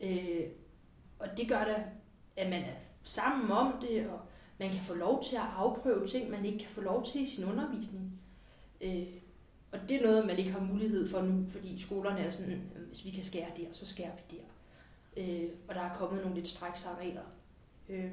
Øh, 0.00 0.46
og 1.18 1.28
det 1.36 1.48
gør 1.48 1.64
da, 1.64 1.84
at 2.36 2.50
man 2.50 2.62
er 2.62 2.74
sammen 3.02 3.50
om 3.50 3.74
det, 3.80 4.06
og 4.06 4.20
man 4.58 4.70
kan 4.70 4.80
få 4.80 4.94
lov 4.94 5.24
til 5.24 5.36
at 5.36 5.42
afprøve 5.56 6.08
ting, 6.08 6.30
man 6.30 6.44
ikke 6.44 6.58
kan 6.58 6.70
få 6.70 6.80
lov 6.80 7.04
til 7.04 7.22
i 7.22 7.26
sin 7.26 7.44
undervisning. 7.44 8.20
Øh, 8.80 9.06
og 9.72 9.78
det 9.88 9.96
er 9.96 10.02
noget, 10.02 10.26
man 10.26 10.38
ikke 10.38 10.50
har 10.50 10.60
mulighed 10.60 11.08
for 11.08 11.22
nu, 11.22 11.46
fordi 11.48 11.80
skolerne 11.80 12.20
er 12.20 12.30
sådan, 12.30 12.62
hvis 12.88 13.04
vi 13.04 13.10
kan 13.10 13.24
skære 13.24 13.50
der, 13.56 13.66
så 13.70 13.86
skærer 13.86 14.10
vi 14.16 14.36
der. 14.36 14.42
Øh, 15.16 15.48
og 15.68 15.74
der 15.74 15.80
er 15.80 15.96
kommet 15.96 16.20
nogle 16.22 16.36
lidt 16.36 16.48
strækse 16.48 16.88
regler. 17.00 17.22
Øh, 17.88 18.10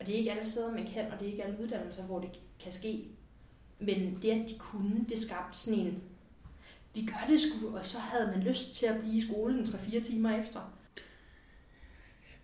og 0.00 0.06
det 0.06 0.14
er 0.14 0.18
ikke 0.18 0.32
alle 0.32 0.50
steder, 0.50 0.72
man 0.72 0.86
kan, 0.86 1.12
og 1.12 1.18
det 1.18 1.26
er 1.26 1.30
ikke 1.30 1.44
alle 1.44 1.60
uddannelser, 1.60 2.02
hvor 2.02 2.20
det 2.20 2.30
kan 2.60 2.72
ske. 2.72 3.04
Men 3.78 4.18
det, 4.22 4.30
at 4.30 4.48
de 4.48 4.58
kunne, 4.58 5.06
det 5.08 5.18
skabte 5.18 5.58
sådan 5.58 5.78
en, 5.78 6.02
vi 6.94 7.06
gør 7.06 7.26
det 7.28 7.40
sgu, 7.40 7.76
og 7.76 7.84
så 7.84 7.98
havde 7.98 8.26
man 8.26 8.40
lyst 8.40 8.74
til 8.74 8.86
at 8.86 9.00
blive 9.00 9.14
i 9.14 9.20
skolen 9.20 9.64
3-4 9.64 10.04
timer 10.04 10.38
ekstra. 10.38 10.70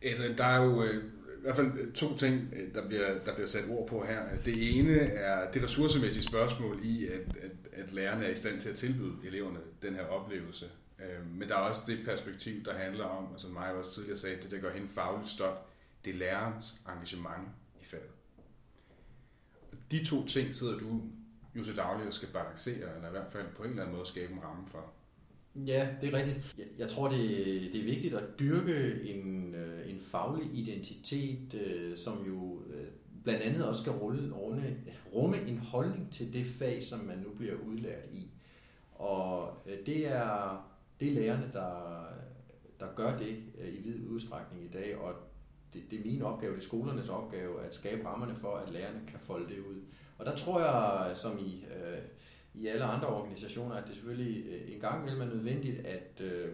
Altså, 0.02 0.34
der 0.38 0.44
er 0.44 0.64
jo 0.64 0.82
øh, 0.82 1.04
i 1.38 1.40
hvert 1.40 1.56
fald 1.56 1.72
øh, 1.78 1.92
to 1.92 2.16
ting, 2.16 2.54
øh, 2.56 2.74
der 2.74 2.88
bliver, 2.88 3.24
der 3.24 3.34
bliver 3.34 3.46
sat 3.46 3.64
ord 3.70 3.88
på 3.88 4.04
her. 4.04 4.20
Det 4.44 4.78
ene 4.78 4.98
er 5.00 5.50
det 5.50 5.62
ressourcemæssige 5.62 6.24
spørgsmål 6.24 6.80
i, 6.82 7.06
at, 7.06 7.36
at, 7.42 7.82
at 7.84 7.92
lærerne 7.92 8.24
er 8.24 8.30
i 8.30 8.34
stand 8.34 8.60
til 8.60 8.68
at 8.68 8.76
tilbyde 8.76 9.14
eleverne 9.24 9.58
den 9.82 9.94
her 9.94 10.04
oplevelse. 10.04 10.66
Øh, 10.98 11.26
Men 11.30 11.48
der 11.48 11.54
er 11.54 11.60
også 11.60 11.82
det 11.86 11.98
perspektiv, 12.04 12.64
der 12.64 12.74
handler 12.74 13.04
om, 13.04 13.32
altså 13.32 13.48
mig 13.48 13.72
også 13.72 13.94
tidligere 13.94 14.16
sagde, 14.16 14.42
det 14.42 14.50
der 14.50 14.60
gør 14.60 14.72
hende 14.72 14.88
fagligt 14.88 15.30
stolt, 15.30 15.58
det 16.04 16.14
er 16.14 16.18
lærerens 16.18 16.82
engagement 16.88 17.48
i 17.80 17.84
faget. 17.84 18.10
De 19.90 20.04
to 20.04 20.26
ting 20.26 20.54
sidder 20.54 20.78
du 20.78 21.02
jo 21.54 21.64
til 21.64 21.76
daglig 21.76 22.06
og 22.06 22.12
skal 22.12 22.28
balancere, 22.28 22.96
eller 22.96 23.08
i 23.08 23.10
hvert 23.10 23.32
fald 23.32 23.46
på 23.56 23.62
en 23.62 23.70
eller 23.70 23.82
anden 23.82 23.96
måde 23.96 24.08
skabe 24.08 24.32
en 24.32 24.42
ramme 24.42 24.66
for. 24.66 24.92
Ja, 25.66 25.88
det 26.00 26.14
er 26.14 26.18
rigtigt. 26.18 26.54
Jeg, 26.58 26.66
jeg 26.78 26.88
tror, 26.88 27.08
det, 27.08 27.20
det 27.72 27.80
er 27.80 27.84
vigtigt 27.84 28.14
at 28.14 28.24
dyrke 28.38 29.02
en, 29.02 29.54
øh, 29.54 29.90
en 29.90 30.00
faglig 30.00 30.54
identitet, 30.54 31.54
øh, 31.54 31.96
som 31.96 32.24
jo 32.26 32.62
øh, 32.70 32.86
blandt 33.24 33.42
andet 33.42 33.66
også 33.66 33.80
skal 33.82 33.92
rulle, 33.92 34.32
rumme 35.14 35.40
en 35.46 35.58
holdning 35.58 36.12
til 36.12 36.32
det 36.32 36.46
fag, 36.46 36.84
som 36.84 37.00
man 37.00 37.18
nu 37.18 37.30
bliver 37.30 37.54
udlært 37.54 38.08
i. 38.12 38.30
Og 38.92 39.62
øh, 39.66 39.86
det 39.86 40.12
er, 40.12 40.73
det 41.00 41.08
er 41.08 41.12
lærerne, 41.12 41.50
der, 41.52 42.04
der 42.80 42.86
gør 42.96 43.18
det 43.18 43.42
øh, 43.60 43.74
i 43.74 43.80
vid 43.82 44.06
udstrækning 44.08 44.64
i 44.64 44.68
dag, 44.68 44.96
og 44.96 45.14
det, 45.72 45.82
det 45.90 46.00
er 46.00 46.04
min 46.04 46.22
opgave, 46.22 46.52
det 46.52 46.58
er 46.58 46.64
skolernes 46.64 47.08
opgave 47.08 47.62
at 47.62 47.74
skabe 47.74 48.08
rammerne 48.08 48.36
for, 48.36 48.56
at 48.56 48.72
lærerne 48.72 49.00
kan 49.10 49.20
folde 49.20 49.48
det 49.48 49.58
ud. 49.58 49.80
Og 50.18 50.26
der 50.26 50.36
tror 50.36 50.60
jeg, 50.60 51.16
som 51.16 51.38
i, 51.38 51.64
øh, 51.64 51.98
i 52.54 52.66
alle 52.66 52.84
andre 52.84 53.08
organisationer, 53.08 53.74
at 53.74 53.86
det 53.86 53.94
selvfølgelig 53.94 54.46
øh, 54.46 54.74
en 54.74 54.80
gang 54.80 55.02
imellem 55.02 55.22
er 55.22 55.34
nødvendigt 55.34 55.86
at, 55.86 56.20
øh, 56.20 56.52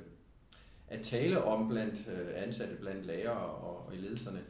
at 0.88 1.02
tale 1.02 1.44
om 1.44 1.68
blandt 1.68 2.08
øh, 2.08 2.28
ansatte, 2.34 2.74
blandt 2.74 3.06
lærere 3.06 3.40
og, 3.40 3.86
og 3.86 3.94
i 3.94 3.98
ledelserne, 3.98 4.40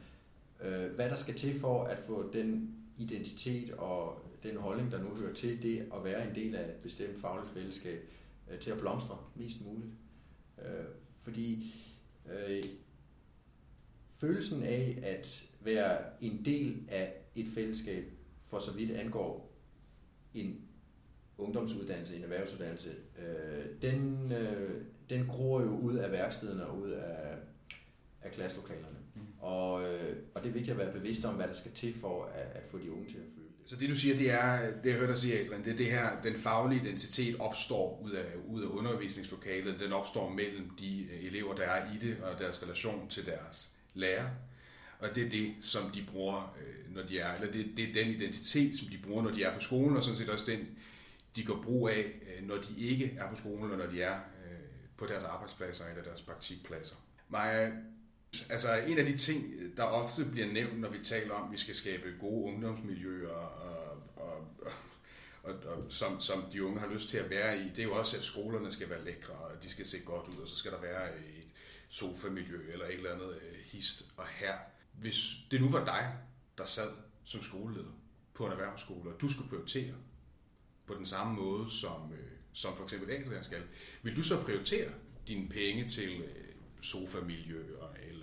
øh, 0.63 0.91
hvad 0.95 1.09
der 1.09 1.15
skal 1.15 1.35
til 1.35 1.59
for 1.59 1.83
at 1.83 1.99
få 1.99 2.29
den 2.33 2.75
identitet 2.97 3.71
og 3.71 4.25
den 4.43 4.57
holdning, 4.57 4.91
der 4.91 5.03
nu 5.03 5.09
hører 5.15 5.33
til 5.33 5.63
det 5.63 5.79
at 5.79 6.03
være 6.03 6.29
en 6.29 6.35
del 6.35 6.55
af 6.55 6.63
et 6.63 6.75
bestemt 6.83 7.17
fagligt 7.21 7.53
fællesskab, 7.53 8.09
øh, 8.51 8.59
til 8.59 8.71
at 8.71 8.79
blomstre 8.79 9.17
mest 9.35 9.65
muligt. 9.65 9.91
Øh, 10.61 10.85
fordi 11.19 11.73
øh, 12.31 12.63
følelsen 14.09 14.63
af 14.63 14.99
at 15.03 15.49
være 15.61 15.97
en 16.21 16.45
del 16.45 16.87
af 16.89 17.13
et 17.35 17.47
fællesskab, 17.47 18.11
for 18.45 18.59
så 18.59 18.71
vidt 18.71 18.91
angår 18.91 19.51
en 20.33 20.61
ungdomsuddannelse, 21.37 22.15
en 22.15 22.23
erhvervsuddannelse, 22.23 22.95
øh, 23.19 23.65
den, 23.81 24.31
øh, 24.33 24.81
den 25.09 25.27
gror 25.27 25.61
jo 25.61 25.77
ud 25.79 25.95
af 25.95 26.11
værkstederne 26.11 26.65
og 26.65 26.79
ud 26.79 26.89
af, 26.89 27.37
af 28.21 28.31
klasselokalerne. 28.31 28.97
Mm. 29.15 29.21
Og, 29.39 29.83
øh, 29.83 30.17
og 30.35 30.41
det 30.41 30.49
er 30.49 30.53
vigtigt 30.53 30.71
at 30.71 30.77
være 30.77 30.93
bevidst 30.93 31.25
om, 31.25 31.35
hvad 31.35 31.47
der 31.47 31.53
skal 31.53 31.71
til 31.71 31.93
for 31.93 32.25
at, 32.25 32.47
at 32.53 32.63
få 32.67 32.77
de 32.77 32.91
unge 32.91 33.09
til 33.09 33.17
at 33.17 33.23
føle. 33.35 33.40
Så 33.65 33.75
det 33.75 33.89
du 33.89 33.95
siger, 33.95 34.17
det 34.17 34.31
er, 34.31 34.71
det 34.83 34.89
jeg 34.89 34.97
hørte 34.97 35.11
dig 35.11 35.21
sige, 35.21 35.39
Adrian, 35.39 35.63
det 35.63 35.73
er 35.73 35.77
det 35.77 35.85
her, 35.85 36.21
den 36.21 36.35
faglige 36.35 36.81
identitet 36.81 37.35
opstår 37.39 38.01
ud 38.03 38.11
af, 38.11 38.25
ud 38.47 38.63
af 38.63 38.67
undervisningslokalet, 38.67 39.79
den 39.79 39.93
opstår 39.93 40.29
mellem 40.29 40.69
de 40.79 41.03
øh, 41.03 41.25
elever, 41.25 41.55
der 41.55 41.63
er 41.63 41.93
i 41.93 41.97
det, 41.97 42.17
og 42.23 42.39
deres 42.39 42.63
relation 42.63 43.09
til 43.09 43.25
deres 43.25 43.75
lærer. 43.93 44.29
Og 44.99 45.15
det 45.15 45.25
er 45.25 45.29
det, 45.29 45.53
som 45.61 45.91
de 45.91 46.05
bruger, 46.11 46.55
øh, 46.61 46.95
når 46.95 47.03
de 47.03 47.19
er, 47.19 47.33
eller 47.33 47.51
det, 47.51 47.71
det 47.77 47.89
er 47.89 47.93
den 47.93 48.07
identitet, 48.07 48.77
som 48.77 48.87
de 48.87 48.97
bruger, 48.97 49.23
når 49.23 49.31
de 49.31 49.43
er 49.43 49.55
på 49.55 49.61
skolen, 49.61 49.97
og 49.97 50.03
sådan 50.03 50.17
set 50.17 50.29
også 50.29 50.51
den, 50.51 50.67
de 51.35 51.43
går 51.43 51.61
brug 51.63 51.89
af, 51.89 52.03
øh, 52.03 52.47
når 52.47 52.55
de 52.55 52.77
ikke 52.77 53.15
er 53.17 53.29
på 53.29 53.35
skolen, 53.35 53.71
og 53.71 53.77
når 53.77 53.87
de 53.87 54.01
er 54.01 54.19
på 55.01 55.07
deres 55.07 55.23
arbejdspladser 55.23 55.85
eller 55.85 56.03
deres 56.03 56.21
praktikpladser. 56.21 56.95
Maja, 57.29 57.71
Altså 58.49 58.77
en 58.87 58.97
af 58.97 59.05
de 59.05 59.17
ting, 59.17 59.53
der 59.77 59.83
ofte 59.83 60.25
bliver 60.25 60.47
nævnt, 60.47 60.79
når 60.79 60.89
vi 60.89 61.03
taler 61.03 61.33
om, 61.33 61.45
at 61.45 61.51
vi 61.51 61.57
skal 61.57 61.75
skabe 61.75 62.13
gode 62.19 62.53
ungdomsmiljøer, 62.53 63.29
og, 63.29 64.03
og, 64.15 64.43
og, 64.63 64.73
og, 65.43 65.53
og 65.65 65.85
som, 65.89 66.21
som 66.21 66.43
de 66.51 66.63
unge 66.63 66.79
har 66.79 66.93
lyst 66.93 67.09
til 67.09 67.17
at 67.17 67.29
være 67.29 67.59
i, 67.59 67.69
det 67.69 67.79
er 67.79 67.83
jo 67.83 67.93
også, 67.93 68.17
at 68.17 68.23
skolerne 68.23 68.71
skal 68.71 68.89
være 68.89 69.05
lækre, 69.05 69.33
og 69.33 69.63
de 69.63 69.69
skal 69.69 69.85
se 69.85 69.99
godt 69.99 70.27
ud, 70.27 70.41
og 70.41 70.47
så 70.47 70.55
skal 70.55 70.71
der 70.71 70.81
være 70.81 71.17
et 71.17 71.47
sofamiljø 71.89 72.71
eller 72.71 72.85
et 72.85 72.93
eller 72.93 73.13
andet 73.13 73.35
øh, 73.35 73.57
hist 73.65 74.05
og 74.17 74.27
her. 74.27 74.53
Hvis 74.93 75.37
det 75.51 75.61
nu 75.61 75.69
var 75.69 75.85
dig, 75.85 76.15
der 76.57 76.65
sad 76.65 76.91
som 77.23 77.43
skoleleder 77.43 77.91
på 78.33 78.45
en 78.45 78.51
erhvervsskole, 78.51 79.13
og 79.13 79.21
du 79.21 79.29
skulle 79.29 79.49
prioritere 79.49 79.93
på 80.85 80.93
den 80.93 81.05
samme 81.05 81.33
måde, 81.33 81.71
som, 81.71 82.13
øh, 82.13 82.31
som 82.53 82.77
for 82.77 82.83
eksempel 82.83 83.11
Adrian 83.11 83.43
skal, 83.43 83.61
vil 84.01 84.15
du 84.15 84.23
så 84.23 84.43
prioritere 84.43 84.91
dine 85.27 85.49
penge 85.49 85.87
til 85.87 86.21
øh, 86.21 86.51
sofamiljøer 86.81 87.93
eller 88.09 88.20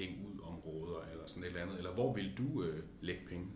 hænge 0.00 0.16
ud 0.26 0.40
områder 0.52 1.00
eller 1.12 1.26
sådan 1.26 1.42
et 1.42 1.46
eller 1.46 1.62
andet? 1.62 1.78
Eller 1.78 1.92
hvor 1.92 2.12
vil 2.12 2.32
du 2.38 2.62
øh, 2.62 2.82
lægge 3.00 3.22
penge? 3.28 3.46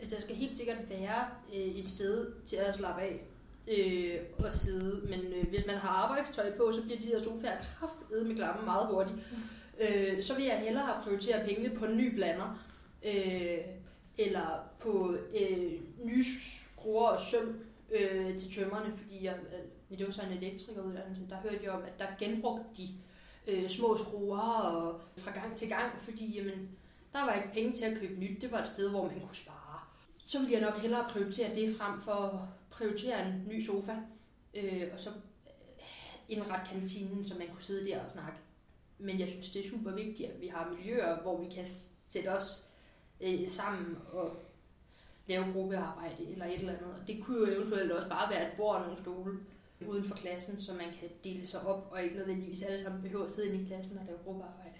Altså, 0.00 0.16
der 0.16 0.22
skal 0.22 0.36
helt 0.36 0.56
sikkert 0.56 0.90
være 0.90 1.26
øh, 1.54 1.60
et 1.60 1.88
sted 1.88 2.32
til 2.46 2.56
at 2.56 2.76
slappe 2.76 3.02
af 3.02 3.20
øh, 3.68 4.46
og 4.46 4.52
sidde. 4.52 5.06
Men 5.10 5.32
øh, 5.32 5.48
hvis 5.48 5.66
man 5.66 5.76
har 5.76 5.88
arbejdstøj 5.88 6.56
på, 6.56 6.72
så 6.72 6.82
bliver 6.82 7.00
de 7.00 7.06
her 7.06 7.22
sofaer 7.22 7.60
kraftedet 7.60 8.26
med 8.26 8.36
klappen 8.36 8.64
meget 8.64 8.86
hurtigt. 8.86 9.18
Øh, 9.80 10.22
så 10.22 10.34
vil 10.34 10.44
jeg 10.44 10.60
hellere 10.60 11.00
prioritere 11.02 11.46
pengene 11.46 11.78
på 11.78 11.84
en 11.84 11.96
ny 11.96 12.14
blander. 12.14 12.58
Øh, 13.04 13.58
eller 14.18 14.64
på 14.80 15.16
øh, 15.40 15.72
nye 16.04 16.24
skruer 16.24 17.08
og 17.08 17.20
søm 17.20 17.60
øh, 17.90 18.38
til 18.38 18.54
tømmerne, 18.54 18.96
fordi 18.96 19.24
jeg, 19.24 19.36
øh, 19.90 19.98
det 19.98 20.06
var 20.06 20.12
så 20.12 20.22
en 20.22 20.42
elektrikeruddannelse, 20.42 21.28
der 21.28 21.36
hørte 21.36 21.60
jeg 21.62 21.70
om, 21.70 21.82
at 21.82 21.98
der 21.98 22.06
genbrugte 22.18 22.64
de 22.76 22.88
øh, 23.46 23.68
små 23.68 23.96
skruer 23.96 24.38
og 24.40 25.00
fra 25.16 25.40
gang 25.40 25.56
til 25.56 25.68
gang, 25.68 25.92
fordi 26.00 26.36
jamen, 26.36 26.70
der 27.12 27.24
var 27.24 27.34
ikke 27.34 27.52
penge 27.52 27.72
til 27.72 27.84
at 27.84 27.98
købe 27.98 28.20
nyt. 28.20 28.40
Det 28.40 28.52
var 28.52 28.60
et 28.60 28.68
sted, 28.68 28.90
hvor 28.90 29.06
man 29.06 29.20
kunne 29.20 29.36
spare. 29.36 29.80
Så 30.24 30.38
ville 30.38 30.52
jeg 30.52 30.60
nok 30.60 30.78
hellere 30.78 31.08
prioritere 31.10 31.54
det 31.54 31.76
frem 31.76 32.00
for 32.00 32.12
at 32.12 32.40
prioritere 32.70 33.26
en 33.28 33.44
ny 33.48 33.66
sofa, 33.66 33.96
øh, 34.54 34.88
og 34.92 35.00
så 35.00 35.10
øh, 35.10 35.84
indrette 36.28 36.70
kantinen, 36.70 37.26
så 37.26 37.34
man 37.34 37.48
kunne 37.48 37.62
sidde 37.62 37.90
der 37.90 38.02
og 38.04 38.10
snakke. 38.10 38.38
Men 38.98 39.20
jeg 39.20 39.28
synes, 39.28 39.50
det 39.50 39.64
er 39.64 39.70
super 39.70 39.90
vigtigt, 39.90 40.30
at 40.30 40.40
vi 40.40 40.46
har 40.46 40.74
miljøer, 40.76 41.22
hvor 41.22 41.40
vi 41.40 41.54
kan 41.54 41.66
sætte 42.08 42.28
os 42.28 42.66
øh, 43.20 43.48
sammen 43.48 43.98
og 44.12 44.36
lave 45.26 45.52
gruppearbejde 45.52 46.30
eller 46.30 46.44
et 46.44 46.58
eller 46.58 46.72
andet. 46.72 46.94
Det 47.06 47.24
kunne 47.24 47.38
jo 47.38 47.54
eventuelt 47.54 47.92
også 47.92 48.08
bare 48.08 48.30
være 48.30 48.48
et 48.48 48.56
bord 48.56 48.76
og 48.76 48.82
nogle 48.82 48.98
stole 48.98 49.38
uden 49.88 50.04
for 50.04 50.14
klassen, 50.16 50.60
så 50.60 50.72
man 50.72 50.86
kan 51.00 51.08
dele 51.24 51.46
sig 51.46 51.60
op, 51.66 51.88
og 51.90 52.02
ikke 52.02 52.16
nødvendigvis 52.16 52.62
alle 52.62 52.82
sammen 52.82 53.02
behøver 53.02 53.24
at 53.24 53.30
sidde 53.30 53.48
inde 53.48 53.64
i 53.64 53.66
klassen 53.66 53.98
og 53.98 54.04
lave 54.06 54.18
gruppearbejde. 54.24 54.76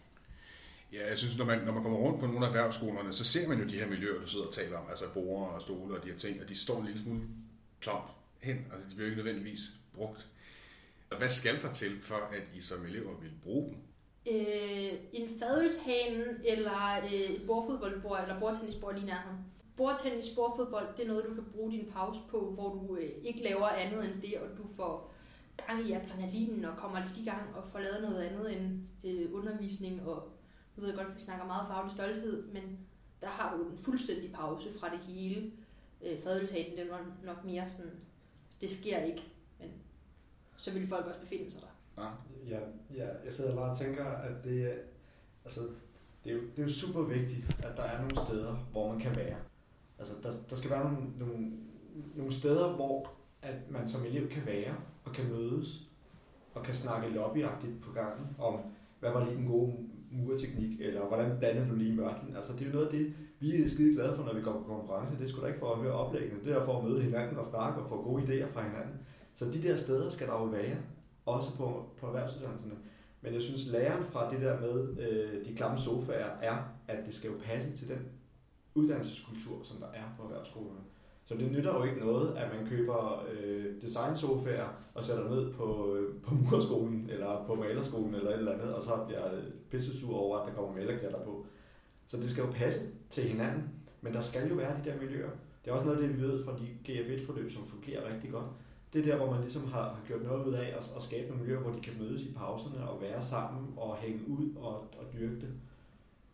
Ja, 0.93 1.09
jeg 1.09 1.19
synes, 1.19 1.39
når 1.39 1.45
man, 1.45 1.65
når 1.65 1.73
man 1.73 1.83
kommer 1.83 1.99
rundt 1.99 2.21
på 2.21 2.27
nogle 2.27 2.47
af 2.47 2.49
erhvervsskolerne, 2.49 3.13
så 3.13 3.25
ser 3.25 3.49
man 3.49 3.59
jo 3.59 3.69
de 3.69 3.79
her 3.79 3.89
miljøer, 3.89 4.21
du 4.21 4.27
sidder 4.27 4.47
og 4.47 4.53
taler 4.53 4.79
om, 4.79 4.87
altså 4.91 5.05
borer 5.15 5.47
og 5.47 5.63
stole 5.63 5.97
og 5.97 6.05
de 6.05 6.11
her 6.11 6.17
ting, 6.17 6.43
og 6.43 6.49
de 6.49 6.59
står 6.59 6.81
en 6.81 6.87
lille 6.87 7.03
smule 7.03 7.23
tomt 7.81 8.11
hen, 8.43 8.67
altså 8.73 8.89
de 8.91 8.95
bliver 8.95 9.11
ikke 9.11 9.23
nødvendigvis 9.23 9.61
brugt. 9.95 10.29
Og 11.11 11.19
hvad 11.19 11.29
skal 11.29 11.63
der 11.63 11.73
til, 11.73 12.01
for 12.01 12.15
at 12.15 12.43
I 12.55 12.61
som 12.61 12.87
elever 12.87 13.21
vil 13.21 13.33
bruge 13.43 13.65
dem? 13.65 13.77
Øh, 14.27 14.93
en 15.13 15.39
fadølshane 15.39 16.25
eller 16.45 17.05
øh, 17.05 17.13
et 17.13 17.43
bordfodboldbord 17.47 18.21
eller 18.23 18.41
bordtennisbord 18.41 18.95
lige 18.95 19.07
nærheden. 19.07 19.39
Bordtennis, 19.77 20.29
bordfodbold, 20.37 20.97
det 20.97 21.03
er 21.05 21.09
noget, 21.09 21.25
du 21.29 21.35
kan 21.35 21.45
bruge 21.53 21.73
din 21.73 21.91
pause 21.93 22.21
på, 22.31 22.51
hvor 22.51 22.75
du 22.75 22.97
øh, 22.97 23.11
ikke 23.23 23.43
laver 23.43 23.67
andet 23.69 24.05
end 24.05 24.23
det, 24.23 24.39
og 24.39 24.59
du 24.59 24.67
får 24.77 25.13
gang 25.67 25.89
i 25.89 25.93
adrenalinen 25.93 26.65
og 26.65 26.77
kommer 26.77 27.01
lidt 27.03 27.17
i 27.19 27.25
gang 27.25 27.57
og 27.57 27.65
får 27.69 27.79
lavet 27.79 28.03
noget 28.03 28.23
andet 28.23 28.57
end 28.57 28.81
øh, 29.05 29.35
undervisning. 29.35 30.07
Og 30.09 30.29
nu 30.77 30.81
ved 30.81 30.89
jeg 30.89 30.97
godt, 30.99 31.09
at 31.09 31.15
vi 31.17 31.21
snakker 31.21 31.47
meget 31.47 31.67
faglig 31.69 31.93
stolthed, 31.93 32.47
men 32.53 32.79
der 33.21 33.27
har 33.29 33.57
du 33.57 33.63
en 33.65 33.79
fuldstændig 33.79 34.33
pause 34.33 34.69
fra 34.81 34.89
det 34.91 34.99
hele. 34.99 35.53
Øh, 36.03 36.19
fadøltagen, 36.19 36.79
den 36.79 36.91
var 36.91 37.07
nok 37.25 37.45
mere 37.45 37.69
sådan, 37.69 37.91
det 38.61 38.71
sker 38.71 38.99
ikke, 38.99 39.23
men 39.61 39.71
så 40.57 40.71
vil 40.73 40.89
folk 40.89 41.07
også 41.07 41.21
befinde 41.21 41.51
sig 41.51 41.63
der. 41.63 42.03
Ja. 42.03 42.09
Ja, 42.49 42.61
ja, 42.95 43.09
jeg 43.25 43.33
sidder 43.33 43.57
bare 43.57 43.71
og 43.71 43.79
tænker, 43.79 44.05
at 44.05 44.45
det, 44.45 44.63
er- 44.73 44.83
altså, 45.45 45.61
det, 46.25 46.31
er 46.33 46.37
jo, 46.37 46.41
det 46.41 46.59
er 46.59 46.63
jo 46.63 46.69
super 46.69 47.01
vigtigt, 47.03 47.57
at 47.63 47.77
der 47.77 47.83
er 47.83 47.99
nogle 48.01 48.17
steder, 48.17 48.55
hvor 48.73 48.93
man 48.93 49.01
kan 49.01 49.17
være. 49.17 49.37
Altså, 50.03 50.15
der, 50.23 50.31
der 50.51 50.57
skal 50.57 50.71
være 50.71 50.85
nogle, 50.85 51.07
nogle, 51.19 51.51
nogle 52.15 52.33
steder, 52.33 52.73
hvor 52.73 53.11
at 53.43 53.71
man 53.71 53.89
som 53.89 54.05
elev 54.05 54.29
kan 54.29 54.43
være 54.47 54.75
og 55.05 55.13
kan 55.13 55.29
mødes 55.29 55.89
og 56.55 56.63
kan 56.63 56.75
snakke 56.75 57.09
lobbyagtigt 57.09 57.81
på 57.83 57.93
gangen 57.93 58.27
om, 58.39 58.61
hvad 59.01 59.11
var 59.11 59.25
lige 59.25 59.37
den 59.37 59.47
gode 59.47 59.73
murteknik, 60.11 60.81
eller 60.81 61.07
hvordan 61.07 61.39
blandede 61.39 61.69
du 61.71 61.75
lige 61.75 61.97
mørtlen. 61.97 62.37
Altså, 62.37 62.53
det 62.53 62.61
er 62.61 62.67
jo 62.67 62.73
noget 62.73 62.87
af 62.87 62.93
det, 62.93 63.15
vi 63.41 63.63
er 63.63 63.69
skide 63.69 63.95
glade 63.95 64.17
for, 64.17 64.25
når 64.25 64.35
vi 64.35 64.43
går 64.43 64.53
på 64.53 64.65
konference. 64.65 65.19
Det 65.19 65.29
skulle 65.29 65.43
da 65.43 65.49
ikke 65.49 65.61
for 65.61 65.73
at 65.73 65.81
høre 65.81 65.93
oplæggene, 65.93 66.45
det 66.45 66.53
er 66.53 66.65
for 66.65 66.79
at 66.79 66.85
møde 66.85 67.03
hinanden 67.03 67.37
og 67.37 67.45
snakke 67.45 67.81
og 67.81 67.89
få 67.89 68.03
gode 68.03 68.23
idéer 68.23 68.53
fra 68.53 68.63
hinanden. 68.63 68.95
Så 69.35 69.45
de 69.45 69.63
der 69.63 69.77
steder 69.77 70.11
skal 70.11 70.27
der 70.27 70.35
jo 70.35 70.45
være, 70.45 70.77
også 71.27 71.57
på, 71.57 71.85
på 72.01 72.07
erhvervsuddannelserne. 72.07 72.75
Men 73.21 73.35
jeg 73.35 73.43
synes, 73.43 73.67
læren 73.67 74.05
fra 74.05 74.31
det 74.31 74.41
der 74.41 74.61
med 74.61 74.99
øh, 74.99 75.45
de 75.47 75.55
klamme 75.55 75.79
sofaer 75.79 76.31
er, 76.43 76.57
at 76.89 77.07
det 77.07 77.15
skal 77.15 77.31
jo 77.31 77.37
passe 77.45 77.73
til 77.73 77.89
den 77.89 77.99
uddannelseskultur, 78.75 79.63
som 79.63 79.77
der 79.77 79.87
er 79.87 80.05
på 80.17 80.23
erhvervsskolerne. 80.23 80.81
Så 81.25 81.35
det 81.35 81.53
nytter 81.53 81.75
jo 81.75 81.85
ikke 81.85 82.01
noget, 82.01 82.37
at 82.37 82.49
man 82.57 82.67
køber 82.67 83.25
øh, 83.33 83.83
designsofaer 83.83 84.69
og 84.95 85.03
sætter 85.03 85.31
ned 85.31 85.53
på, 85.53 85.97
øh, 85.97 86.23
på 86.23 86.35
murskolen 86.35 87.11
eller 87.11 87.45
på 87.47 87.55
malerskolen 87.55 88.15
eller 88.15 88.31
et 88.31 88.39
eller 88.39 88.53
andet, 88.53 88.75
og 88.75 88.83
så 88.83 89.05
bliver 89.07 89.21
jeg 89.21 89.43
pissesur 89.71 90.17
over, 90.17 90.39
at 90.39 90.49
der 90.49 90.55
kommer 90.55 90.75
malerklatter 90.75 91.25
på. 91.25 91.47
Så 92.07 92.17
det 92.17 92.31
skal 92.31 92.45
jo 92.45 92.51
passe 92.51 92.81
til 93.11 93.25
hinanden, 93.25 93.71
men 94.01 94.15
der 94.15 94.21
skal 94.21 94.49
jo 94.49 94.55
være 94.55 94.77
de 94.85 94.91
der 94.91 95.01
miljøer. 95.01 95.31
Det 95.65 95.71
er 95.71 95.75
også 95.75 95.87
noget 95.87 96.03
af 96.03 96.09
det, 96.09 96.17
vi 96.17 96.23
ved 96.23 96.45
fra 96.45 96.53
de 96.59 96.93
GF1-forløb, 96.93 97.53
som 97.53 97.67
fungerer 97.67 98.15
rigtig 98.15 98.31
godt. 98.31 98.47
Det 98.93 99.01
er 99.01 99.05
der, 99.05 99.17
hvor 99.17 99.31
man 99.33 99.41
ligesom 99.41 99.65
har, 99.65 99.83
har 99.83 100.01
gjort 100.07 100.23
noget 100.23 100.47
ud 100.47 100.53
af 100.53 100.75
at, 100.77 100.93
at 100.97 101.03
skabe 101.03 101.29
nogle 101.29 101.43
miljøer, 101.43 101.61
hvor 101.61 101.73
de 101.73 101.81
kan 101.81 101.93
mødes 101.99 102.23
i 102.23 102.33
pauserne 102.33 102.89
og 102.89 103.01
være 103.01 103.23
sammen 103.23 103.75
og 103.77 103.97
hænge 103.97 104.29
ud 104.29 104.55
og, 104.57 104.75
og 104.75 105.05
dyrke 105.13 105.35
det. 105.35 105.53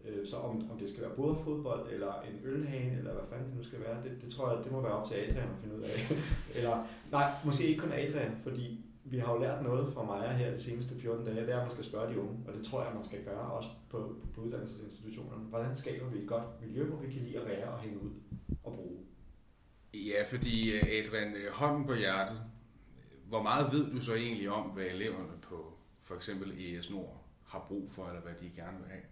Øh, 0.04 0.26
Så 0.26 0.36
om, 0.36 0.70
om 0.70 0.78
det 0.78 0.90
skal 0.90 1.02
være 1.02 1.14
fodbold 1.16 1.92
eller 1.92 2.12
en 2.20 2.40
ølhane, 2.44 2.98
eller 2.98 3.12
hvad 3.12 3.24
fanden 3.30 3.48
det 3.48 3.56
nu 3.56 3.64
skal 3.64 3.80
være, 3.80 4.02
det, 4.04 4.22
det 4.22 4.32
tror 4.32 4.50
jeg, 4.50 4.64
det 4.64 4.72
må 4.72 4.80
være 4.80 4.92
op 4.92 5.08
til 5.08 5.14
Adrian 5.14 5.48
at 5.48 5.58
finde 5.62 5.76
ud 5.76 5.82
af. 5.82 5.90
eller, 6.56 6.86
nej, 7.10 7.32
måske 7.44 7.66
ikke 7.66 7.80
kun 7.80 7.92
Adrian, 7.92 8.36
fordi 8.42 8.84
vi 9.04 9.18
har 9.18 9.32
jo 9.32 9.40
lært 9.40 9.62
noget 9.62 9.92
fra 9.94 10.04
Maja 10.04 10.32
her 10.32 10.50
de 10.50 10.62
seneste 10.62 10.94
14 11.00 11.26
dage, 11.26 11.40
det 11.40 11.50
er, 11.50 11.56
at 11.56 11.62
man 11.62 11.70
skal 11.70 11.84
spørge 11.84 12.12
de 12.12 12.20
unge, 12.20 12.36
og 12.48 12.54
det 12.54 12.62
tror 12.64 12.84
jeg, 12.84 12.94
man 12.94 13.04
skal 13.04 13.24
gøre 13.24 13.52
også 13.52 13.68
på, 13.90 14.16
på 14.34 14.40
uddannelsesinstitutionerne. 14.40 15.44
Hvordan 15.44 15.76
skaber 15.76 16.08
vi 16.08 16.18
et 16.18 16.28
godt 16.28 16.44
miljø, 16.66 16.84
hvor 16.84 16.98
vi 16.98 17.12
kan 17.12 17.22
lide 17.22 17.38
at 17.40 17.46
være 17.46 17.68
og 17.68 17.80
hænge 17.80 18.02
ud 18.02 18.10
og 18.64 18.72
bruge? 18.74 18.98
Ja, 19.94 20.24
fordi 20.30 20.72
øh, 20.76 20.82
Adrian, 20.82 21.34
øh, 21.34 21.52
hånden 21.52 21.86
på 21.86 21.94
hjertet, 21.94 22.40
hvor 23.28 23.42
meget 23.42 23.72
ved 23.72 23.90
du 23.92 24.00
så 24.00 24.14
egentlig 24.14 24.50
om, 24.50 24.70
hvad 24.70 24.84
eleverne 24.84 25.38
på 25.42 25.78
for 26.02 26.14
eksempel 26.14 26.52
ES 26.58 26.90
Nord 26.90 27.24
har 27.46 27.64
brug 27.68 27.90
for, 27.90 28.06
eller 28.06 28.20
hvad 28.20 28.32
de 28.40 28.50
gerne 28.56 28.78
vil 28.78 28.88
have? 28.88 29.02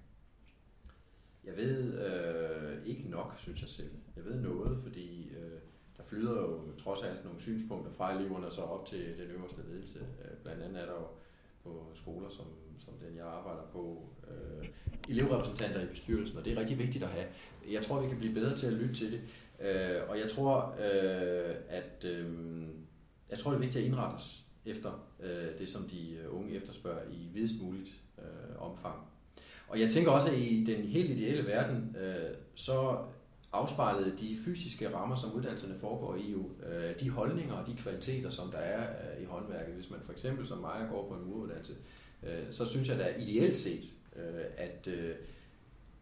Jeg 1.46 1.56
ved 1.56 2.00
øh, 2.06 2.86
ikke 2.86 3.10
nok, 3.10 3.34
synes 3.38 3.60
jeg 3.60 3.68
selv. 3.68 3.90
Jeg 4.16 4.24
ved 4.24 4.40
noget, 4.40 4.78
fordi 4.78 5.28
øh, 5.28 5.58
der 5.96 6.02
flyder 6.02 6.32
jo 6.32 6.60
trods 6.78 7.02
alt 7.02 7.24
nogle 7.24 7.40
synspunkter 7.40 7.92
fra 7.92 8.12
eleverne 8.18 8.50
så 8.50 8.60
op 8.60 8.86
til 8.86 9.18
den 9.18 9.30
øverste 9.30 9.62
ledelse. 9.68 9.98
Øh, 9.98 10.36
blandt 10.42 10.62
andet 10.62 10.82
er 10.82 10.86
der 10.86 10.92
jo 10.92 11.06
på 11.62 11.90
skoler, 11.94 12.28
som, 12.28 12.46
som 12.78 12.94
den 12.94 13.16
jeg 13.16 13.26
arbejder 13.26 13.62
på, 13.72 14.08
øh, 14.30 14.68
elevrepræsentanter 15.08 15.82
i 15.82 15.86
bestyrelsen, 15.86 16.38
og 16.38 16.44
det 16.44 16.52
er 16.52 16.60
rigtig 16.60 16.78
vigtigt 16.78 17.04
at 17.04 17.10
have. 17.10 17.26
Jeg 17.70 17.82
tror, 17.82 18.00
vi 18.00 18.08
kan 18.08 18.18
blive 18.18 18.34
bedre 18.34 18.56
til 18.56 18.66
at 18.66 18.72
lytte 18.72 18.94
til 18.94 19.12
det, 19.12 19.20
øh, 19.60 20.08
og 20.08 20.18
jeg 20.18 20.30
tror, 20.30 20.76
øh, 20.78 21.54
at 21.68 22.04
øh, 22.04 22.26
jeg 23.30 23.38
tror, 23.38 23.50
det 23.50 23.56
er 23.56 23.60
vigtigt 23.60 23.84
at 23.84 23.88
indrette 23.88 24.14
os 24.14 24.44
efter 24.64 25.08
øh, 25.20 25.58
det, 25.58 25.68
som 25.68 25.82
de 25.82 26.14
øh, 26.14 26.34
unge 26.36 26.54
efterspørger 26.54 27.10
i 27.10 27.30
videst 27.32 27.62
muligt 27.62 27.90
øh, 28.18 28.62
omfang. 28.62 28.96
Og 29.68 29.80
jeg 29.80 29.90
tænker 29.90 30.10
også, 30.10 30.28
at 30.28 30.38
i 30.38 30.64
den 30.64 30.84
helt 30.84 31.10
ideelle 31.10 31.46
verden, 31.46 31.96
øh, 32.00 32.34
så 32.54 32.98
afspejlede 33.52 34.16
de 34.18 34.36
fysiske 34.44 34.94
rammer, 34.94 35.16
som 35.16 35.32
uddannelserne 35.32 35.74
foregår 35.74 36.14
i, 36.14 36.32
jo, 36.32 36.50
øh, 36.66 37.00
de 37.00 37.10
holdninger 37.10 37.54
og 37.54 37.66
de 37.66 37.76
kvaliteter, 37.76 38.30
som 38.30 38.50
der 38.50 38.58
er 38.58 38.82
øh, 38.82 39.22
i 39.22 39.24
håndværket. 39.24 39.74
Hvis 39.74 39.90
man 39.90 40.00
for 40.02 40.12
eksempel 40.12 40.46
som 40.46 40.58
mig 40.58 40.86
går 40.90 41.08
på 41.08 41.14
en 41.14 41.30
muruddannelse, 41.30 41.72
øh, 42.22 42.42
så 42.50 42.66
synes 42.66 42.88
jeg 42.88 42.98
da 42.98 43.06
ideelt 43.18 43.56
set, 43.56 43.84
øh, 44.16 44.44
at, 44.56 44.86
øh, 44.86 45.14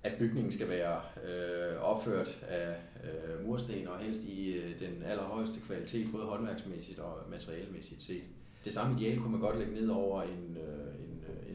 at 0.03 0.13
bygningen 0.19 0.53
skal 0.53 0.69
være 0.69 1.01
øh, 1.29 1.83
opført 1.83 2.39
af 2.49 2.77
øh, 3.05 3.47
mursten 3.47 3.89
og 3.89 3.99
helst 3.99 4.25
i 4.25 4.53
øh, 4.53 4.81
den 4.81 5.03
allerhøjeste 5.03 5.61
kvalitet, 5.61 6.09
både 6.13 6.25
håndværksmæssigt 6.25 6.99
og 6.99 7.19
materialemæssigt 7.31 8.03
set. 8.03 8.23
Det 8.65 8.73
samme 8.73 9.01
ideal 9.01 9.19
kunne 9.19 9.33
man 9.33 9.41
godt 9.41 9.59
lægge 9.59 9.75
ned 9.75 9.89
over 9.89 10.23
en, 10.23 10.57
øh, 10.57 11.04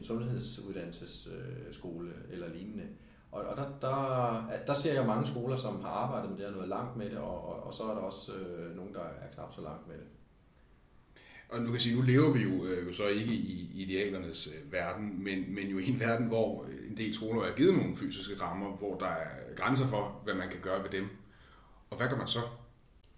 øh, 0.00 0.06
sundhedsuddannelsesskole 0.06 2.12
eller 2.30 2.48
lignende. 2.48 2.84
Og, 3.32 3.42
og 3.42 3.56
der, 3.56 3.66
der, 3.80 4.44
der 4.66 4.74
ser 4.74 4.94
jeg 4.94 5.06
mange 5.06 5.26
skoler, 5.26 5.56
som 5.56 5.80
har 5.80 5.90
arbejdet 5.90 6.30
med 6.30 6.38
det 6.38 6.46
og 6.46 6.52
noget 6.52 6.68
langt 6.68 6.96
med 6.96 7.10
det, 7.10 7.18
og, 7.18 7.48
og, 7.48 7.66
og 7.66 7.74
så 7.74 7.82
er 7.82 7.94
der 7.94 8.00
også 8.00 8.32
øh, 8.32 8.76
nogen, 8.76 8.94
der 8.94 9.00
er 9.00 9.34
knap 9.34 9.54
så 9.54 9.60
langt 9.60 9.88
med 9.88 9.94
det. 9.94 10.04
Og 11.48 11.62
nu 11.62 11.70
kan 11.70 11.80
sige, 11.80 11.96
nu 11.96 12.02
lever 12.02 12.32
vi 12.32 12.42
jo 12.42 12.64
øh, 12.64 12.86
jo 12.86 12.92
så 12.92 13.08
ikke 13.08 13.32
i 13.32 13.70
idealernes 13.74 14.46
øh, 14.46 14.72
verden, 14.72 15.24
men, 15.24 15.54
men 15.54 15.68
jo 15.68 15.78
i 15.78 15.88
en 15.88 16.00
verden, 16.00 16.26
hvor 16.26 16.66
en 16.90 16.96
del 16.96 17.14
skoler 17.14 17.42
er 17.42 17.56
givet 17.56 17.76
nogle 17.76 17.96
fysiske 17.96 18.42
rammer, 18.42 18.76
hvor 18.76 18.98
der 18.98 19.06
er 19.06 19.54
grænser 19.56 19.86
for, 19.86 20.20
hvad 20.24 20.34
man 20.34 20.48
kan 20.48 20.60
gøre 20.62 20.82
ved 20.82 20.90
dem. 20.90 21.08
Og 21.90 21.96
hvad 21.96 22.08
gør 22.08 22.16
man 22.16 22.26
så? 22.26 22.40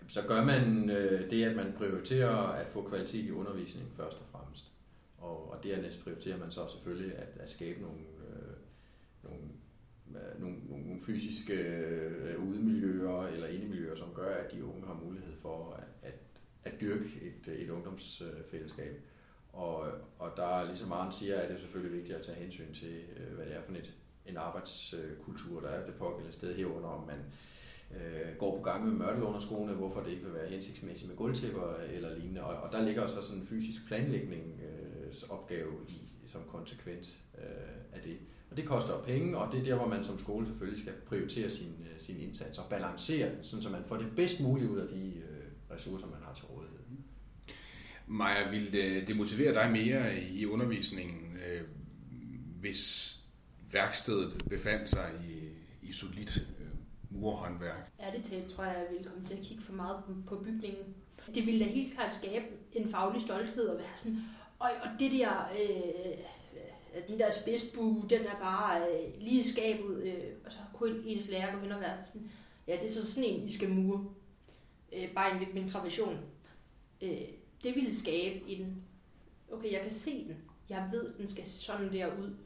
Så 0.09 0.23
gør 0.23 0.45
man 0.45 0.91
øh, 0.91 1.31
det, 1.31 1.45
at 1.45 1.57
man 1.57 1.75
prioriterer 1.79 2.37
at 2.37 2.69
få 2.69 2.89
kvalitet 2.89 3.25
i 3.25 3.31
undervisningen 3.31 3.93
først 3.97 4.19
og. 4.32 4.32
Og, 5.23 5.51
og 5.51 5.65
dernæst 5.65 6.03
prioriterer 6.03 6.39
man 6.39 6.51
så 6.51 6.69
selvfølgelig 6.69 7.19
at, 7.19 7.29
at 7.41 7.51
skabe 7.51 7.81
nogle, 7.81 8.01
øh, 8.01 8.57
nogle, 9.23 9.43
øh, 10.09 10.41
nogle, 10.41 10.57
nogle, 10.69 10.87
nogle 10.87 11.01
fysiske 11.01 11.55
øh, 11.55 12.49
udemiljøer 12.49 13.27
eller 13.27 13.47
indemiljøer, 13.47 13.97
som 13.97 14.09
gør, 14.15 14.35
at 14.35 14.53
de 14.53 14.65
unge 14.65 14.87
har 14.87 15.01
mulighed 15.05 15.37
for 15.37 15.73
at, 15.73 16.11
at, 16.11 16.15
at 16.65 16.81
dyrke 16.81 17.05
et, 17.23 17.63
et 17.63 17.71
ungdomsfællesskab. 17.71 19.01
Og, 19.53 19.93
og 20.19 20.33
der 20.37 20.47
er 20.47 20.67
ligesom 20.67 20.93
Arne 20.93 21.13
siger, 21.13 21.41
at 21.41 21.49
det 21.49 21.55
er 21.57 21.61
selvfølgelig 21.61 21.97
vigtigt 21.97 22.19
at 22.19 22.25
tage 22.25 22.39
hensyn 22.39 22.75
til, 22.75 23.05
øh, 23.17 23.35
hvad 23.35 23.47
det 23.47 23.57
er 23.57 23.63
for 23.63 23.73
et, 23.73 23.95
en 24.27 24.37
arbejdskultur, 24.37 25.61
der 25.61 25.69
er 25.69 25.87
det 25.87 25.95
pågældende 25.95 26.33
sted 26.33 26.55
herunder, 26.55 26.89
om 26.89 27.07
man 27.07 27.19
øh, 27.19 27.52
Øh, 27.97 28.37
går 28.39 28.57
på 28.57 28.63
gang 28.63 28.85
med 28.85 28.93
mørtel 28.93 29.23
under 29.23 29.41
skoene, 29.41 29.73
hvorfor 29.73 30.01
det 30.01 30.11
ikke 30.11 30.25
vil 30.25 30.35
være 30.35 30.49
hensigtsmæssigt 30.49 31.09
med 31.09 31.17
gulvtæpper 31.17 31.75
eller 31.93 32.19
lignende. 32.19 32.45
Og, 32.45 32.63
og 32.63 32.73
der 32.73 32.85
ligger 32.85 33.07
så 33.07 33.23
sådan 33.23 33.41
en 33.41 33.47
fysisk 33.47 33.87
planlægning 33.87 34.61
øh, 34.61 35.13
opgave 35.29 35.73
i, 35.89 35.99
som 36.27 36.41
konsekvens 36.49 37.19
øh, 37.39 37.43
af 37.93 38.01
det. 38.05 38.19
Og 38.51 38.57
det 38.57 38.65
koster 38.65 39.03
penge, 39.03 39.39
og 39.39 39.53
det 39.53 39.61
er 39.61 39.65
der, 39.65 39.75
hvor 39.75 39.89
man 39.89 40.05
som 40.05 40.19
skole 40.19 40.47
selvfølgelig 40.47 40.81
skal 40.81 40.93
prioritere 41.07 41.51
sin, 41.51 41.75
øh, 41.81 42.01
sin 42.01 42.21
indsats 42.21 42.59
og 42.59 42.65
balancere 42.71 43.29
den, 43.29 43.45
sådan 43.45 43.63
så 43.63 43.71
man 43.71 43.85
får 43.85 43.97
det 43.97 44.07
bedst 44.17 44.41
muligt 44.41 44.71
ud 44.71 44.79
af 44.79 44.89
de 44.89 45.13
øh, 45.17 45.75
ressourcer, 45.77 46.07
man 46.07 46.23
har 46.23 46.35
til 46.35 46.45
rådighed. 46.45 46.79
Maja, 48.07 48.51
vil 48.51 48.73
det, 48.73 49.09
det 49.09 49.17
motivere 49.17 49.55
dig 49.55 49.71
mere 49.73 50.19
i, 50.19 50.41
i 50.41 50.47
undervisningen, 50.47 51.37
øh, 51.49 51.63
hvis 52.61 53.19
værkstedet 53.73 54.45
befandt 54.51 54.89
sig 54.89 55.11
i, 55.29 55.49
i 55.89 55.93
solidt 55.93 56.49
murhåndværk. 57.15 57.93
Ja, 58.01 58.17
det 58.17 58.25
til, 58.25 58.49
tror 58.49 58.65
jeg, 58.65 58.75
jeg 58.75 58.87
ville 58.91 59.11
komme 59.11 59.25
til 59.25 59.35
at 59.35 59.43
kigge 59.43 59.63
for 59.63 59.73
meget 59.73 60.05
på, 60.27 60.37
bygningen. 60.37 60.95
Det 61.35 61.47
ville 61.47 61.65
da 61.65 61.71
helt 61.71 61.95
klart 61.95 62.13
skabe 62.13 62.45
en 62.73 62.89
faglig 62.89 63.23
stolthed 63.23 63.69
og 63.69 63.79
være 63.79 63.97
sådan, 63.97 64.19
og, 64.59 64.71
og 64.83 64.89
det 65.01 65.13
der, 65.13 65.49
øh, 65.61 66.19
den 67.09 67.19
der 67.19 67.31
spidsbue, 67.31 68.05
den 68.11 68.21
er 68.21 68.39
bare 68.41 68.81
øh, 68.81 69.21
lige 69.21 69.45
skabet, 69.45 70.03
øh, 70.03 70.33
og 70.45 70.53
så 70.53 70.59
kunne 70.75 71.03
ens 71.07 71.31
lærer 71.31 71.55
gå 71.55 71.61
hen 71.61 71.73
og 71.73 71.81
være 71.81 72.05
sådan, 72.05 72.31
ja, 72.67 72.77
det 72.83 72.91
er 72.91 72.95
så 72.95 73.13
sådan 73.13 73.31
en, 73.31 73.47
I 73.47 73.53
skal 73.53 73.69
mure. 73.69 74.05
Øh, 74.93 75.15
bare 75.15 75.33
en 75.33 75.39
lidt 75.39 75.55
mindre 75.55 75.83
version. 75.83 76.19
Øh, 77.01 77.21
det 77.65 77.75
ville 77.75 77.95
skabe 77.95 78.51
en, 78.51 78.83
okay, 79.53 79.73
jeg 79.73 79.81
kan 79.83 79.93
se 79.93 80.29
den, 80.29 80.37
jeg 80.69 80.89
ved, 80.93 81.15
den 81.19 81.27
skal 81.27 81.47
sådan 81.47 81.93
der 81.93 82.07
ud, 82.07 82.37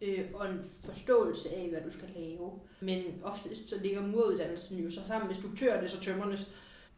øh, 0.00 0.24
og 0.34 0.50
en 0.50 0.64
forståelse 0.84 1.54
af, 1.54 1.68
hvad 1.68 1.80
du 1.80 1.92
skal 1.92 2.08
lave. 2.16 2.52
Men 2.80 3.02
oftest 3.22 3.68
så 3.68 3.76
ligger 3.82 4.06
muruddannelsen 4.06 4.78
jo 4.78 4.90
så 4.90 5.06
sammen 5.06 5.28
med 5.28 5.34
struktørerne, 5.34 5.88
så 5.88 6.00
tømmernes, 6.00 6.48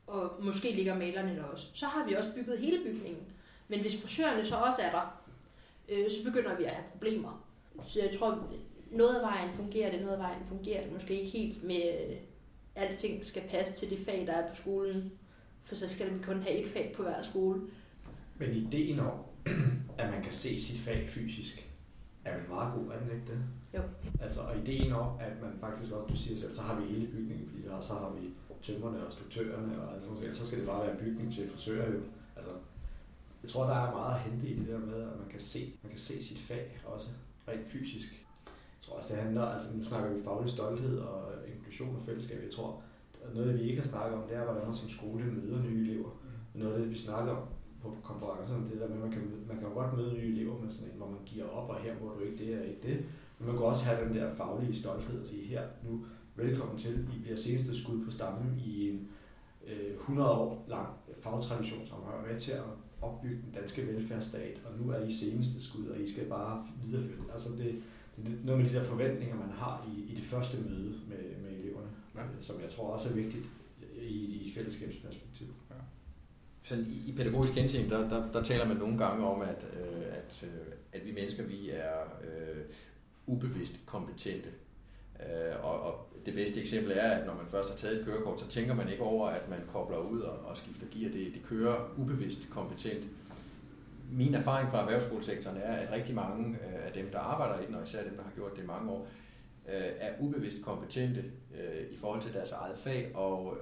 og 0.06 0.32
måske 0.42 0.72
ligger 0.72 0.98
malerne 0.98 1.36
der 1.36 1.42
også. 1.42 1.66
Så 1.74 1.86
har 1.86 2.06
vi 2.06 2.14
også 2.14 2.34
bygget 2.34 2.58
hele 2.58 2.78
bygningen. 2.84 3.22
Men 3.68 3.80
hvis 3.80 4.02
frisørerne 4.02 4.44
så 4.44 4.56
også 4.56 4.82
er 4.82 4.90
der, 4.90 5.22
øh, 5.88 6.10
så 6.10 6.24
begynder 6.24 6.56
vi 6.56 6.64
at 6.64 6.70
have 6.70 6.84
problemer. 6.92 7.46
Så 7.86 8.00
jeg 8.00 8.18
tror, 8.18 8.48
noget 8.90 9.16
af 9.16 9.22
vejen 9.22 9.54
fungerer 9.54 9.90
det, 9.90 10.00
noget 10.00 10.14
af 10.14 10.20
vejen 10.20 10.42
fungerer 10.48 10.82
det 10.82 10.92
måske 10.92 11.20
ikke 11.20 11.38
helt 11.38 11.64
med, 11.64 12.10
øh, 12.10 12.16
alting 12.74 13.24
skal 13.24 13.42
passe 13.50 13.74
til 13.74 13.90
det 13.90 14.06
fag, 14.06 14.26
der 14.26 14.32
er 14.32 14.48
på 14.50 14.56
skolen. 14.56 15.12
For 15.64 15.74
så 15.74 15.88
skal 15.88 16.14
vi 16.14 16.18
kun 16.22 16.42
have 16.42 16.56
et 16.56 16.66
fag 16.66 16.92
på 16.96 17.02
hver 17.02 17.22
skole. 17.22 17.60
Men 18.38 18.52
ideen 18.52 19.00
om, 19.00 19.18
at 19.98 20.10
man 20.10 20.22
kan 20.22 20.32
se 20.32 20.60
sit 20.60 20.80
fag 20.80 21.08
fysisk, 21.08 21.65
er 22.26 22.36
vel 22.38 22.48
meget 22.48 22.74
god, 22.74 22.86
er 22.92 22.98
den 22.98 23.10
ikke 23.16 23.26
det? 23.32 23.40
Jo. 23.76 23.82
Altså, 24.20 24.40
og 24.40 24.56
ideen 24.62 24.92
om, 24.92 25.08
at 25.20 25.34
man 25.42 25.52
faktisk 25.60 25.92
godt, 25.92 26.10
du 26.10 26.16
siger 26.16 26.38
selv, 26.40 26.54
så 26.54 26.62
har 26.62 26.80
vi 26.80 26.86
hele 26.86 27.06
bygningen, 27.06 27.48
fordi 27.48 27.62
der, 27.62 27.80
så 27.80 27.92
har 27.92 28.10
vi 28.18 28.24
tømmerne 28.62 29.06
og 29.06 29.12
struktørerne, 29.12 29.82
og 29.82 29.94
altså, 29.94 30.08
så 30.32 30.46
skal 30.46 30.58
det 30.58 30.66
bare 30.66 30.86
være 30.86 30.96
bygning 30.96 31.32
til 31.32 31.50
frisører 31.50 31.92
jo. 31.92 32.00
Altså, 32.36 32.50
jeg 33.42 33.50
tror, 33.50 33.64
der 33.64 33.74
er 33.74 33.90
meget 33.90 34.14
at 34.14 34.20
hente 34.20 34.48
i 34.48 34.54
det 34.54 34.68
der 34.68 34.78
med, 34.78 35.02
at 35.02 35.18
man 35.18 35.28
kan 35.30 35.40
se, 35.40 35.74
man 35.82 35.90
kan 35.90 36.00
se 36.00 36.24
sit 36.24 36.38
fag 36.38 36.78
også, 36.84 37.08
rent 37.48 37.66
fysisk. 37.66 38.12
Jeg 38.46 38.82
tror 38.82 38.96
også, 38.96 39.14
det 39.14 39.22
handler, 39.22 39.42
altså 39.42 39.76
nu 39.76 39.84
snakker 39.84 40.14
vi 40.14 40.22
faglig 40.24 40.50
stolthed 40.50 40.98
og 40.98 41.32
inklusion 41.54 41.96
og 41.96 42.02
fællesskab. 42.06 42.42
Jeg 42.42 42.52
tror, 42.52 42.82
noget 43.34 43.58
vi 43.58 43.62
ikke 43.62 43.80
har 43.82 43.88
snakket 43.88 44.18
om, 44.18 44.28
det 44.28 44.36
er, 44.36 44.44
hvordan 44.44 44.66
man 44.66 44.74
som 44.74 44.88
skole 44.88 45.24
møder 45.24 45.62
nye 45.62 45.90
elever. 45.90 46.10
Og 46.54 46.58
noget 46.60 46.74
af 46.74 46.80
det, 46.80 46.90
vi 46.90 46.98
snakker 46.98 47.32
om 47.32 47.42
på 47.94 48.00
konferencerne, 48.02 48.70
det 48.70 48.80
der 48.80 48.88
med, 48.88 48.96
at 48.96 49.02
man 49.02 49.10
kan, 49.10 49.22
man 49.48 49.58
kan 49.58 49.74
godt 49.74 49.96
møde 49.96 50.14
nye 50.14 50.32
elever 50.32 50.60
med 50.60 50.70
sådan 50.70 50.90
en, 50.90 50.98
hvor 50.98 51.10
man 51.10 51.18
giver 51.26 51.46
op, 51.46 51.68
og 51.68 51.76
her 51.76 51.94
hvor 51.94 52.08
du 52.14 52.20
ikke 52.20 52.44
det 52.44 52.60
og 52.60 52.66
ikke 52.66 52.82
det. 52.82 53.04
Men 53.38 53.46
man 53.46 53.56
kan 53.56 53.66
også 53.66 53.84
have 53.84 54.08
den 54.08 54.14
der 54.16 54.34
faglige 54.34 54.76
stolthed 54.76 55.20
og 55.20 55.26
sige, 55.26 55.42
her 55.42 55.62
nu, 55.88 56.04
velkommen 56.36 56.78
til, 56.78 57.08
I 57.16 57.18
bliver 57.22 57.36
seneste 57.36 57.82
skud 57.82 58.04
på 58.04 58.10
stammen 58.10 58.60
i 58.66 58.88
en 58.90 59.08
øh, 59.66 59.94
100 59.94 60.30
år 60.30 60.64
lang 60.68 60.88
fagtradition, 61.18 61.86
som 61.86 61.98
har 62.04 62.12
været 62.12 62.32
med 62.32 62.40
til 62.40 62.52
at 62.52 62.62
opbygge 63.02 63.42
den 63.44 63.52
danske 63.60 63.86
velfærdsstat, 63.86 64.60
og 64.64 64.78
nu 64.78 64.92
er 64.92 65.04
I 65.04 65.12
seneste 65.12 65.62
skud, 65.62 65.86
og 65.86 66.00
I 66.00 66.12
skal 66.12 66.24
bare 66.24 66.66
videreføre 66.84 67.16
det. 67.16 67.32
Altså 67.32 67.48
det, 67.50 67.82
det 68.16 68.32
er 68.32 68.44
noget 68.44 68.62
med 68.62 68.70
de 68.70 68.74
der 68.76 68.84
forventninger, 68.84 69.36
man 69.36 69.50
har 69.50 69.88
i, 69.96 70.12
i 70.12 70.14
det 70.14 70.24
første 70.24 70.56
møde 70.60 71.00
med, 71.08 71.42
med 71.42 71.58
eleverne, 71.58 71.88
ja. 72.14 72.20
som 72.40 72.60
jeg 72.60 72.70
tror 72.70 72.92
også 72.92 73.08
er 73.08 73.12
vigtigt 73.12 73.44
i, 74.02 74.44
i 74.44 74.52
fællesskabsperspektiv 74.54 75.46
sådan 76.66 76.86
i, 76.88 77.10
i 77.10 77.14
pædagogisk 77.16 77.52
henseende, 77.52 77.90
der, 77.90 78.08
der, 78.08 78.32
der 78.32 78.42
taler 78.42 78.66
man 78.66 78.76
nogle 78.76 78.98
gange 78.98 79.26
om, 79.26 79.40
at, 79.40 79.66
øh, 79.80 80.02
at, 80.10 80.42
øh, 80.42 80.72
at 80.92 81.06
vi 81.06 81.12
mennesker, 81.12 81.42
vi 81.42 81.70
er 81.70 82.00
øh, 82.24 82.64
ubevidst 83.26 83.76
kompetente. 83.86 84.48
Øh, 85.20 85.64
og, 85.64 85.80
og 85.80 86.08
det 86.26 86.34
bedste 86.34 86.60
eksempel 86.60 86.92
er, 86.92 87.10
at 87.10 87.26
når 87.26 87.34
man 87.34 87.46
først 87.50 87.70
har 87.70 87.76
taget 87.76 88.00
et 88.00 88.06
kørekort, 88.06 88.40
så 88.40 88.48
tænker 88.48 88.74
man 88.74 88.88
ikke 88.88 89.02
over, 89.02 89.28
at 89.28 89.48
man 89.48 89.58
kobler 89.72 89.98
ud 89.98 90.20
og, 90.20 90.38
og 90.38 90.56
skifter 90.56 90.86
gear. 90.92 91.12
Det, 91.12 91.34
det 91.34 91.42
kører 91.48 91.92
ubevidst 91.96 92.50
kompetent. 92.50 93.04
Min 94.12 94.34
erfaring 94.34 94.70
fra 94.70 94.80
erhvervsskolesektoren 94.80 95.56
er, 95.56 95.72
at 95.72 95.92
rigtig 95.92 96.14
mange 96.14 96.54
øh, 96.54 96.86
af 96.86 96.92
dem, 96.92 97.10
der 97.12 97.18
arbejder 97.18 97.62
i 97.62 97.66
den, 97.66 97.74
og 97.74 97.84
især 97.84 98.02
dem, 98.02 98.16
der 98.16 98.22
har 98.22 98.32
gjort 98.34 98.56
det 98.56 98.62
i 98.62 98.66
mange 98.66 98.90
år, 98.90 99.08
øh, 99.68 99.82
er 99.98 100.10
ubevidst 100.20 100.62
kompetente 100.64 101.24
øh, 101.54 101.90
i 101.90 101.96
forhold 101.96 102.22
til 102.22 102.32
deres 102.32 102.52
eget 102.52 102.76
fag, 102.78 103.16
og 103.16 103.56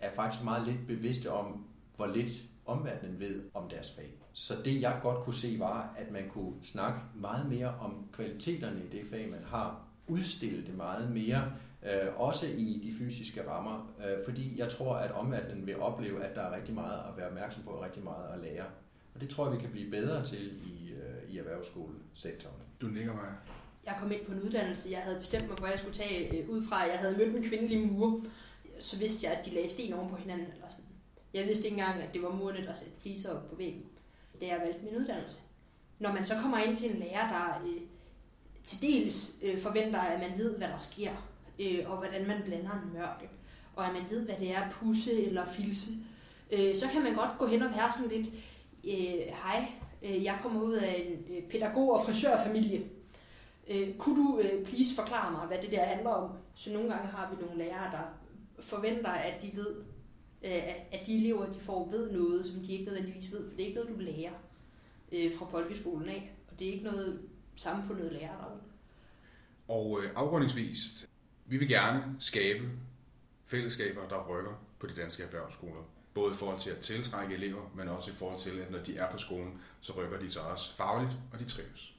er 0.00 0.10
faktisk 0.14 0.44
meget 0.44 0.66
lidt 0.66 0.86
bevidste 0.86 1.30
om, 1.30 1.64
hvor 2.00 2.06
lidt 2.06 2.32
omverdenen 2.66 3.20
ved 3.20 3.42
om 3.54 3.68
deres 3.68 3.90
fag. 3.90 4.14
Så 4.32 4.54
det 4.64 4.82
jeg 4.82 4.98
godt 5.02 5.24
kunne 5.24 5.34
se 5.34 5.56
var, 5.58 5.94
at 5.98 6.12
man 6.12 6.28
kunne 6.28 6.54
snakke 6.62 7.00
meget 7.14 7.48
mere 7.48 7.74
om 7.80 8.08
kvaliteterne 8.12 8.80
i 8.84 8.96
det 8.96 9.06
fag, 9.10 9.30
man 9.30 9.44
har, 9.46 9.86
udstille 10.06 10.66
det 10.66 10.76
meget 10.76 11.10
mere, 11.10 11.52
øh, 11.82 12.20
også 12.20 12.46
i 12.46 12.80
de 12.84 12.92
fysiske 12.98 13.48
rammer, 13.48 13.92
øh, 13.98 14.18
fordi 14.24 14.58
jeg 14.58 14.68
tror, 14.68 14.94
at 14.94 15.12
omverdenen 15.12 15.66
vil 15.66 15.76
opleve, 15.78 16.24
at 16.24 16.36
der 16.36 16.42
er 16.42 16.56
rigtig 16.56 16.74
meget 16.74 16.98
at 16.98 17.16
være 17.16 17.26
opmærksom 17.26 17.62
på 17.62 17.70
og 17.70 17.84
rigtig 17.84 18.04
meget 18.04 18.34
at 18.34 18.40
lære. 18.40 18.64
Og 19.14 19.20
det 19.20 19.28
tror 19.28 19.46
jeg, 19.46 19.56
vi 19.56 19.60
kan 19.60 19.70
blive 19.70 19.90
bedre 19.90 20.24
til 20.24 20.46
i, 20.46 20.90
øh, 20.92 21.34
i 21.34 21.38
erhvervsskolesektoren. 21.38 22.62
Du 22.80 22.86
nikker 22.86 23.14
mig. 23.14 23.32
Jeg 23.86 23.96
kom 24.00 24.12
ind 24.12 24.24
på 24.26 24.32
en 24.32 24.42
uddannelse, 24.42 24.90
jeg 24.90 24.98
havde 24.98 25.18
bestemt 25.18 25.48
mig 25.48 25.58
for, 25.58 25.66
at 25.66 25.72
jeg 25.72 25.78
skulle 25.78 25.96
tage 25.96 26.42
øh, 26.42 26.48
ud 26.48 26.62
fra, 26.68 26.84
at 26.84 26.90
jeg 26.90 26.98
havde 26.98 27.16
mødt 27.16 27.36
en 27.36 27.44
kvindelig 27.44 27.92
mur. 27.92 28.20
Så 28.78 28.98
vidste 28.98 29.26
jeg, 29.26 29.38
at 29.38 29.46
de 29.46 29.50
lagde 29.50 29.68
sten 29.68 29.92
oven 29.92 30.10
på 30.10 30.16
hinanden. 30.16 30.46
Eller 30.46 30.68
sådan. 30.70 30.89
Jeg 31.34 31.46
vidste 31.46 31.64
ikke 31.64 31.78
engang, 31.78 32.02
at 32.02 32.14
det 32.14 32.22
var 32.22 32.30
modnet 32.30 32.66
at 32.66 32.76
sætte 32.76 32.92
fliser 33.00 33.30
op 33.30 33.48
på 33.48 33.56
væggen, 33.56 33.84
da 34.40 34.46
jeg 34.46 34.60
valgte 34.64 34.84
min 34.84 34.96
uddannelse. 34.96 35.36
Når 35.98 36.12
man 36.12 36.24
så 36.24 36.34
kommer 36.42 36.58
ind 36.58 36.76
til 36.76 36.90
en 36.90 36.98
lærer, 36.98 37.28
der 37.28 37.66
øh, 37.66 37.80
til 38.64 38.82
dels 38.82 39.36
øh, 39.42 39.58
forventer, 39.58 40.00
at 40.00 40.20
man 40.20 40.38
ved, 40.38 40.56
hvad 40.56 40.68
der 40.68 40.76
sker, 40.76 41.10
øh, 41.58 41.90
og 41.90 41.96
hvordan 41.96 42.26
man 42.26 42.42
blander 42.44 42.72
en 42.72 42.92
mørkel, 42.92 43.28
og 43.76 43.86
at 43.86 43.92
man 43.92 44.02
ved, 44.10 44.20
hvad 44.24 44.34
det 44.38 44.50
er 44.50 44.60
at 44.60 44.72
pusse 44.72 45.22
eller 45.22 45.44
filse, 45.44 45.90
øh, 46.50 46.76
så 46.76 46.88
kan 46.92 47.02
man 47.02 47.14
godt 47.14 47.38
gå 47.38 47.46
hen 47.46 47.62
og 47.62 47.70
være 47.70 47.92
sådan 47.92 48.10
lidt, 48.10 48.28
øh, 48.84 49.26
hej, 49.44 49.66
øh, 50.02 50.24
jeg 50.24 50.38
kommer 50.42 50.62
ud 50.62 50.72
af 50.72 51.06
en 51.06 51.36
øh, 51.36 51.42
pædagog- 51.42 51.92
og 51.92 52.04
frisørfamilie. 52.04 52.82
Øh, 53.68 53.94
kunne 53.94 54.16
du 54.16 54.38
øh, 54.38 54.66
please 54.66 54.94
forklare 54.94 55.32
mig, 55.32 55.46
hvad 55.46 55.58
det 55.62 55.70
der 55.70 55.84
handler 55.84 56.10
om? 56.10 56.30
Så 56.54 56.72
nogle 56.72 56.88
gange 56.88 57.08
har 57.08 57.30
vi 57.30 57.42
nogle 57.42 57.58
lærere, 57.58 57.92
der 57.92 58.02
forventer, 58.60 59.10
at 59.10 59.42
de 59.42 59.50
ved, 59.54 59.74
Øh, 60.42 60.62
at 60.92 61.06
de 61.06 61.16
elever, 61.16 61.52
de 61.52 61.60
får, 61.60 61.90
ved 61.90 62.12
noget, 62.12 62.46
som 62.46 62.60
de 62.60 62.72
ikke 62.72 62.84
nødvendigvis 62.84 63.32
ved, 63.32 63.48
for 63.48 63.56
det 63.56 63.62
er 63.62 63.66
ikke 63.66 63.80
noget, 63.80 63.96
du 63.96 64.00
lærer 64.00 64.32
øh, 65.12 65.32
fra 65.38 65.46
folkeskolen 65.46 66.08
af, 66.08 66.32
og 66.50 66.58
det 66.58 66.68
er 66.68 66.72
ikke 66.72 66.84
noget, 66.84 67.22
samfundet 67.56 68.12
lærer 68.12 68.36
dig. 68.36 68.58
Og 69.68 70.00
øh, 70.02 70.10
vi 71.46 71.56
vil 71.56 71.68
gerne 71.68 72.16
skabe 72.18 72.70
fællesskaber, 73.44 74.08
der 74.08 74.28
rykker 74.28 74.64
på 74.78 74.86
de 74.86 74.94
danske 74.94 75.22
erhvervsskoler. 75.22 75.82
Både 76.14 76.32
i 76.32 76.36
forhold 76.36 76.60
til 76.60 76.70
at 76.70 76.78
tiltrække 76.78 77.34
elever, 77.34 77.72
men 77.76 77.88
også 77.88 78.10
i 78.10 78.14
forhold 78.14 78.38
til, 78.38 78.58
at 78.58 78.70
når 78.70 78.78
de 78.78 78.96
er 78.96 79.12
på 79.12 79.18
skolen, 79.18 79.60
så 79.80 79.92
rykker 79.92 80.18
de 80.18 80.30
sig 80.30 80.42
også 80.42 80.76
fagligt, 80.76 81.12
og 81.32 81.38
de 81.38 81.44
trives. 81.44 81.94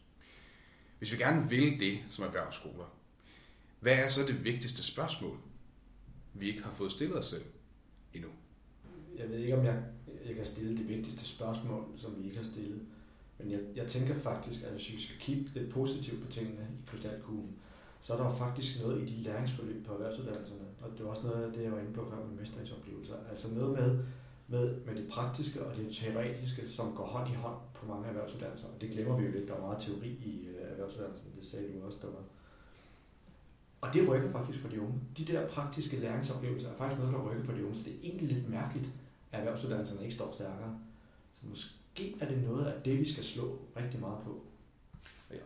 Hvis 0.98 1.12
vi 1.12 1.18
gerne 1.18 1.50
vil 1.50 1.80
det 1.80 2.00
som 2.10 2.26
erhvervsskoler, 2.26 2.96
hvad 3.80 3.98
er 3.98 4.08
så 4.08 4.22
det 4.28 4.44
vigtigste 4.44 4.84
spørgsmål, 4.84 5.38
vi 6.34 6.48
ikke 6.48 6.64
har 6.64 6.72
fået 6.72 6.92
stillet 6.92 7.18
os 7.18 7.26
selv 7.26 7.44
endnu? 8.14 8.30
Jeg 9.18 9.30
ved 9.30 9.38
ikke, 9.38 9.58
om 9.58 9.66
jeg, 9.66 9.84
jeg 10.28 10.36
kan 10.36 10.46
stille 10.46 10.78
det 10.78 10.88
vigtigste 10.88 11.26
spørgsmål, 11.26 11.84
som 11.98 12.16
vi 12.18 12.26
ikke 12.26 12.38
har 12.38 12.44
stillet. 12.44 12.82
Men 13.40 13.52
jeg, 13.52 13.60
jeg 13.76 13.88
tænker 13.88 14.16
faktisk, 14.16 14.64
at 14.64 14.72
hvis 14.72 14.92
vi 14.92 15.02
skal 15.02 15.18
kigge 15.20 15.52
lidt 15.54 15.70
positivt 15.70 16.24
på 16.24 16.32
tingene 16.32 16.62
i 16.62 16.90
krystalkuglen, 16.90 17.56
så 18.02 18.14
er 18.14 18.18
der 18.18 18.26
jo 18.26 18.32
faktisk 18.32 18.82
noget 18.82 19.02
i 19.02 19.06
de 19.06 19.24
læringsforløb 19.24 19.86
på 19.86 19.94
erhvervsuddannelserne, 19.94 20.66
og 20.82 20.90
det 20.98 21.06
er 21.06 21.10
også 21.10 21.24
noget 21.24 21.44
af 21.44 21.54
det, 21.54 21.64
jeg 21.64 21.72
var 21.72 21.80
inde 21.80 21.94
på 21.94 22.10
før 22.10 22.26
med 22.26 22.40
mestringsoplevelser. 22.40 23.16
Altså 23.30 23.54
noget 23.54 23.72
med, 23.80 24.00
med, 24.48 24.76
med 24.86 24.96
det 24.96 25.08
praktiske 25.10 25.66
og 25.66 25.78
det 25.78 25.96
teoretiske, 25.96 26.70
som 26.70 26.94
går 26.96 27.06
hånd 27.06 27.30
i 27.32 27.34
hånd 27.34 27.58
på 27.74 27.86
mange 27.86 28.08
erhvervsuddannelser. 28.08 28.68
Og 28.68 28.82
det 28.82 28.90
glemmer 28.90 29.18
vi 29.18 29.26
jo 29.26 29.32
lidt, 29.32 29.48
der 29.48 29.56
er 29.56 29.62
meget 29.62 29.80
teori 29.80 30.08
i 30.08 30.48
øh, 30.48 30.72
erhvervsuddannelsen, 30.72 31.32
det 31.40 31.46
sagde 31.46 31.66
du 31.74 31.86
også, 31.86 31.98
der 32.02 32.08
var. 32.08 32.24
Og 33.82 33.94
det 33.94 34.10
rykker 34.10 34.32
faktisk 34.32 34.60
for 34.60 34.70
de 34.70 34.82
unge. 34.82 34.94
De 35.18 35.26
der 35.26 35.48
praktiske 35.48 36.00
læringsoplevelser 36.00 36.70
er 36.70 36.76
faktisk 36.78 37.00
noget, 37.00 37.14
der 37.14 37.30
rykker 37.30 37.44
for 37.44 37.54
de 37.54 37.64
unge, 37.64 37.76
så 37.76 37.84
det 37.84 37.94
er 37.94 38.00
egentlig 38.04 38.28
lidt 38.28 38.50
mærkeligt, 38.50 38.86
at 39.32 39.40
erhvervsuddannelserne 39.40 40.04
ikke 40.04 40.16
står 40.16 40.34
stærkere. 40.34 40.80
Så 41.42 41.48
måske 41.48 42.16
er 42.20 42.28
det 42.28 42.44
noget 42.44 42.66
af 42.66 42.84
det, 42.84 43.00
vi 43.00 43.10
skal 43.12 43.24
slå 43.24 43.60
rigtig 43.78 44.00
meget 44.00 44.18
på. 44.24 44.44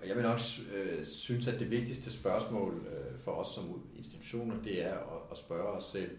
Og 0.02 0.08
jeg 0.08 0.16
vil 0.16 0.24
nok 0.24 0.40
øh, 0.74 1.06
synes, 1.06 1.48
at 1.48 1.60
det 1.60 1.72
vigtigste 1.72 2.12
spørgsmål 2.12 2.74
øh, 2.74 3.20
for 3.20 3.32
os 3.32 3.48
som 3.48 3.82
institutioner, 3.98 4.62
det 4.64 4.84
er 4.84 4.94
at, 4.94 5.22
at 5.32 5.38
spørge 5.38 5.68
os 5.68 5.84
selv, 5.84 6.18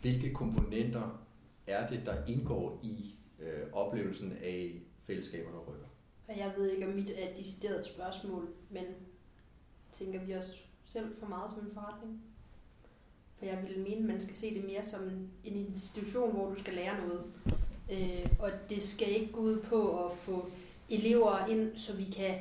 hvilke 0.00 0.34
komponenter 0.34 1.24
er 1.66 1.86
det, 1.86 2.06
der 2.06 2.24
indgår 2.26 2.80
i 2.82 3.14
øh, 3.40 3.66
oplevelsen 3.72 4.32
af 4.42 4.82
fællesskaber, 4.98 5.50
der 5.50 5.58
rykker? 5.58 5.86
Og 6.28 6.38
jeg 6.38 6.52
ved 6.56 6.70
ikke, 6.70 6.86
om 6.86 6.92
mit 6.92 7.10
er 7.10 7.28
et 7.28 7.36
decideret 7.38 7.86
spørgsmål, 7.86 8.48
men 8.70 8.84
tænker 9.92 10.24
vi 10.24 10.32
også 10.32 10.56
selv 10.86 11.16
for 11.20 11.26
meget 11.26 11.50
som 11.50 11.66
en 11.66 11.74
forretning? 11.74 12.22
For 13.38 13.46
jeg 13.46 13.62
ville 13.66 13.82
mene, 13.82 13.98
at 13.98 14.04
man 14.04 14.20
skal 14.20 14.36
se 14.36 14.54
det 14.54 14.64
mere 14.64 14.82
som 14.82 15.00
en 15.44 15.56
institution, 15.56 16.32
hvor 16.32 16.54
du 16.54 16.60
skal 16.60 16.74
lære 16.74 17.06
noget. 17.06 17.24
Øh, 17.92 18.26
og 18.38 18.50
det 18.70 18.82
skal 18.82 19.08
ikke 19.08 19.32
gå 19.32 19.40
ud 19.40 19.60
på 19.60 20.06
at 20.06 20.12
få 20.12 20.50
elever 20.90 21.46
ind, 21.46 21.76
så 21.76 21.96
vi 21.96 22.04
kan 22.04 22.34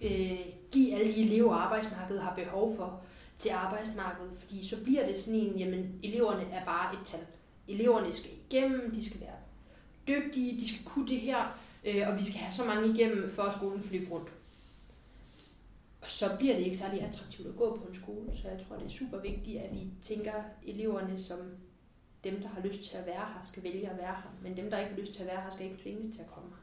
øh, 0.00 0.40
give 0.72 0.94
alle 0.94 1.14
de 1.14 1.22
elever, 1.22 1.54
arbejdsmarkedet 1.54 2.22
har 2.22 2.34
behov 2.34 2.76
for 2.76 3.00
til 3.38 3.50
arbejdsmarkedet. 3.50 4.32
Fordi 4.38 4.66
så 4.66 4.84
bliver 4.84 5.06
det 5.06 5.16
sådan 5.16 5.40
en, 5.40 5.58
jamen 5.58 6.00
eleverne 6.02 6.42
er 6.42 6.64
bare 6.64 6.94
et 6.94 7.06
tal. 7.06 7.20
Eleverne 7.68 8.12
skal 8.12 8.30
igennem, 8.50 8.90
de 8.90 9.04
skal 9.04 9.20
være 9.20 9.40
dygtige, 10.08 10.60
de 10.60 10.68
skal 10.68 10.84
kunne 10.84 11.08
det 11.08 11.20
her, 11.20 11.58
øh, 11.84 12.08
og 12.08 12.18
vi 12.18 12.24
skal 12.24 12.40
have 12.40 12.54
så 12.54 12.64
mange 12.64 12.88
igennem, 12.88 13.30
for 13.30 13.42
at 13.42 13.54
skolen 13.54 13.82
kan 13.82 13.90
løbe 13.92 14.10
rundt. 14.10 14.28
Så 16.10 16.36
bliver 16.38 16.54
det 16.54 16.62
ikke 16.62 16.76
særlig 16.76 17.02
attraktivt 17.02 17.48
at 17.48 17.56
gå 17.56 17.76
på 17.76 17.84
en 17.84 17.94
skole, 17.94 18.36
så 18.42 18.48
jeg 18.48 18.64
tror, 18.68 18.76
det 18.76 18.86
er 18.86 18.90
super 18.90 19.18
vigtigt, 19.18 19.60
at 19.60 19.72
vi 19.72 19.90
tænker 20.02 20.32
eleverne 20.62 21.22
som 21.22 21.38
dem, 22.24 22.40
der 22.40 22.48
har 22.48 22.60
lyst 22.60 22.82
til 22.82 22.96
at 22.96 23.06
være 23.06 23.26
her, 23.34 23.42
skal 23.42 23.62
vælge 23.62 23.90
at 23.90 23.96
være 23.96 24.14
her. 24.14 24.30
Men 24.42 24.56
dem, 24.56 24.70
der 24.70 24.78
ikke 24.78 24.90
har 24.90 25.00
lyst 25.00 25.14
til 25.14 25.20
at 25.20 25.26
være 25.26 25.42
her, 25.42 25.50
skal 25.50 25.66
ikke 25.66 25.82
tvinges 25.82 26.06
til 26.06 26.20
at 26.20 26.30
komme 26.30 26.48
her. 26.48 26.62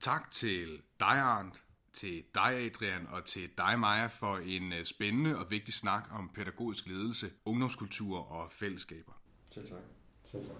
Tak 0.00 0.30
til 0.30 0.80
dig, 1.00 1.06
Arndt, 1.06 1.62
til 1.92 2.24
dig, 2.34 2.54
Adrian, 2.54 3.06
og 3.06 3.24
til 3.24 3.50
dig, 3.58 3.80
Maja, 3.80 4.06
for 4.06 4.36
en 4.36 4.72
øh, 4.72 4.84
spændende 4.84 5.38
og 5.38 5.50
vigtig 5.50 5.74
snak 5.74 6.08
om 6.12 6.30
pædagogisk 6.34 6.86
ledelse, 6.86 7.30
ungdomskultur 7.44 8.18
og 8.18 8.52
fællesskaber. 8.52 9.12
Selv 9.50 9.68
tak. 9.68 9.78
Selv 10.24 10.46
tak. 10.46 10.56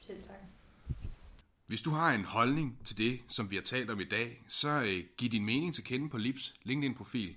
Selv 0.00 0.22
tak. 0.22 0.36
Hvis 1.66 1.82
du 1.82 1.90
har 1.90 2.12
en 2.12 2.24
holdning 2.24 2.78
til 2.84 2.98
det, 2.98 3.20
som 3.28 3.50
vi 3.50 3.56
har 3.56 3.62
talt 3.62 3.90
om 3.90 4.00
i 4.00 4.04
dag, 4.04 4.44
så 4.48 4.68
øh, 4.68 5.04
giv 5.16 5.30
din 5.30 5.44
mening 5.44 5.74
til 5.74 5.84
kende 5.84 6.10
på 6.10 6.18
Lips 6.18 6.54
LinkedIn-profil. 6.62 7.36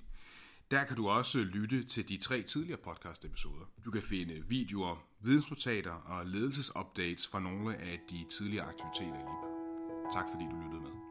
Der 0.72 0.84
kan 0.84 0.98
du 0.98 1.08
også 1.08 1.40
lytte 1.40 1.84
til 1.84 2.10
de 2.10 2.18
tre 2.18 2.42
tidligere 2.42 2.80
podcast-episoder. 2.80 3.66
Du 3.86 3.92
kan 3.92 4.02
finde 4.02 4.44
videoer, 4.48 5.08
vidensnotater 5.22 5.92
og 5.92 6.26
ledelsesupdates 6.26 7.28
fra 7.28 7.40
nogle 7.40 7.78
af 7.78 8.00
de 8.10 8.26
tidligere 8.38 8.66
aktiviteter 8.66 9.20
i 9.20 9.28
LIP. 9.30 10.14
Tak 10.14 10.26
fordi 10.32 10.46
du 10.52 10.56
lyttede 10.64 10.82
med. 10.82 11.07